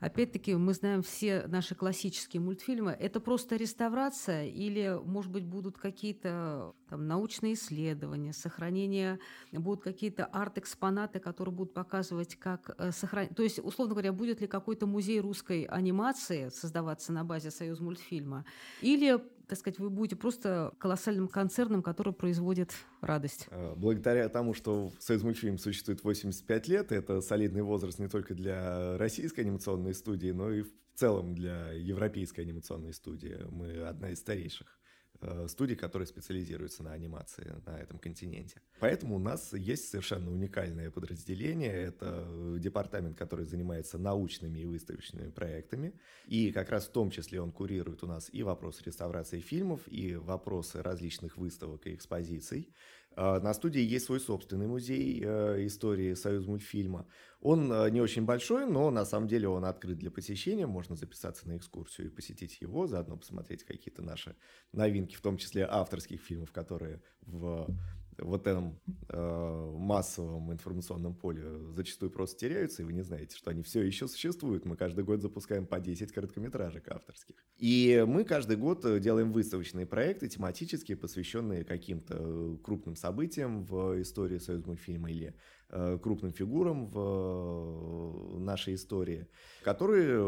Опять-таки, 0.00 0.54
мы 0.54 0.72
знаем 0.72 1.02
все 1.02 1.46
наши 1.46 1.74
классические 1.74 2.40
мультфильмы. 2.40 2.92
Это 2.92 3.20
просто 3.20 3.56
реставрация 3.56 4.46
или, 4.46 4.98
может 5.04 5.30
быть, 5.30 5.44
будут 5.44 5.76
какие-то 5.76 6.74
там, 6.88 7.06
научные 7.06 7.54
исследования, 7.54 8.32
сохранение, 8.32 9.18
будут 9.52 9.84
какие-то 9.84 10.24
арт-экспонаты, 10.24 11.20
которые 11.20 11.54
будут 11.54 11.74
показывать, 11.74 12.36
как 12.36 12.74
э, 12.78 12.90
сохранить... 12.90 13.36
То 13.36 13.42
есть, 13.42 13.58
условно 13.58 13.92
говоря, 13.92 14.14
будет 14.14 14.40
ли 14.40 14.46
какой-то 14.46 14.86
музей 14.86 15.20
русской 15.20 15.64
анимации 15.64 16.48
создаваться 16.48 17.12
на 17.12 17.22
базе 17.22 17.50
Союз 17.50 17.80
мультфильма? 17.80 18.46
Или 18.80 19.22
так 19.46 19.58
сказать, 19.58 19.78
вы 19.78 19.90
будете 19.90 20.16
просто 20.16 20.72
колоссальным 20.78 21.28
концерном, 21.28 21.82
который 21.82 22.12
производит 22.12 22.72
радость. 23.00 23.46
Э, 23.50 23.74
благодаря 23.76 24.28
тому, 24.28 24.54
что 24.54 24.92
Союз 24.98 25.22
мультфильм 25.22 25.58
существует 25.58 26.02
85 26.02 26.68
лет, 26.68 26.92
это 26.92 27.20
солидный 27.20 27.62
возраст 27.62 27.98
не 27.98 28.08
только 28.08 28.34
для 28.34 28.96
российской 28.98 29.40
анимационной 29.40 29.94
студии, 29.94 30.30
но 30.30 30.50
и 30.50 30.62
в 30.62 30.68
целом 30.94 31.34
для 31.34 31.72
европейской 31.72 32.42
анимационной 32.42 32.92
студии. 32.92 33.38
Мы 33.50 33.82
одна 33.82 34.10
из 34.10 34.20
старейших. 34.20 34.78
Э, 35.26 35.46
студий, 35.48 35.74
которые 35.74 36.06
специализируются 36.06 36.82
на 36.82 36.92
анимации 36.92 37.54
на 37.64 37.78
этом 37.78 37.98
континенте. 37.98 38.60
Поэтому 38.78 39.16
у 39.16 39.18
нас 39.18 39.54
есть 39.54 39.88
совершенно 39.88 40.30
уникальное 40.30 40.90
подразделение. 40.90 41.72
Это 41.72 42.26
департамент, 42.58 43.16
который 43.16 43.46
занимается 43.46 43.96
научными 43.98 44.58
и 44.58 44.66
выставочными 44.66 45.30
проектами. 45.30 45.94
И 46.26 46.52
как 46.52 46.68
раз 46.68 46.86
в 46.86 46.92
том 46.92 47.10
числе 47.10 47.40
он 47.40 47.52
курирует 47.52 48.02
у 48.02 48.06
нас 48.06 48.28
и 48.32 48.42
вопросы 48.42 48.82
реставрации 48.84 49.40
фильмов, 49.40 49.80
и 49.86 50.14
вопросы 50.14 50.82
различных 50.82 51.38
выставок 51.38 51.86
и 51.86 51.94
экспозиций. 51.94 52.68
А, 53.16 53.40
на 53.40 53.54
студии 53.54 53.80
есть 53.80 54.06
свой 54.06 54.20
собственный 54.20 54.66
музей 54.66 55.22
э, 55.24 55.66
истории 55.66 56.14
Союз 56.14 56.46
мультфильма. 56.46 57.06
Он 57.44 57.70
э, 57.70 57.90
не 57.90 58.00
очень 58.00 58.24
большой, 58.24 58.64
но 58.64 58.90
на 58.90 59.04
самом 59.04 59.28
деле 59.28 59.48
он 59.48 59.66
открыт 59.66 59.98
для 59.98 60.10
посещения. 60.10 60.66
Можно 60.66 60.96
записаться 60.96 61.46
на 61.46 61.58
экскурсию 61.58 62.06
и 62.06 62.10
посетить 62.10 62.58
его, 62.62 62.86
заодно 62.86 63.18
посмотреть 63.18 63.64
какие-то 63.64 64.00
наши 64.00 64.34
новинки, 64.72 65.14
в 65.14 65.20
том 65.20 65.36
числе 65.36 65.66
авторских 65.70 66.22
фильмов, 66.22 66.52
которые 66.52 67.02
в 67.20 67.68
вот 68.16 68.46
этом 68.46 68.80
э, 69.08 69.74
массовом 69.76 70.52
информационном 70.52 71.14
поле 71.14 71.44
зачастую 71.74 72.10
просто 72.10 72.38
теряются, 72.38 72.80
и 72.80 72.84
вы 72.86 72.94
не 72.94 73.02
знаете, 73.02 73.36
что 73.36 73.50
они 73.50 73.62
все 73.62 73.82
еще 73.82 74.08
существуют. 74.08 74.64
Мы 74.64 74.76
каждый 74.76 75.04
год 75.04 75.20
запускаем 75.20 75.66
по 75.66 75.80
10 75.80 76.12
короткометражек 76.12 76.88
авторских. 76.88 77.34
И 77.58 78.04
мы 78.06 78.24
каждый 78.24 78.56
год 78.56 78.86
делаем 79.00 79.32
выставочные 79.32 79.84
проекты, 79.84 80.28
тематические, 80.28 80.96
посвященные 80.96 81.64
каким-то 81.64 82.56
крупным 82.62 82.96
событиям 82.96 83.64
в 83.64 84.00
истории 84.00 84.38
Союз 84.38 84.64
мультфильма 84.64 85.10
или 85.10 85.34
Э, 85.63 85.63
крупным 86.02 86.32
фигурам 86.32 86.86
в 86.86 86.98
э, 86.98 88.38
нашей 88.38 88.74
истории, 88.74 89.26
которые 89.62 90.18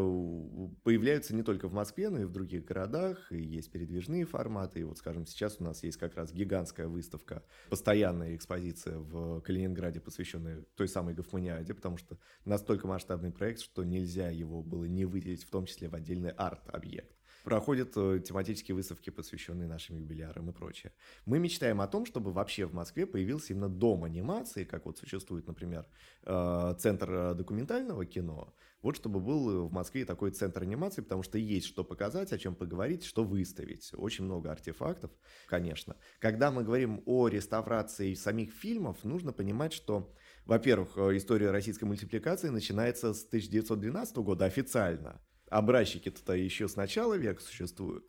появляются 0.83 1.35
не 1.35 1.43
только 1.43 1.67
в 1.69 1.73
Москве, 1.73 2.09
но 2.09 2.21
и 2.21 2.25
в 2.25 2.31
других 2.31 2.65
городах, 2.65 3.31
и 3.31 3.41
есть 3.41 3.71
передвижные 3.71 4.25
форматы. 4.25 4.81
И 4.81 4.83
вот, 4.83 4.97
скажем, 4.97 5.25
сейчас 5.25 5.57
у 5.59 5.63
нас 5.63 5.83
есть 5.83 5.97
как 5.97 6.15
раз 6.15 6.33
гигантская 6.33 6.87
выставка, 6.87 7.43
постоянная 7.69 8.35
экспозиция 8.35 8.97
в 8.97 9.41
Калининграде, 9.41 10.01
посвященная 10.01 10.65
той 10.75 10.87
самой 10.87 11.13
Гофманиаде, 11.13 11.73
потому 11.73 11.97
что 11.97 12.17
настолько 12.45 12.87
масштабный 12.87 13.31
проект, 13.31 13.61
что 13.61 13.83
нельзя 13.83 14.29
его 14.29 14.61
было 14.61 14.85
не 14.85 15.05
выделить, 15.05 15.43
в 15.43 15.49
том 15.49 15.65
числе 15.65 15.89
в 15.89 15.95
отдельный 15.95 16.31
арт-объект 16.31 17.16
проходят 17.47 17.93
э, 17.95 18.19
тематические 18.19 18.75
выставки, 18.75 19.09
посвященные 19.09 19.69
нашим 19.69 19.95
юбилярам 19.95 20.49
и 20.49 20.51
прочее. 20.53 20.91
Мы 21.25 21.39
мечтаем 21.39 21.79
о 21.79 21.87
том, 21.87 22.05
чтобы 22.05 22.33
вообще 22.33 22.65
в 22.65 22.73
Москве 22.73 23.05
появился 23.05 23.53
именно 23.53 23.69
дом 23.69 24.03
анимации, 24.03 24.65
как 24.65 24.85
вот 24.85 24.97
существует, 24.97 25.47
например, 25.47 25.85
э, 26.23 26.75
центр 26.77 27.09
э, 27.09 27.33
документального 27.35 28.05
кино, 28.05 28.53
вот 28.81 28.97
чтобы 28.97 29.21
был 29.21 29.69
в 29.69 29.71
Москве 29.71 30.03
такой 30.03 30.31
центр 30.31 30.63
анимации, 30.63 31.01
потому 31.01 31.23
что 31.23 31.37
есть 31.37 31.67
что 31.67 31.85
показать, 31.85 32.33
о 32.33 32.37
чем 32.37 32.53
поговорить, 32.53 33.05
что 33.05 33.23
выставить. 33.23 33.93
Очень 33.93 34.25
много 34.25 34.51
артефактов, 34.51 35.11
конечно. 35.47 35.95
Когда 36.19 36.51
мы 36.51 36.65
говорим 36.65 37.01
о 37.05 37.29
реставрации 37.29 38.13
самих 38.15 38.51
фильмов, 38.51 39.05
нужно 39.05 39.31
понимать, 39.31 39.71
что, 39.71 40.13
во-первых, 40.45 40.97
история 40.97 41.51
российской 41.51 41.85
мультипликации 41.85 42.49
начинается 42.49 43.13
с 43.13 43.25
1912 43.25 44.17
года 44.17 44.43
официально– 44.43 45.21
образчики-то 45.49 46.33
еще 46.33 46.67
с 46.67 46.75
начала 46.75 47.15
века 47.15 47.41
существуют, 47.41 48.05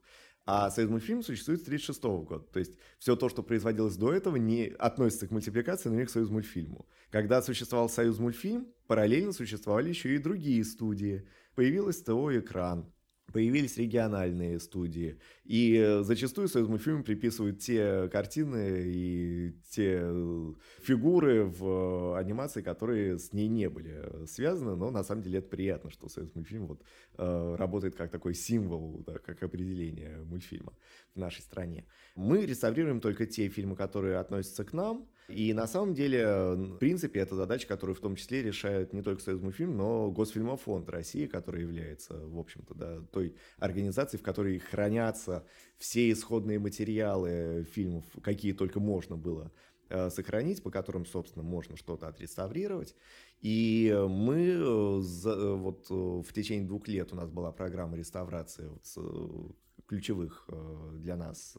а 0.47 0.71
Союз 0.71 0.91
мультфильм 0.91 1.23
существует 1.23 1.61
с 1.61 1.65
1936 1.65 2.29
года. 2.29 2.45
То 2.53 2.59
есть 2.59 2.79
все 2.99 3.17
то, 3.17 3.29
что 3.29 3.43
производилось 3.43 3.97
до 3.97 4.13
этого, 4.13 4.37
не 4.37 4.69
относится 4.79 5.27
к 5.27 5.31
мультипликации, 5.31 5.91
но 5.91 6.01
и 6.01 6.07
к 6.07 6.11
Союз 6.11 6.31
мультфильму. 6.31 6.89
Когда 7.11 7.43
существовал 7.43 7.89
Союз 7.89 8.19
мультфильм, 8.19 8.67
параллельно 8.87 9.33
существовали 9.33 9.91
еще 9.91 10.15
и 10.15 10.19
другие 10.19 10.65
студии. 10.65 11.29
Появилась 11.55 12.03
ТО 12.03 12.37
«Экран», 12.39 12.91
появились 13.33 13.77
региональные 13.77 14.59
студии. 14.59 15.19
И 15.45 15.77
э, 15.77 16.03
зачастую 16.03 16.49
Союз 16.49 16.69
мультфильм 16.69 17.05
приписывают 17.05 17.61
те 17.61 18.09
картины 18.09 18.83
и 18.85 19.53
те 19.71 20.01
э, 20.03 20.53
фигуры 20.83 21.45
в 21.45 22.19
анимации, 22.19 22.63
которые 22.63 23.19
с 23.19 23.33
ней 23.33 23.49
не 23.49 23.69
были 23.69 24.27
связаны, 24.27 24.77
но 24.77 24.91
на 24.91 25.05
самом 25.05 25.23
деле 25.23 25.39
это 25.39 25.49
приятно, 25.49 25.91
что 25.91 26.09
Союз 26.09 26.35
мультфильм 26.35 26.67
вот, 26.67 26.83
э, 27.19 27.57
работает 27.59 27.95
как 27.95 28.11
такой 28.11 28.35
символ, 28.35 29.05
да, 29.07 29.19
как 29.19 29.43
определение 29.43 30.19
мультфильма 30.25 30.73
в 31.15 31.19
нашей 31.19 31.43
стране. 31.43 31.87
Мы 32.15 32.47
реставрируем 32.47 33.01
только 33.01 33.27
те 33.27 33.49
фильмы, 33.49 33.77
которые 33.77 34.19
относятся 34.19 34.65
к 34.65 34.73
нам, 34.73 35.09
и 35.29 35.53
на 35.53 35.67
самом 35.67 35.93
деле, 35.93 36.55
в 36.55 36.79
принципе, 36.79 37.21
это 37.21 37.35
задача, 37.35 37.69
которую 37.69 37.95
в 37.95 38.01
том 38.01 38.17
числе 38.17 38.43
решает 38.43 38.95
не 38.95 39.03
только 39.03 39.23
Союз 39.23 39.43
мультфильм, 39.43 39.77
но 39.77 40.11
Госфильмофонд 40.11 40.89
России, 40.89 41.27
который 41.27 41.61
является, 41.63 42.15
в 42.15 42.39
общем-то, 42.39 42.75
да, 42.75 43.01
той 43.13 43.37
организацией, 43.59 44.21
в 44.21 44.25
которой 44.25 44.59
хранятся 44.59 45.45
все 45.77 46.11
исходные 46.11 46.59
материалы 46.59 47.67
фильмов, 47.71 48.07
какие 48.23 48.55
только 48.55 48.81
можно 48.81 49.17
было 49.17 49.53
э, 49.91 50.09
сохранить, 50.09 50.63
по 50.63 50.71
которым, 50.71 51.05
собственно, 51.05 51.45
можно 51.45 51.77
что-то 51.77 52.09
отреставрировать. 52.09 52.95
И 53.43 53.95
мы 54.09 54.57
э, 54.59 55.01
за, 55.03 55.53
вот 55.55 55.89
э, 55.91 55.95
в 55.95 56.33
течение 56.33 56.67
двух 56.67 56.89
лет 56.89 57.13
у 57.13 57.17
нас 57.17 57.29
была 57.29 57.53
программа 57.53 57.99
реставрации 57.99 58.67
вот, 58.67 59.55
ключевых 59.87 60.49
для 60.97 61.17
нас 61.17 61.57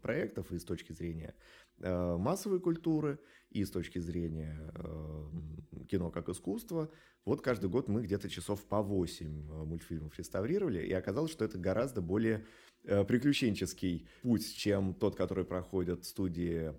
проектов 0.00 0.52
и 0.52 0.58
с 0.58 0.64
точки 0.64 0.92
зрения 0.92 1.34
массовой 1.80 2.60
культуры 2.60 3.18
и 3.50 3.64
с 3.64 3.70
точки 3.70 3.98
зрения 3.98 4.72
э, 4.74 5.84
кино 5.88 6.10
как 6.10 6.28
искусства. 6.28 6.90
Вот 7.24 7.40
каждый 7.40 7.70
год 7.70 7.88
мы 7.88 8.02
где-то 8.02 8.28
часов 8.28 8.64
по 8.64 8.82
8 8.82 9.26
э, 9.26 9.64
мультфильмов 9.64 10.18
реставрировали, 10.18 10.86
и 10.86 10.92
оказалось, 10.92 11.32
что 11.32 11.44
это 11.44 11.58
гораздо 11.58 12.00
более 12.00 12.44
приключенческий 12.84 14.08
путь, 14.22 14.54
чем 14.56 14.94
тот, 14.94 15.16
который 15.16 15.44
проходят 15.44 16.04
студии, 16.04 16.72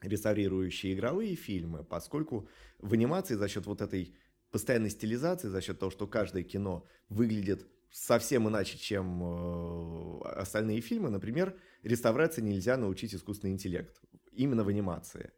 реставрирующие 0.00 0.94
игровые 0.94 1.36
фильмы, 1.36 1.84
поскольку 1.84 2.48
в 2.78 2.92
анимации 2.94 3.34
за 3.34 3.48
счет 3.48 3.66
вот 3.66 3.80
этой 3.80 4.14
постоянной 4.50 4.90
стилизации, 4.90 5.48
за 5.48 5.60
счет 5.60 5.78
того, 5.78 5.90
что 5.90 6.06
каждое 6.06 6.42
кино 6.42 6.86
выглядит 7.10 7.66
совсем 7.92 8.48
иначе, 8.48 8.78
чем 8.78 10.22
остальные 10.24 10.80
фильмы, 10.80 11.10
например, 11.10 11.54
реставрации 11.82 12.40
нельзя 12.40 12.76
научить 12.76 13.14
искусственный 13.14 13.52
интеллект 13.52 14.00
именно 14.34 14.64
в 14.64 14.68
анимации. 14.68 15.30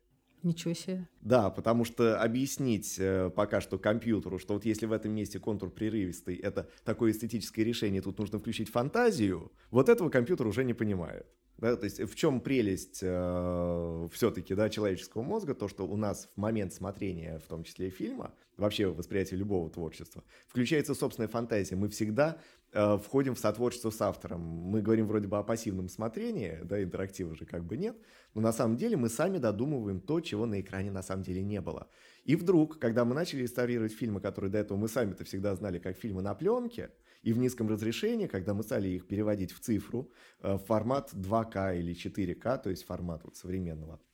Ничего 0.44 0.74
себе. 0.74 1.08
Да, 1.22 1.48
потому 1.48 1.86
что 1.86 2.20
объяснить 2.20 2.96
э, 2.98 3.30
пока 3.34 3.62
что 3.62 3.78
компьютеру, 3.78 4.38
что 4.38 4.52
вот 4.54 4.66
если 4.66 4.84
в 4.84 4.92
этом 4.92 5.12
месте 5.12 5.38
контур 5.38 5.70
прерывистый, 5.70 6.36
это 6.36 6.68
такое 6.84 7.12
эстетическое 7.12 7.64
решение, 7.64 8.02
тут 8.02 8.18
нужно 8.18 8.38
включить 8.38 8.68
фантазию, 8.68 9.50
вот 9.70 9.88
этого 9.88 10.10
компьютер 10.10 10.46
уже 10.46 10.62
не 10.62 10.74
понимает. 10.74 11.26
Да, 11.56 11.76
то 11.76 11.84
есть 11.84 12.00
в 12.00 12.14
чем 12.14 12.40
прелесть 12.40 12.98
э, 13.00 14.08
все-таки 14.12 14.54
да, 14.54 14.68
человеческого 14.68 15.22
мозга, 15.22 15.54
то, 15.54 15.68
что 15.68 15.86
у 15.86 15.96
нас 15.96 16.28
в 16.34 16.40
момент 16.40 16.74
смотрения, 16.74 17.38
в 17.38 17.46
том 17.48 17.62
числе 17.62 17.90
фильма, 17.90 18.34
вообще 18.56 18.88
восприятие 18.88 19.38
любого 19.38 19.70
творчества, 19.70 20.24
включается 20.48 20.94
собственная 20.94 21.28
фантазия. 21.28 21.76
Мы 21.76 21.88
всегда 21.88 22.36
э, 22.36 22.63
входим 22.74 23.34
в 23.34 23.38
сотворчество 23.38 23.90
с 23.90 24.00
автором. 24.00 24.40
Мы 24.40 24.82
говорим 24.82 25.06
вроде 25.06 25.28
бы 25.28 25.38
о 25.38 25.42
пассивном 25.42 25.88
смотрении, 25.88 26.58
да, 26.64 26.82
интерактива 26.82 27.34
же 27.34 27.46
как 27.46 27.64
бы 27.64 27.76
нет, 27.76 27.96
но 28.34 28.40
на 28.40 28.52
самом 28.52 28.76
деле 28.76 28.96
мы 28.96 29.08
сами 29.08 29.38
додумываем 29.38 30.00
то, 30.00 30.20
чего 30.20 30.44
на 30.46 30.60
экране 30.60 30.90
на 30.90 31.02
самом 31.02 31.22
деле 31.22 31.42
не 31.42 31.60
было. 31.60 31.88
И 32.24 32.36
вдруг, 32.36 32.78
когда 32.78 33.04
мы 33.04 33.14
начали 33.14 33.42
реставрировать 33.42 33.92
фильмы, 33.92 34.20
которые 34.20 34.50
до 34.50 34.58
этого 34.58 34.76
мы 34.76 34.88
сами-то 34.88 35.24
всегда 35.24 35.54
знали 35.54 35.78
как 35.78 35.96
фильмы 35.96 36.22
на 36.22 36.34
пленке, 36.34 36.90
и 37.22 37.32
в 37.32 37.38
низком 37.38 37.68
разрешении, 37.68 38.26
когда 38.26 38.54
мы 38.54 38.62
стали 38.62 38.88
их 38.88 39.06
переводить 39.06 39.52
в 39.52 39.60
цифру, 39.60 40.10
э, 40.40 40.54
в 40.54 40.58
формат 40.58 41.12
2К 41.12 41.78
или 41.78 41.94
4К, 41.94 42.62
то 42.62 42.70
есть 42.70 42.84
формат 42.84 43.24
вот 43.24 43.36
современного 43.36 43.94
э, 43.94 44.13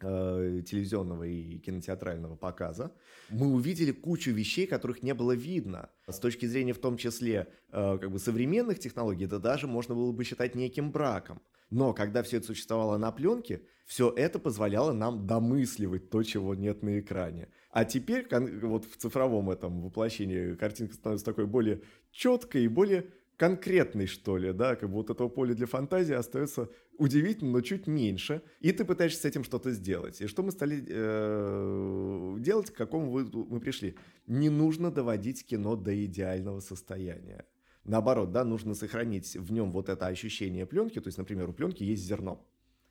телевизионного 0.00 1.24
и 1.24 1.58
кинотеатрального 1.58 2.36
показа, 2.36 2.92
мы 3.28 3.48
увидели 3.48 3.92
кучу 3.92 4.30
вещей, 4.30 4.66
которых 4.66 5.02
не 5.02 5.14
было 5.14 5.32
видно. 5.32 5.90
С 6.08 6.18
точки 6.18 6.46
зрения 6.46 6.72
в 6.72 6.78
том 6.78 6.96
числе 6.96 7.48
э, 7.72 7.98
как 8.00 8.10
бы 8.10 8.18
современных 8.18 8.78
технологий, 8.78 9.26
это 9.26 9.38
даже 9.38 9.66
можно 9.66 9.94
было 9.94 10.12
бы 10.12 10.24
считать 10.24 10.54
неким 10.54 10.90
браком. 10.90 11.40
Но 11.70 11.92
когда 11.92 12.22
все 12.22 12.38
это 12.38 12.46
существовало 12.46 12.98
на 12.98 13.12
пленке, 13.12 13.62
все 13.86 14.12
это 14.16 14.38
позволяло 14.38 14.92
нам 14.92 15.26
домысливать 15.26 16.10
то, 16.10 16.22
чего 16.22 16.54
нет 16.54 16.82
на 16.82 16.98
экране. 17.00 17.48
А 17.70 17.84
теперь 17.84 18.26
вот 18.62 18.84
в 18.84 18.96
цифровом 18.96 19.50
этом 19.50 19.80
воплощении 19.80 20.54
картинка 20.54 20.94
становится 20.94 21.26
такой 21.26 21.46
более 21.46 21.82
четкой 22.10 22.64
и 22.64 22.68
более 22.68 23.06
конкретный, 23.40 24.06
что 24.06 24.36
ли, 24.36 24.52
да, 24.52 24.76
как 24.76 24.90
бы 24.90 24.96
вот 24.96 25.08
этого 25.08 25.30
поля 25.30 25.54
для 25.54 25.66
фантазии 25.66 26.12
остается 26.12 26.68
удивительно, 26.98 27.52
но 27.52 27.60
чуть 27.62 27.86
меньше, 27.86 28.42
и 28.60 28.70
ты 28.70 28.84
пытаешься 28.84 29.22
с 29.22 29.24
этим 29.24 29.44
что-то 29.44 29.70
сделать. 29.70 30.20
И 30.20 30.26
что 30.26 30.42
мы 30.42 30.52
стали 30.52 30.84
э, 30.86 32.36
делать, 32.38 32.70
к 32.70 32.76
какому 32.76 33.10
вы, 33.10 33.24
мы 33.24 33.58
пришли? 33.60 33.96
Не 34.26 34.50
нужно 34.50 34.90
доводить 34.90 35.46
кино 35.46 35.74
до 35.76 36.04
идеального 36.04 36.60
состояния. 36.60 37.46
Наоборот, 37.84 38.30
да, 38.30 38.44
нужно 38.44 38.74
сохранить 38.74 39.34
в 39.36 39.50
нем 39.52 39.72
вот 39.72 39.88
это 39.88 40.06
ощущение 40.06 40.66
пленки, 40.66 41.00
то 41.00 41.08
есть, 41.08 41.16
например, 41.16 41.48
у 41.48 41.54
пленки 41.54 41.82
есть 41.82 42.02
зерно. 42.02 42.46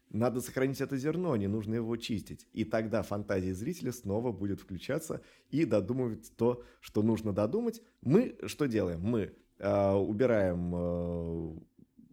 Надо 0.10 0.42
сохранить 0.42 0.82
это 0.82 0.98
зерно, 0.98 1.36
не 1.36 1.48
нужно 1.48 1.76
его 1.76 1.96
чистить. 1.96 2.48
И 2.54 2.66
тогда 2.66 3.04
фантазия 3.04 3.54
зрителя 3.54 3.92
снова 3.92 4.32
будет 4.32 4.62
включаться 4.62 5.22
и 5.52 5.66
додумывать 5.66 6.32
то, 6.38 6.64
что 6.80 7.04
нужно 7.04 7.34
додумать. 7.34 7.84
Мы 8.02 8.36
что 8.48 8.66
делаем? 8.66 9.02
Мы 9.02 9.36
убираем 9.68 10.74
э, 10.76 11.60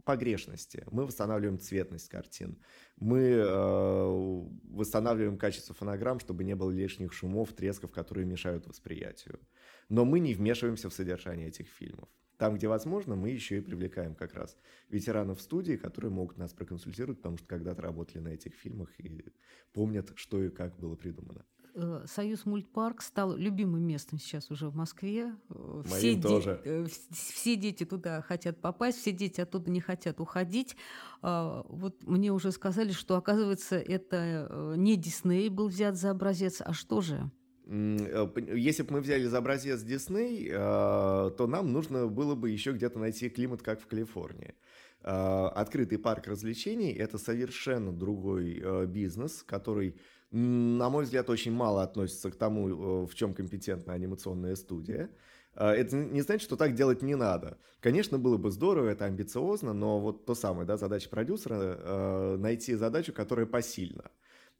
погрешности, 0.04 0.84
мы 0.90 1.04
восстанавливаем 1.04 1.58
цветность 1.58 2.08
картин, 2.08 2.58
мы 2.96 3.20
э, 3.20 4.44
восстанавливаем 4.70 5.36
качество 5.36 5.74
фонограмм, 5.74 6.20
чтобы 6.20 6.44
не 6.44 6.54
было 6.54 6.70
лишних 6.70 7.12
шумов, 7.12 7.52
тресков, 7.52 7.90
которые 7.90 8.24
мешают 8.24 8.66
восприятию. 8.66 9.40
Но 9.88 10.04
мы 10.04 10.20
не 10.20 10.32
вмешиваемся 10.32 10.88
в 10.88 10.94
содержание 10.94 11.48
этих 11.48 11.68
фильмов. 11.68 12.08
Там, 12.38 12.56
где 12.56 12.68
возможно, 12.68 13.16
мы 13.16 13.30
еще 13.30 13.58
и 13.58 13.60
привлекаем 13.60 14.14
как 14.14 14.34
раз 14.34 14.56
ветеранов 14.90 15.40
студии, 15.40 15.76
которые 15.76 16.10
могут 16.10 16.36
нас 16.36 16.52
проконсультировать, 16.52 17.18
потому 17.18 17.38
что 17.38 17.46
когда-то 17.46 17.82
работали 17.82 18.18
на 18.18 18.28
этих 18.28 18.54
фильмах 18.54 18.90
и 18.98 19.24
помнят, 19.72 20.12
что 20.16 20.42
и 20.42 20.50
как 20.50 20.78
было 20.78 20.96
придумано. 20.96 21.44
Э, 21.76 22.04
Союз 22.06 22.46
мультпарк 22.46 23.02
стал 23.02 23.36
любимым 23.36 23.82
местом 23.82 24.18
сейчас 24.18 24.50
уже 24.50 24.68
в 24.68 24.74
Москве. 24.74 25.34
Э, 25.50 25.82
все 25.84 25.94
Моим 25.94 26.22
тоже. 26.22 26.60
Де- 26.64 26.86
все 27.10 27.56
дети 27.56 27.84
туда 27.84 28.22
хотят 28.22 28.60
попасть, 28.60 28.98
все 28.98 29.12
дети 29.12 29.42
оттуда 29.42 29.70
не 29.70 29.80
хотят 29.80 30.18
уходить. 30.18 30.74
А, 31.20 31.64
вот 31.68 32.02
мне 32.06 32.32
уже 32.32 32.50
сказали, 32.50 32.92
что, 32.92 33.16
оказывается, 33.16 33.76
это 33.76 34.48
э, 34.48 34.74
не 34.78 34.96
Дисней 34.96 35.50
был 35.50 35.68
взят 35.68 35.96
за 35.96 36.10
образец, 36.10 36.62
а 36.64 36.72
что 36.72 37.02
же? 37.02 37.30
Э, 37.66 38.26
если 38.54 38.82
бы 38.82 38.94
мы 38.94 39.00
взяли 39.00 39.24
за 39.24 39.38
образец 39.38 39.82
Дисней, 39.82 40.48
э, 40.48 40.52
то 40.54 41.46
нам 41.46 41.72
нужно 41.72 42.06
было 42.06 42.34
бы 42.34 42.50
еще 42.50 42.72
где-то 42.72 42.98
найти 42.98 43.28
климат, 43.28 43.62
как 43.62 43.80
в 43.80 43.86
Калифорнии. 43.86 44.54
Э, 45.02 45.48
открытый 45.48 45.98
парк 45.98 46.26
развлечений– 46.26 46.92
это 46.94 47.18
совершенно 47.18 47.92
другой 47.92 48.86
бизнес, 48.86 49.42
который, 49.42 49.96
на 50.30 50.90
мой 50.90 51.04
взгляд, 51.04 51.30
очень 51.30 51.52
мало 51.52 51.82
относится 51.82 52.30
к 52.30 52.36
тому, 52.36 53.06
в 53.06 53.14
чем 53.14 53.34
компетентна 53.34 53.92
анимационная 53.92 54.56
студия. 54.56 55.10
Это 55.54 55.96
не 55.96 56.20
значит, 56.20 56.42
что 56.42 56.56
так 56.56 56.74
делать 56.74 57.00
не 57.00 57.14
надо. 57.14 57.58
Конечно, 57.80 58.18
было 58.18 58.36
бы 58.36 58.50
здорово, 58.50 58.90
это 58.90 59.06
амбициозно, 59.06 59.72
но 59.72 60.00
вот 60.00 60.26
то 60.26 60.34
самое, 60.34 60.66
да, 60.66 60.76
задача 60.76 61.08
продюсера– 61.08 62.36
найти 62.38 62.74
задачу, 62.74 63.14
которая 63.14 63.46
посильна. 63.46 64.10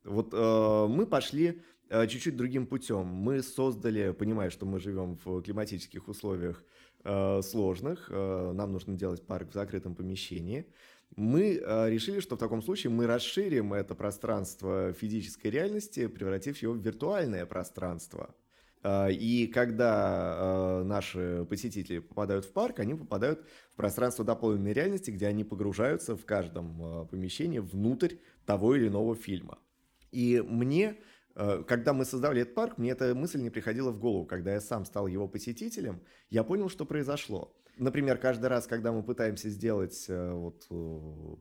Вот 0.04 0.32
мы 0.32 1.06
пошли 1.06 1.62
Э, 1.88 2.06
чуть-чуть 2.06 2.36
другим 2.36 2.66
путем. 2.66 3.06
Мы 3.06 3.42
создали, 3.42 4.12
понимая, 4.12 4.50
что 4.50 4.66
мы 4.66 4.80
живем 4.80 5.18
в 5.24 5.42
климатических 5.42 6.08
условиях 6.08 6.64
э, 7.04 7.42
сложных, 7.42 8.08
э, 8.10 8.52
нам 8.52 8.72
нужно 8.72 8.94
делать 8.94 9.24
парк 9.24 9.50
в 9.50 9.54
закрытом 9.54 9.94
помещении. 9.94 10.66
Мы 11.14 11.54
решили, 11.88 12.20
что 12.20 12.36
в 12.36 12.38
таком 12.38 12.62
случае 12.62 12.90
мы 12.90 13.06
расширим 13.06 13.72
это 13.72 13.94
пространство 13.94 14.92
физической 14.92 15.48
реальности, 15.48 16.08
превратив 16.08 16.60
его 16.60 16.74
в 16.74 16.78
виртуальное 16.78 17.46
пространство. 17.46 18.34
И 18.84 19.50
когда 19.52 20.82
наши 20.84 21.46
посетители 21.48 22.00
попадают 22.00 22.44
в 22.44 22.52
парк, 22.52 22.80
они 22.80 22.94
попадают 22.94 23.46
в 23.72 23.76
пространство 23.76 24.24
дополненной 24.24 24.74
реальности, 24.74 25.10
где 25.10 25.26
они 25.26 25.42
погружаются 25.42 26.16
в 26.16 26.26
каждом 26.26 27.08
помещении 27.08 27.60
внутрь 27.60 28.16
того 28.44 28.76
или 28.76 28.88
иного 28.88 29.16
фильма. 29.16 29.58
И 30.12 30.42
мне 30.46 30.98
Э, 31.36 31.62
когда 31.66 31.92
мы 31.92 32.04
создавали 32.04 32.42
этот 32.42 32.54
парк, 32.54 32.78
мне 32.78 32.90
эта 32.90 33.14
мысль 33.14 33.40
не 33.40 33.50
приходила 33.50 33.90
в 33.90 34.00
голову. 34.00 34.24
Когда 34.24 34.54
я 34.54 34.60
сам 34.60 34.84
стал 34.84 35.06
его 35.06 35.28
посетителем, 35.28 36.00
я 36.30 36.42
понял, 36.42 36.68
что 36.68 36.86
произошло. 36.86 37.54
Например, 37.76 38.16
каждый 38.16 38.46
раз, 38.46 38.66
когда 38.66 38.90
мы 38.90 39.02
пытаемся 39.02 39.50
сделать 39.50 40.06
э, 40.08 40.32
вот, 40.32 40.66
э, 40.70 41.36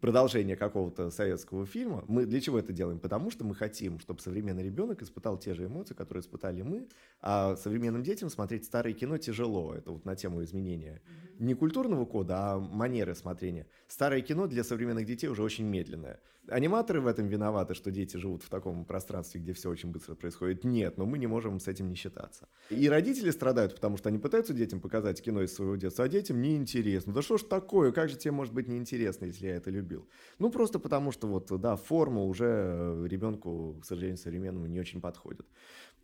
продолжение 0.00 0.56
какого-то 0.56 1.10
советского 1.10 1.66
фильма. 1.66 2.04
Мы 2.08 2.26
для 2.26 2.40
чего 2.40 2.58
это 2.58 2.72
делаем? 2.72 2.98
Потому 2.98 3.30
что 3.30 3.44
мы 3.44 3.54
хотим, 3.54 3.98
чтобы 4.00 4.20
современный 4.20 4.62
ребенок 4.62 5.02
испытал 5.02 5.38
те 5.38 5.54
же 5.54 5.66
эмоции, 5.66 5.94
которые 5.94 6.22
испытали 6.22 6.62
мы, 6.62 6.88
а 7.20 7.56
современным 7.56 8.02
детям 8.02 8.30
смотреть 8.30 8.64
старое 8.64 8.92
кино 8.92 9.18
тяжело. 9.18 9.74
Это 9.74 9.92
вот 9.92 10.04
на 10.04 10.16
тему 10.16 10.42
изменения 10.42 11.02
не 11.38 11.54
культурного 11.54 12.04
кода, 12.04 12.52
а 12.52 12.58
манеры 12.58 13.14
смотрения. 13.14 13.66
Старое 13.88 14.20
кино 14.20 14.46
для 14.46 14.62
современных 14.62 15.06
детей 15.06 15.28
уже 15.28 15.42
очень 15.42 15.64
медленное. 15.64 16.20
Аниматоры 16.48 17.00
в 17.00 17.06
этом 17.06 17.28
виноваты, 17.28 17.74
что 17.74 17.90
дети 17.90 18.16
живут 18.16 18.42
в 18.42 18.50
таком 18.50 18.84
пространстве, 18.84 19.40
где 19.40 19.52
все 19.52 19.70
очень 19.70 19.90
быстро 19.90 20.14
происходит. 20.14 20.64
Нет, 20.64 20.98
но 20.98 21.06
мы 21.06 21.18
не 21.18 21.26
можем 21.26 21.60
с 21.60 21.68
этим 21.68 21.88
не 21.88 21.94
считаться. 21.94 22.48
И 22.70 22.88
родители 22.88 23.30
страдают, 23.30 23.74
потому 23.74 23.96
что 23.96 24.08
они 24.08 24.18
пытаются 24.18 24.52
детям 24.52 24.80
показать 24.80 25.22
кино 25.22 25.42
из 25.42 25.54
своего 25.54 25.76
детства, 25.76 26.04
а 26.04 26.08
детям 26.08 26.42
неинтересно. 26.42 27.12
Да 27.12 27.22
что 27.22 27.38
ж 27.38 27.42
такое, 27.42 27.92
как 27.92 28.10
же 28.10 28.16
тебе 28.16 28.32
может 28.32 28.52
быть 28.52 28.68
неинтересно, 28.68 29.26
если 29.26 29.46
я 29.46 29.56
это 29.56 29.70
любил? 29.80 30.08
Ну, 30.38 30.50
просто 30.50 30.78
потому 30.78 31.12
что 31.12 31.26
вот, 31.26 31.60
да, 31.60 31.76
форма 31.76 32.24
уже 32.24 32.46
э, 32.46 33.06
ребенку, 33.08 33.76
к 33.80 33.84
сожалению, 33.84 34.16
современному 34.16 34.66
не 34.66 34.80
очень 34.80 35.00
подходит. 35.00 35.46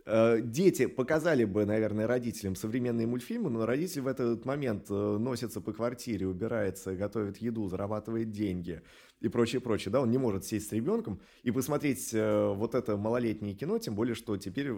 Э, 0.09 0.41
дети 0.41 0.87
показали 0.87 1.45
бы, 1.45 1.67
наверное, 1.67 2.07
родителям 2.07 2.55
современные 2.55 3.09
мультфильмы, 3.09 3.51
но 3.51 3.67
родитель 3.67 4.03
в 4.03 4.07
этот 4.07 4.45
момент 4.45 4.87
э, 4.89 4.95
носится 4.95 5.61
по 5.61 5.73
квартире, 5.73 6.29
убирается, 6.29 6.95
готовит 6.95 7.39
еду, 7.39 7.69
зарабатывает 7.69 8.31
деньги 8.31 8.83
и 9.21 9.29
прочее, 9.29 9.61
прочее. 9.61 9.91
Да, 9.91 10.01
он 10.01 10.13
не 10.13 10.19
может 10.19 10.45
сесть 10.45 10.69
с 10.69 10.73
ребенком 10.73 11.21
и 11.43 11.51
посмотреть 11.51 12.11
э, 12.15 12.53
вот 12.55 12.77
это 12.77 12.97
малолетнее 12.97 13.55
кино, 13.55 13.81
тем 13.81 13.97
более, 13.97 14.15
что 14.15 14.37
теперь 14.37 14.69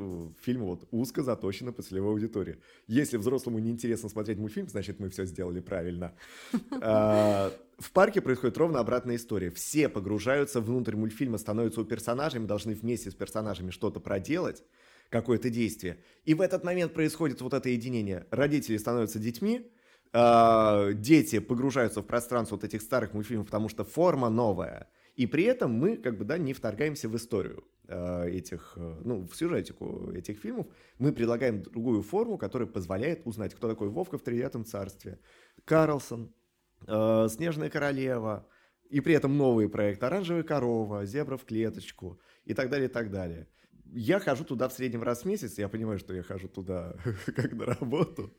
фильм 0.41 0.65
вот 0.65 0.89
узко 0.91 1.23
заточен 1.23 1.75
по 1.75 1.83
целевой 1.83 2.13
аудитории. 2.13 2.57
Если 2.87 3.19
взрослому 3.19 3.59
неинтересно 3.59 4.09
смотреть 4.09 4.39
мультфильм, 4.39 4.69
значит, 4.69 4.99
мы 4.99 5.11
все 5.11 5.27
сделали 5.27 5.61
правильно. 5.61 6.15
В 7.79 7.93
парке 7.93 8.21
происходит 8.21 8.59
ровно 8.59 8.81
обратная 8.81 9.15
история. 9.15 9.51
Все 9.51 9.89
погружаются 9.89 10.61
внутрь 10.61 10.97
мультфильма, 10.97 11.39
становятся 11.39 11.83
у 11.83 11.85
персонажей, 11.85 12.41
мы 12.41 12.49
должны 12.49 12.75
вместе 12.75 13.13
с 13.13 13.15
персонажами 13.15 13.71
что-то 13.71 14.01
проделать 14.01 14.65
какое-то 15.11 15.51
действие. 15.51 15.99
И 16.25 16.35
в 16.35 16.41
этот 16.41 16.65
момент 16.65 16.95
происходит 16.95 17.41
вот 17.41 17.55
это 17.55 17.69
единение. 17.69 18.27
Родители 18.31 18.77
становятся 18.77 19.19
детьми, 19.19 19.71
э, 20.13 20.93
дети 20.95 21.39
погружаются 21.39 22.03
в 22.03 22.07
пространство 22.07 22.57
вот 22.57 22.65
этих 22.65 22.83
старых 22.83 23.15
мультфильмов, 23.15 23.47
потому 23.47 23.69
что 23.69 23.85
форма 23.85 24.29
новая. 24.29 24.91
И 25.17 25.27
при 25.27 25.45
этом 25.45 25.73
мы 25.73 25.97
как 25.97 26.17
бы, 26.17 26.25
да, 26.25 26.39
не 26.39 26.53
вторгаемся 26.53 27.09
в 27.09 27.17
историю 27.17 27.65
э, 27.89 28.31
этих, 28.31 28.75
ну, 28.77 29.27
в 29.27 29.35
сюжетику 29.35 30.13
этих 30.13 30.39
фильмов. 30.39 30.67
Мы 30.99 31.13
предлагаем 31.13 31.63
другую 31.63 32.03
форму, 32.03 32.39
которая 32.39 32.69
позволяет 32.69 33.23
узнать, 33.27 33.55
кто 33.55 33.69
такой 33.69 33.89
Вовка 33.89 34.19
в 34.19 34.23
Тридевятом 34.23 34.65
царстве, 34.65 35.19
Карлсон, 35.65 36.33
э, 36.87 37.29
Снежная 37.31 37.71
королева, 37.71 38.47
и 38.91 39.01
при 39.01 39.15
этом 39.15 39.37
новый 39.37 39.69
проект 39.69 40.03
«Оранжевая 40.03 40.43
корова», 40.45 41.05
«Зебра 41.05 41.37
в 41.37 41.45
клеточку» 41.45 42.21
и 42.45 42.55
так 42.55 42.71
далее, 42.71 42.89
и 42.89 42.93
так 42.93 43.11
далее 43.11 43.49
я 43.93 44.21
хожу 44.21 44.45
туда 44.45 44.69
в 44.69 44.73
среднем 44.73 45.03
раз 45.03 45.23
в 45.23 45.25
месяц, 45.25 45.59
я 45.59 45.69
понимаю, 45.69 45.99
что 45.99 46.15
я 46.15 46.23
хожу 46.23 46.49
туда 46.49 46.95
как 47.27 47.53
на 47.53 47.67
работу, 47.67 48.31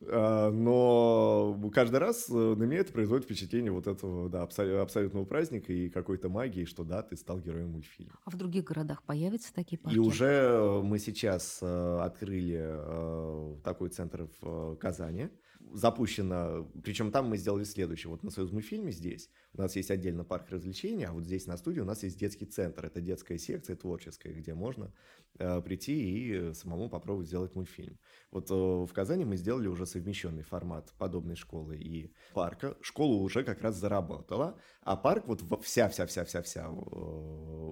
а, 0.00 0.50
но 0.50 1.70
каждый 1.74 1.96
раз 1.96 2.28
э, 2.28 2.32
на 2.32 2.62
меня 2.64 2.80
это 2.80 2.92
производит 2.92 3.24
впечатление 3.24 3.72
вот 3.72 3.86
этого 3.86 4.28
да, 4.28 4.42
абсолютного 4.42 5.24
праздника 5.24 5.72
и 5.72 5.88
какой-то 5.88 6.28
магии, 6.28 6.64
что 6.64 6.84
да, 6.84 7.02
ты 7.02 7.16
стал 7.16 7.40
героем 7.40 7.70
мультфильма. 7.70 8.18
А 8.24 8.30
в 8.30 8.36
других 8.36 8.64
городах 8.64 9.02
появятся 9.04 9.52
такие 9.54 9.78
парки? 9.78 9.96
И 9.96 9.98
уже 9.98 10.26
э, 10.26 10.80
мы 10.82 10.98
сейчас 10.98 11.58
э, 11.62 11.98
открыли 12.00 13.62
такой 13.62 13.88
центр 13.90 14.28
в 14.40 14.76
Казани. 14.76 15.28
Запущено, 15.74 16.70
причем 16.82 17.10
там 17.10 17.28
мы 17.28 17.36
сделали 17.36 17.64
следующее. 17.64 18.10
Вот 18.10 18.22
на 18.22 18.30
Союзмультфильме 18.30 18.92
здесь 18.92 19.30
у 19.54 19.60
нас 19.60 19.76
есть 19.76 19.90
отдельно 19.90 20.24
парк 20.24 20.48
развлечений, 20.50 21.04
а 21.04 21.12
вот 21.12 21.24
здесь 21.24 21.46
на 21.46 21.56
студии 21.56 21.80
у 21.80 21.84
нас 21.84 22.02
есть 22.02 22.18
детский 22.18 22.46
центр. 22.46 22.86
Это 22.86 23.00
детская 23.00 23.38
секция 23.38 23.76
творческая, 23.76 24.32
где 24.32 24.54
можно 24.54 24.92
э, 25.38 25.60
прийти 25.60 25.92
и 25.92 26.54
самому 26.54 26.88
попробовать 26.88 27.28
сделать 27.28 27.54
мультфильм. 27.54 27.98
Вот 28.30 28.50
э, 28.50 28.54
в 28.54 28.90
Казани 28.92 29.24
мы 29.24 29.36
сделали 29.36 29.68
уже 29.68 29.86
совмещенный 29.86 30.42
формат 30.42 30.92
подобной 30.98 31.36
школы 31.36 31.76
и 31.76 32.14
парка. 32.34 32.76
Школа 32.80 33.22
уже 33.22 33.44
как 33.44 33.62
раз 33.62 33.76
заработала, 33.76 34.58
а 34.82 34.96
парк 34.96 35.26
вот 35.26 35.42
вся-вся-вся-вся-вся 35.64 36.66
э, 36.66 36.72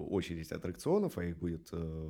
очередь 0.09 0.51
аттракционов, 0.51 1.17
а 1.17 1.25
их 1.25 1.37
будет 1.39 1.69
э, 1.71 2.09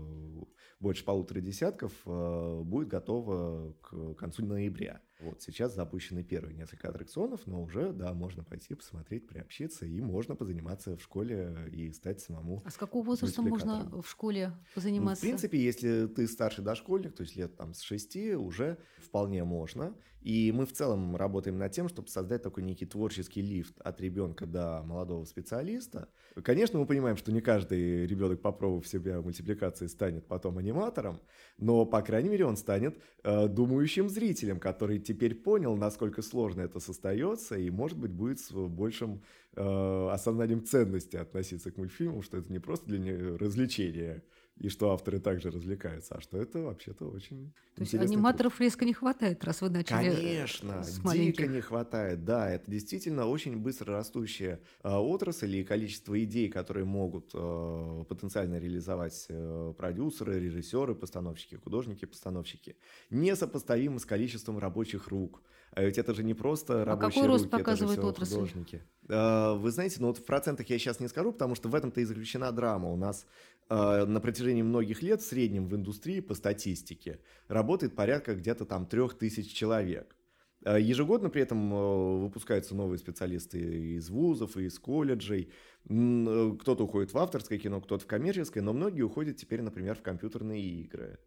больше 0.80 1.06
полутора 1.06 1.40
десятков, 1.40 1.94
э, 2.06 2.62
будет 2.64 2.88
готова 2.88 3.74
к 3.82 4.16
концу 4.16 4.46
ноября. 4.46 5.02
Вот 5.22 5.42
сейчас 5.42 5.76
запущены 5.76 6.24
первые 6.24 6.56
несколько 6.56 6.90
аттракционов, 6.90 7.46
но 7.46 7.62
уже, 7.62 7.94
да, 7.94 8.14
можно 8.14 8.44
пойти 8.44 8.74
посмотреть, 8.74 9.28
приобщиться, 9.28 9.86
и 9.86 10.02
можно 10.02 10.36
позаниматься 10.36 10.98
в 10.98 11.02
школе 11.02 11.70
и 11.72 11.92
стать 11.92 12.22
самому 12.22 12.64
А 12.66 12.72
с 12.72 12.78
какого 12.78 13.04
возраста 13.06 13.42
можно 13.42 14.02
в 14.02 14.10
школе 14.10 14.54
позаниматься? 14.74 15.24
Ну, 15.24 15.30
в 15.30 15.32
принципе, 15.32 15.60
если 15.60 16.08
ты 16.08 16.28
старший 16.28 16.64
дошкольник, 16.64 17.16
то 17.16 17.24
есть 17.24 17.36
лет 17.36 17.56
там 17.56 17.74
с 17.74 17.82
шести, 17.82 18.34
уже 18.36 18.78
вполне 18.98 19.44
можно. 19.44 19.96
И 20.22 20.52
мы 20.52 20.66
в 20.66 20.74
целом 20.74 21.16
работаем 21.16 21.58
над 21.58 21.72
тем, 21.72 21.90
чтобы 21.90 22.08
создать 22.08 22.44
такой 22.44 22.64
некий 22.64 22.86
творческий 22.86 23.42
лифт 23.42 23.80
от 23.82 24.00
ребенка 24.02 24.46
до 24.46 24.84
молодого 24.86 25.26
специалиста. 25.26 26.10
Конечно, 26.44 26.80
мы 26.80 26.86
понимаем, 26.86 27.18
что 27.18 27.32
не 27.32 27.42
каждый 27.42 28.06
ребенок, 28.06 28.42
попробовав 28.42 28.88
себя 28.88 29.22
мультипликации, 29.22 29.88
станет 29.88 30.28
потом 30.28 30.60
аниматором, 30.60 31.20
но, 31.58 31.86
по 31.86 32.02
крайней 32.02 32.30
мере, 32.30 32.46
он 32.46 32.56
станет 32.56 33.00
э, 33.24 33.48
думающим 33.48 34.10
зрителем, 34.10 34.60
который 34.60 35.00
теперь 35.00 35.34
понял, 35.36 35.76
насколько 35.76 36.22
сложно 36.22 36.62
это 36.62 36.80
состоится, 36.80 37.58
и, 37.58 37.70
может 37.72 37.98
быть, 37.98 38.12
будет 38.12 38.40
с 38.40 38.52
большим 38.52 39.24
э, 39.56 40.10
осознанием 40.12 40.64
ценности 40.64 41.16
относиться 41.16 41.72
к 41.72 41.78
мультфильму, 41.78 42.22
что 42.22 42.38
это 42.38 42.52
не 42.52 42.60
просто 42.60 42.86
для 42.88 43.00
него 43.00 43.38
развлечение, 43.38 44.24
и 44.62 44.70
что 44.70 44.92
авторы 44.92 45.20
также 45.20 45.50
развлекаются, 45.50 46.16
а 46.16 46.22
что 46.22 46.38
это 46.38 46.60
вообще-то 46.60 47.10
очень 47.10 47.52
То 47.76 47.82
есть 47.82 47.96
аниматоров 47.96 48.54
труд. 48.54 48.66
резко 48.66 48.86
не 48.86 48.94
хватает, 48.94 49.44
раз 49.44 49.62
вы 49.62 49.70
начали 49.70 50.10
э, 50.10 50.16
Конечно, 50.16 50.84
с 50.84 51.00
дико 51.00 51.48
не 51.48 51.62
хватает, 51.62 52.24
да, 52.24 52.50
это 52.50 52.70
действительно 52.70 53.26
очень 53.26 53.58
быстро 53.58 53.94
растущая 53.94 54.62
э, 54.84 54.90
отрасль, 54.90 55.56
и 55.56 55.64
количество 55.64 56.22
идей, 56.24 56.50
которые 56.50 56.86
могут 56.86 57.32
э, 57.34 58.06
потенциально 58.08 58.60
реализовать 58.60 59.26
э, 59.30 59.74
продюсеры, 59.76 60.40
режиссеры, 60.40 60.94
постановщики, 60.94 61.56
художники, 61.56 62.06
постановщики, 62.06 62.76
несопоставимо 63.10 63.98
с 63.98 64.06
количеством 64.06 64.60
рабочих 64.60 65.08
рук. 65.08 65.42
А 65.74 65.84
ведь 65.84 65.98
это 65.98 66.14
же 66.14 66.24
не 66.24 66.34
просто 66.34 66.84
рабочие 66.84 67.08
а 67.08 67.12
какой 67.12 67.28
рост 67.28 67.46
руки, 67.46 67.58
показывает 67.58 67.98
это 67.98 68.02
же 68.02 68.08
отрасль? 68.10 68.34
художники. 68.36 68.82
Э, 69.08 69.56
вы 69.56 69.72
знаете, 69.72 69.98
ну 70.00 70.08
вот 70.08 70.18
в 70.18 70.26
процентах 70.26 70.70
я 70.70 70.78
сейчас 70.78 71.00
не 71.00 71.08
скажу, 71.08 71.32
потому 71.32 71.56
что 71.56 71.70
в 71.70 71.76
этом-то 71.76 72.02
и 72.02 72.04
заключена 72.04 72.52
драма. 72.52 72.90
У 72.90 72.98
нас 72.98 73.26
на 73.72 74.20
протяжении 74.20 74.64
многих 74.64 75.02
лет 75.02 75.22
в 75.22 75.26
среднем 75.26 75.68
в 75.68 75.76
индустрии 75.76 76.20
по 76.20 76.34
статистике 76.34 77.20
работает 77.48 77.96
порядка 77.96 78.36
где-то 78.36 78.66
там 78.66 78.86
трех 78.86 79.18
тысяч 79.18 79.54
человек. 79.54 80.16
Э, 80.64 80.80
ежегодно 80.80 81.30
при 81.30 81.42
этом 81.42 82.22
выпускаются 82.22 82.76
новые 82.76 83.00
специалисты 83.00 83.60
из 83.96 84.10
вузов, 84.10 84.58
и 84.58 84.66
из 84.66 84.78
колледжей. 84.78 85.52
Кто-то 85.86 86.84
уходит 86.84 87.14
в 87.14 87.18
авторское 87.18 87.58
кино, 87.58 87.82
кто-то 87.82 88.04
в 88.04 88.08
коммерческое, 88.08 88.64
но 88.64 88.74
многие 88.74 89.02
уходят 89.02 89.38
теперь, 89.38 89.62
например, 89.62 89.96
в 89.96 90.02
компьютерные 90.02 90.62
игры. 90.62 91.20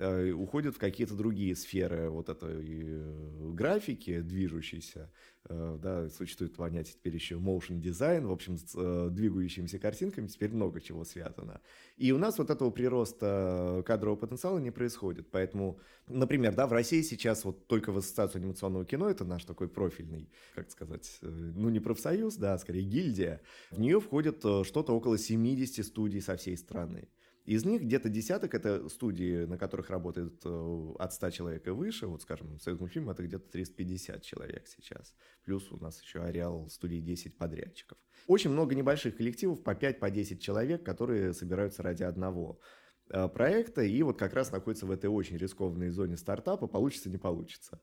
Э, 0.00 0.30
уходят 0.30 0.76
в 0.76 0.78
какие-то 0.78 1.14
другие 1.14 1.54
сферы 1.54 2.08
вот 2.08 2.30
этой 2.30 2.56
э, 2.58 3.50
графики 3.52 4.22
движущейся, 4.22 5.12
э, 5.44 5.78
да, 5.78 6.08
существует 6.08 6.56
понятие 6.56 6.94
теперь 6.94 7.14
еще 7.14 7.34
motion 7.34 7.82
design, 7.82 8.26
в 8.26 8.32
общем, 8.32 8.56
с 8.56 9.10
двигающимися 9.10 9.78
картинками 9.78 10.26
теперь 10.26 10.52
много 10.52 10.80
чего 10.80 11.04
связано. 11.04 11.60
И 11.98 12.12
у 12.12 12.18
нас 12.18 12.38
вот 12.38 12.48
этого 12.48 12.70
прироста 12.70 13.82
кадрового 13.84 14.16
потенциала 14.16 14.58
не 14.58 14.70
происходит, 14.70 15.30
поэтому, 15.30 15.78
например, 16.08 16.54
да, 16.54 16.66
в 16.66 16.72
России 16.72 17.02
сейчас 17.02 17.44
вот 17.44 17.66
только 17.66 17.92
в 17.92 17.98
Ассоциацию 17.98 18.40
анимационного 18.40 18.86
кино, 18.86 19.10
это 19.10 19.26
наш 19.26 19.44
такой 19.44 19.68
профильный, 19.68 20.30
как 20.54 20.70
сказать, 20.70 21.18
ну 21.20 21.68
не 21.68 21.80
профсоюз, 21.80 22.36
да, 22.36 22.54
а 22.54 22.58
скорее 22.58 22.84
гильдия, 22.84 23.42
в 23.70 23.78
нее 23.78 24.00
входит 24.00 24.38
что-то 24.38 24.94
около 24.94 25.18
70 25.18 25.84
студий 25.84 26.22
со 26.22 26.38
всей 26.38 26.56
страны. 26.56 27.10
Из 27.44 27.64
них 27.64 27.82
где-то 27.82 28.08
десяток 28.08 28.54
это 28.54 28.88
студии, 28.88 29.44
на 29.44 29.56
которых 29.56 29.90
работает 29.90 30.40
э, 30.44 30.94
от 30.98 31.12
100 31.12 31.30
человек 31.30 31.66
и 31.66 31.70
выше. 31.70 32.06
Вот, 32.06 32.22
скажем, 32.22 32.58
Союз 32.58 32.80
мультфильм 32.80 33.10
это 33.10 33.22
где-то 33.22 33.50
350 33.50 34.22
человек 34.22 34.66
сейчас. 34.68 35.14
Плюс 35.44 35.72
у 35.72 35.78
нас 35.78 36.00
еще 36.02 36.20
ареал 36.20 36.68
студии 36.68 37.00
10 37.00 37.36
подрядчиков. 37.38 37.98
Очень 38.26 38.50
много 38.50 38.74
небольших 38.74 39.16
коллективов, 39.16 39.62
по 39.62 39.70
5-10 39.70 39.94
по 39.98 40.10
10 40.10 40.42
человек, 40.42 40.84
которые 40.84 41.32
собираются 41.32 41.82
ради 41.82 42.02
одного 42.02 42.60
э, 43.08 43.28
проекта 43.28 43.82
и 43.82 44.02
вот 44.02 44.18
как 44.18 44.34
раз 44.34 44.52
находятся 44.52 44.86
в 44.86 44.90
этой 44.90 45.06
очень 45.06 45.36
рискованной 45.36 45.88
зоне 45.88 46.16
стартапа, 46.16 46.66
получится, 46.66 47.08
не 47.08 47.18
получится. 47.18 47.80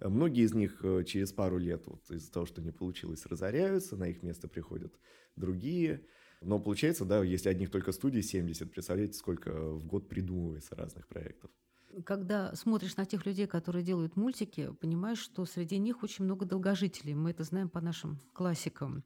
Многие 0.00 0.44
из 0.44 0.54
них 0.54 0.84
э, 0.84 1.02
через 1.04 1.32
пару 1.32 1.58
лет 1.58 1.86
вот 1.86 2.08
из-за 2.10 2.30
того, 2.30 2.46
что 2.46 2.62
не 2.62 2.70
получилось, 2.70 3.26
разоряются, 3.26 3.96
на 3.96 4.04
их 4.04 4.22
место 4.22 4.46
приходят 4.48 4.94
другие. 5.34 6.04
Но 6.40 6.58
получается, 6.58 7.04
да, 7.04 7.22
если 7.22 7.48
одних 7.48 7.70
только 7.70 7.92
студий 7.92 8.22
70, 8.22 8.70
представляете, 8.70 9.14
сколько 9.14 9.50
в 9.52 9.84
год 9.86 10.08
придумывается 10.08 10.74
разных 10.76 11.06
проектов. 11.08 11.50
Когда 12.04 12.54
смотришь 12.54 12.96
на 12.96 13.06
тех 13.06 13.26
людей, 13.26 13.46
которые 13.46 13.82
делают 13.82 14.16
мультики, 14.16 14.72
понимаешь, 14.80 15.18
что 15.18 15.44
среди 15.46 15.78
них 15.78 16.02
очень 16.02 16.24
много 16.24 16.44
долгожителей. 16.46 17.14
Мы 17.14 17.30
это 17.30 17.44
знаем 17.44 17.68
по 17.68 17.80
нашим 17.80 18.18
классикам. 18.34 19.04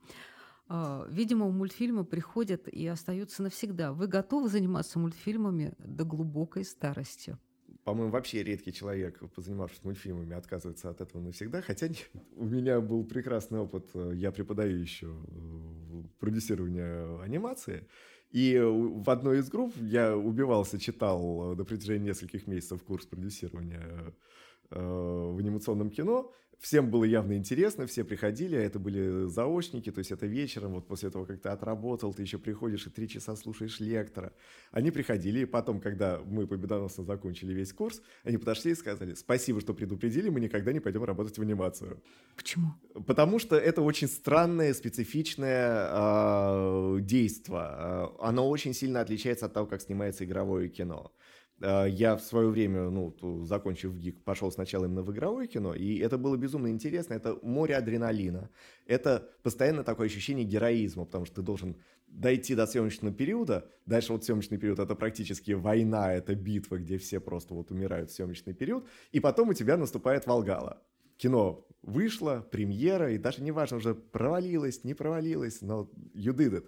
А, 0.69 1.07
видимо, 1.09 1.47
у 1.47 1.53
мультфильма 1.53 2.05
приходят 2.05 2.69
и 2.69 2.87
остаются 2.87 3.43
навсегда. 3.43 3.93
Вы 3.93 4.09
готовы 4.09 4.49
заниматься 4.49 4.99
мультфильмами 4.99 5.75
до 5.79 6.05
глубокой 6.05 6.65
старости? 6.65 7.39
по-моему, 7.85 8.13
вообще 8.13 8.43
редкий 8.43 8.73
человек, 8.73 9.19
позанимавшись 9.35 9.83
мультфильмами, 9.83 10.35
отказывается 10.35 10.91
от 10.91 11.01
этого 11.01 11.21
навсегда. 11.21 11.63
Хотя 11.63 11.89
у 12.37 12.45
меня 12.45 12.81
был 12.81 13.05
прекрасный 13.05 13.59
опыт. 13.59 13.89
Я 14.15 14.31
преподаю 14.31 14.79
еще 14.79 15.13
продюсирование 16.23 17.21
анимации. 17.21 17.85
И 18.31 18.57
в 18.59 19.11
одной 19.11 19.41
из 19.41 19.51
групп 19.51 19.75
я 19.77 20.17
убивался, 20.17 20.79
читал 20.79 21.55
на 21.57 21.65
протяжении 21.65 22.09
нескольких 22.11 22.47
месяцев 22.47 22.83
курс 22.83 23.05
продюсирования 23.07 24.15
э, 24.71 24.81
в 24.81 25.39
анимационном 25.39 25.91
кино. 25.91 26.33
Всем 26.63 26.91
было 26.93 27.03
явно 27.03 27.37
интересно, 27.37 27.89
все 27.89 28.05
приходили, 28.05 28.55
а 28.55 28.61
это 28.61 28.79
были 28.79 29.27
заочники, 29.27 29.91
то 29.91 29.99
есть 29.99 30.13
это 30.13 30.27
вечером, 30.27 30.75
вот 30.75 30.87
после 30.87 31.11
того, 31.11 31.25
как 31.25 31.41
ты 31.41 31.49
отработал, 31.49 32.15
ты 32.15 32.23
еще 32.23 32.39
приходишь 32.39 32.87
и 32.87 32.91
три 32.91 33.09
часа 33.09 33.35
слушаешь 33.35 33.81
лектора. 33.81 34.33
Они 34.71 34.93
приходили, 34.93 35.41
и 35.41 35.45
потом, 35.45 35.81
когда 35.81 36.21
мы 36.25 36.47
победоносно 36.47 37.03
закончили 37.03 37.53
весь 37.53 37.73
курс, 37.73 38.01
они 38.23 38.37
подошли 38.39 38.71
и 38.71 38.75
сказали, 38.77 39.15
спасибо, 39.15 39.61
что 39.61 39.75
предупредили, 39.75 40.29
мы 40.29 40.39
никогда 40.39 40.73
не 40.73 40.79
пойдем 40.79 41.03
работать 41.03 41.37
в 41.37 41.43
анимацию. 41.43 42.01
Почему? 42.37 42.75
Потому 43.09 43.41
что 43.41 43.57
это 43.57 43.83
очень 43.83 44.07
странное, 44.07 44.73
специфичное 44.73 45.89
э, 45.91 46.99
действие. 47.01 48.09
Оно 48.21 48.49
очень 48.49 48.73
сильно 48.73 49.01
отличается 49.01 49.47
от 49.47 49.53
того, 49.53 49.67
как 49.67 49.81
снимается 49.81 50.25
игровое 50.25 50.69
кино. 50.69 51.11
А, 51.63 51.87
я 51.87 52.17
в 52.17 52.21
свое 52.21 52.49
время, 52.49 52.91
ну, 52.91 53.15
закончив 53.45 53.95
ГИК, 53.97 54.25
пошел 54.25 54.51
сначала 54.51 54.87
именно 54.87 55.03
в 55.03 55.13
игровое 55.13 55.47
кино, 55.47 55.75
и 55.75 55.99
это 55.99 56.19
было 56.19 56.37
безумно 56.37 56.69
интересно. 56.69 57.15
Это 57.15 57.39
море 57.43 57.77
адреналина. 57.77 58.51
Это 58.87 59.29
постоянно 59.43 59.85
такое 59.85 60.09
ощущение 60.09 60.45
героизма, 60.45 61.05
потому 61.05 61.25
что 61.25 61.37
ты 61.37 61.43
должен 61.43 61.77
дойти 62.09 62.55
до 62.55 62.67
съемочного 62.67 63.15
периода. 63.15 63.71
Дальше 63.87 64.13
вот 64.13 64.25
съемочный 64.25 64.59
период— 64.59 64.79
это 64.81 64.95
практически 64.95 65.53
война, 65.53 66.13
это 66.13 66.35
битва, 66.35 66.77
где 66.77 66.99
все 66.99 67.21
просто 67.21 67.55
вот 67.55 67.71
умирают 67.71 68.11
в 68.11 68.15
съемочный 68.15 68.55
период. 68.55 68.85
И 69.13 69.21
потом 69.21 69.51
у 69.51 69.55
тебя 69.55 69.77
наступает 69.77 70.27
Волгала. 70.27 70.83
Кино 71.17 71.67
вышло, 71.83 72.47
премьера, 72.51 73.13
и 73.13 73.19
даже 73.19 73.43
неважно 73.43 73.77
уже 73.77 73.95
провалилось, 73.95 74.85
не 74.85 74.95
провалилось, 74.95 75.63
но 75.63 75.89
you 76.15 76.35
did 76.35 76.53
it. 76.53 76.67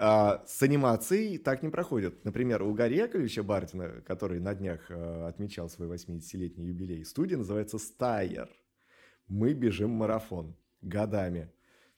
А 0.00 0.44
с 0.46 0.62
анимацией 0.62 1.38
так 1.38 1.64
не 1.64 1.70
проходит. 1.70 2.24
Например, 2.24 2.62
у 2.62 2.72
Гарри 2.72 2.94
Яковлевича 2.94 3.42
Бартина, 3.42 4.00
который 4.06 4.38
на 4.38 4.54
днях 4.54 4.88
э, 4.90 5.26
отмечал 5.26 5.68
свой 5.68 5.88
80-летний 5.88 6.66
юбилей, 6.66 7.04
студия 7.04 7.36
называется 7.36 7.78
«Стайер». 7.78 8.48
Мы 9.26 9.54
бежим 9.54 9.90
марафон 9.90 10.56
годами. 10.82 11.50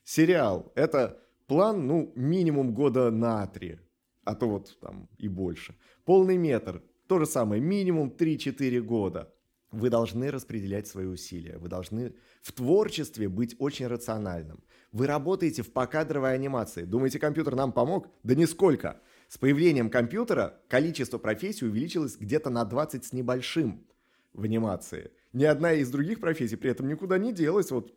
Сериал— 0.02 0.72
это 0.74 1.22
план, 1.46 1.86
ну, 1.86 2.10
минимум 2.16 2.72
года 2.72 3.10
на 3.10 3.46
три, 3.46 3.78
а 4.24 4.34
то 4.34 4.48
вот 4.48 4.78
там 4.80 5.10
и 5.18 5.28
больше. 5.28 5.76
Полный 6.06 6.38
метр— 6.38 6.82
то 7.06 7.18
же 7.18 7.26
самое, 7.26 7.60
минимум 7.60 8.08
3-4 8.08 8.80
года. 8.80 9.34
Вы 9.72 9.88
должны 9.88 10.30
распределять 10.30 10.88
свои 10.88 11.06
усилия, 11.06 11.58
вы 11.58 11.68
должны 11.68 12.14
в 12.42 12.52
творчестве 12.52 13.28
быть 13.28 13.54
очень 13.58 13.86
рациональным. 13.86 14.64
Вы 14.90 15.06
работаете 15.06 15.62
в 15.62 15.72
покадровой 15.72 16.34
анимации. 16.34 16.82
Думаете, 16.82 17.20
компьютер 17.20 17.54
нам 17.54 17.72
помог? 17.72 18.08
Да 18.24 18.34
нисколько. 18.34 19.00
С 19.28 19.38
появлением 19.38 19.88
компьютера 19.88 20.60
количество 20.68 21.18
профессий 21.18 21.66
увеличилось 21.66 22.16
где-то 22.16 22.50
на 22.50 22.64
20 22.64 23.04
с 23.04 23.12
небольшим 23.12 23.86
в 24.32 24.42
анимации. 24.42 25.12
ни 25.32 25.44
одна 25.44 25.72
из 25.72 25.88
других 25.90 26.20
профессий 26.20 26.56
при 26.56 26.70
этом 26.70 26.88
никуда 26.88 27.18
не 27.18 27.32
делась. 27.32 27.70
Вот 27.70 27.94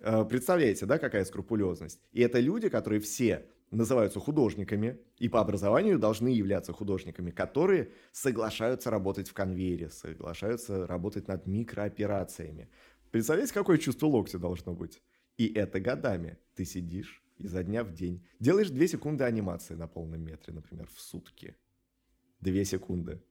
э, 0.00 0.24
представляете, 0.26 0.84
да, 0.84 0.98
какая 0.98 1.24
скрупулезность? 1.24 2.00
И 2.12 2.20
это 2.20 2.38
люди, 2.38 2.68
которые 2.68 3.00
все 3.00 3.46
называются 3.72 4.20
художниками 4.20 4.98
и 5.18 5.28
по 5.28 5.40
образованию 5.40 5.98
должны 5.98 6.28
являться 6.28 6.72
художниками, 6.72 7.30
которые 7.30 7.90
соглашаются 8.12 8.90
работать 8.90 9.28
в 9.28 9.32
конвейере, 9.32 9.90
соглашаются 9.90 10.86
работать 10.86 11.28
над 11.28 11.46
микрооперациями. 11.46 12.68
Представляете, 13.10 13.54
какое 13.54 13.78
чувство 13.78 14.06
локтя 14.06 14.38
должно 14.38 14.74
быть? 14.74 15.02
И 15.38 15.52
это 15.52 15.80
годами. 15.80 16.38
Ты 16.54 16.64
сидишь 16.64 17.22
изо 17.38 17.64
дня 17.64 17.82
в 17.82 17.92
день, 17.92 18.24
делаешь 18.38 18.70
2 18.70 18.86
секунды 18.86 19.24
анимации 19.24 19.74
на 19.74 19.88
полном 19.88 20.22
метре, 20.22 20.54
например, 20.54 20.88
в 20.94 21.00
сутки. 21.00 21.56
2 22.40 22.64
секунды. 22.64 23.22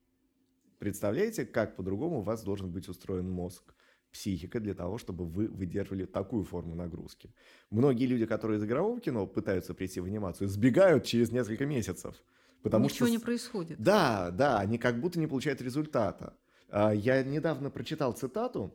Представляете, 0.80 1.46
как 1.46 1.76
по-другому 1.76 2.20
у 2.20 2.22
вас 2.22 2.44
должен 2.44 2.72
быть 2.72 2.90
устроен 2.90 3.30
мозг? 3.30 3.74
Психика 4.12 4.60
для 4.60 4.74
того, 4.74 4.98
чтобы 4.98 5.26
вы 5.26 5.48
выдерживали 5.48 6.06
такую 6.06 6.44
форму 6.44 6.76
нагрузки. 6.76 7.34
Многие 7.70 8.06
люди, 8.06 8.26
которые 8.26 8.60
из 8.60 8.64
игрового 8.64 9.00
кино 9.00 9.26
пытаются 9.26 9.74
прийти 9.74 10.00
в 10.00 10.06
анимацию, 10.06 10.48
сбегают 10.48 11.06
через 11.06 11.32
несколько 11.32 11.66
месяцев. 11.66 12.16
Потому 12.62 12.86
Ничего 12.86 13.08
что... 13.08 13.16
не 13.16 13.20
происходит. 13.20 13.82
Да, 13.82 14.30
да, 14.32 14.60
они 14.60 14.78
как 14.78 15.00
будто 15.00 15.20
не 15.20 15.28
получают 15.28 15.62
результата. 15.62 16.36
А, 16.70 16.92
я 16.92 17.24
недавно 17.24 17.70
прочитал 17.70 18.14
цитату, 18.14 18.74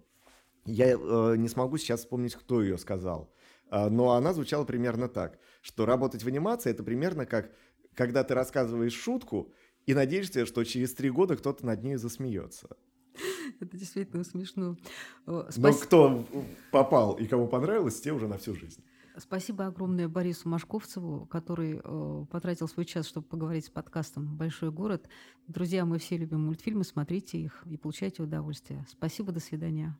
я 0.64 0.90
э, 0.90 1.36
не 1.36 1.48
смогу 1.48 1.78
сейчас 1.78 2.00
вспомнить, 2.00 2.34
кто 2.34 2.60
ее 2.62 2.78
сказал, 2.78 3.32
а, 3.70 3.88
но 3.88 4.12
она 4.12 4.32
звучала 4.32 4.64
примерно 4.64 5.08
так, 5.08 5.38
что 5.62 5.86
работать 5.86 6.24
в 6.24 6.28
анимации 6.28 6.70
это 6.70 6.82
примерно 6.82 7.24
как, 7.26 7.52
когда 7.94 8.24
ты 8.24 8.34
рассказываешь 8.34 8.92
шутку 8.92 9.52
и 9.86 9.94
надеешься, 9.94 10.44
что 10.44 10.64
через 10.64 10.92
три 10.94 11.10
года 11.10 11.36
кто-то 11.36 11.64
над 11.64 11.84
ней 11.84 11.96
засмеется. 11.96 12.76
Это 13.60 13.76
действительно 13.76 14.24
смешно. 14.24 14.76
Спас... 15.24 15.56
Но 15.56 15.72
кто 15.72 16.26
попал 16.70 17.14
и 17.14 17.26
кому 17.26 17.48
понравилось, 17.48 18.00
те 18.00 18.12
уже 18.12 18.28
на 18.28 18.38
всю 18.38 18.54
жизнь. 18.54 18.82
Спасибо 19.18 19.66
огромное 19.66 20.08
Борису 20.08 20.48
Машковцеву, 20.48 21.24
который 21.26 21.80
э, 21.82 22.24
потратил 22.30 22.68
свой 22.68 22.84
час, 22.84 23.06
чтобы 23.06 23.26
поговорить 23.26 23.64
с 23.64 23.70
подкастом 23.70 24.36
«Большой 24.36 24.70
город». 24.70 25.08
Друзья, 25.46 25.86
мы 25.86 25.98
все 25.98 26.18
любим 26.18 26.42
мультфильмы, 26.42 26.84
смотрите 26.84 27.38
их 27.38 27.62
и 27.64 27.78
получайте 27.78 28.22
удовольствие. 28.22 28.84
Спасибо, 28.90 29.32
до 29.32 29.40
свидания. 29.40 29.96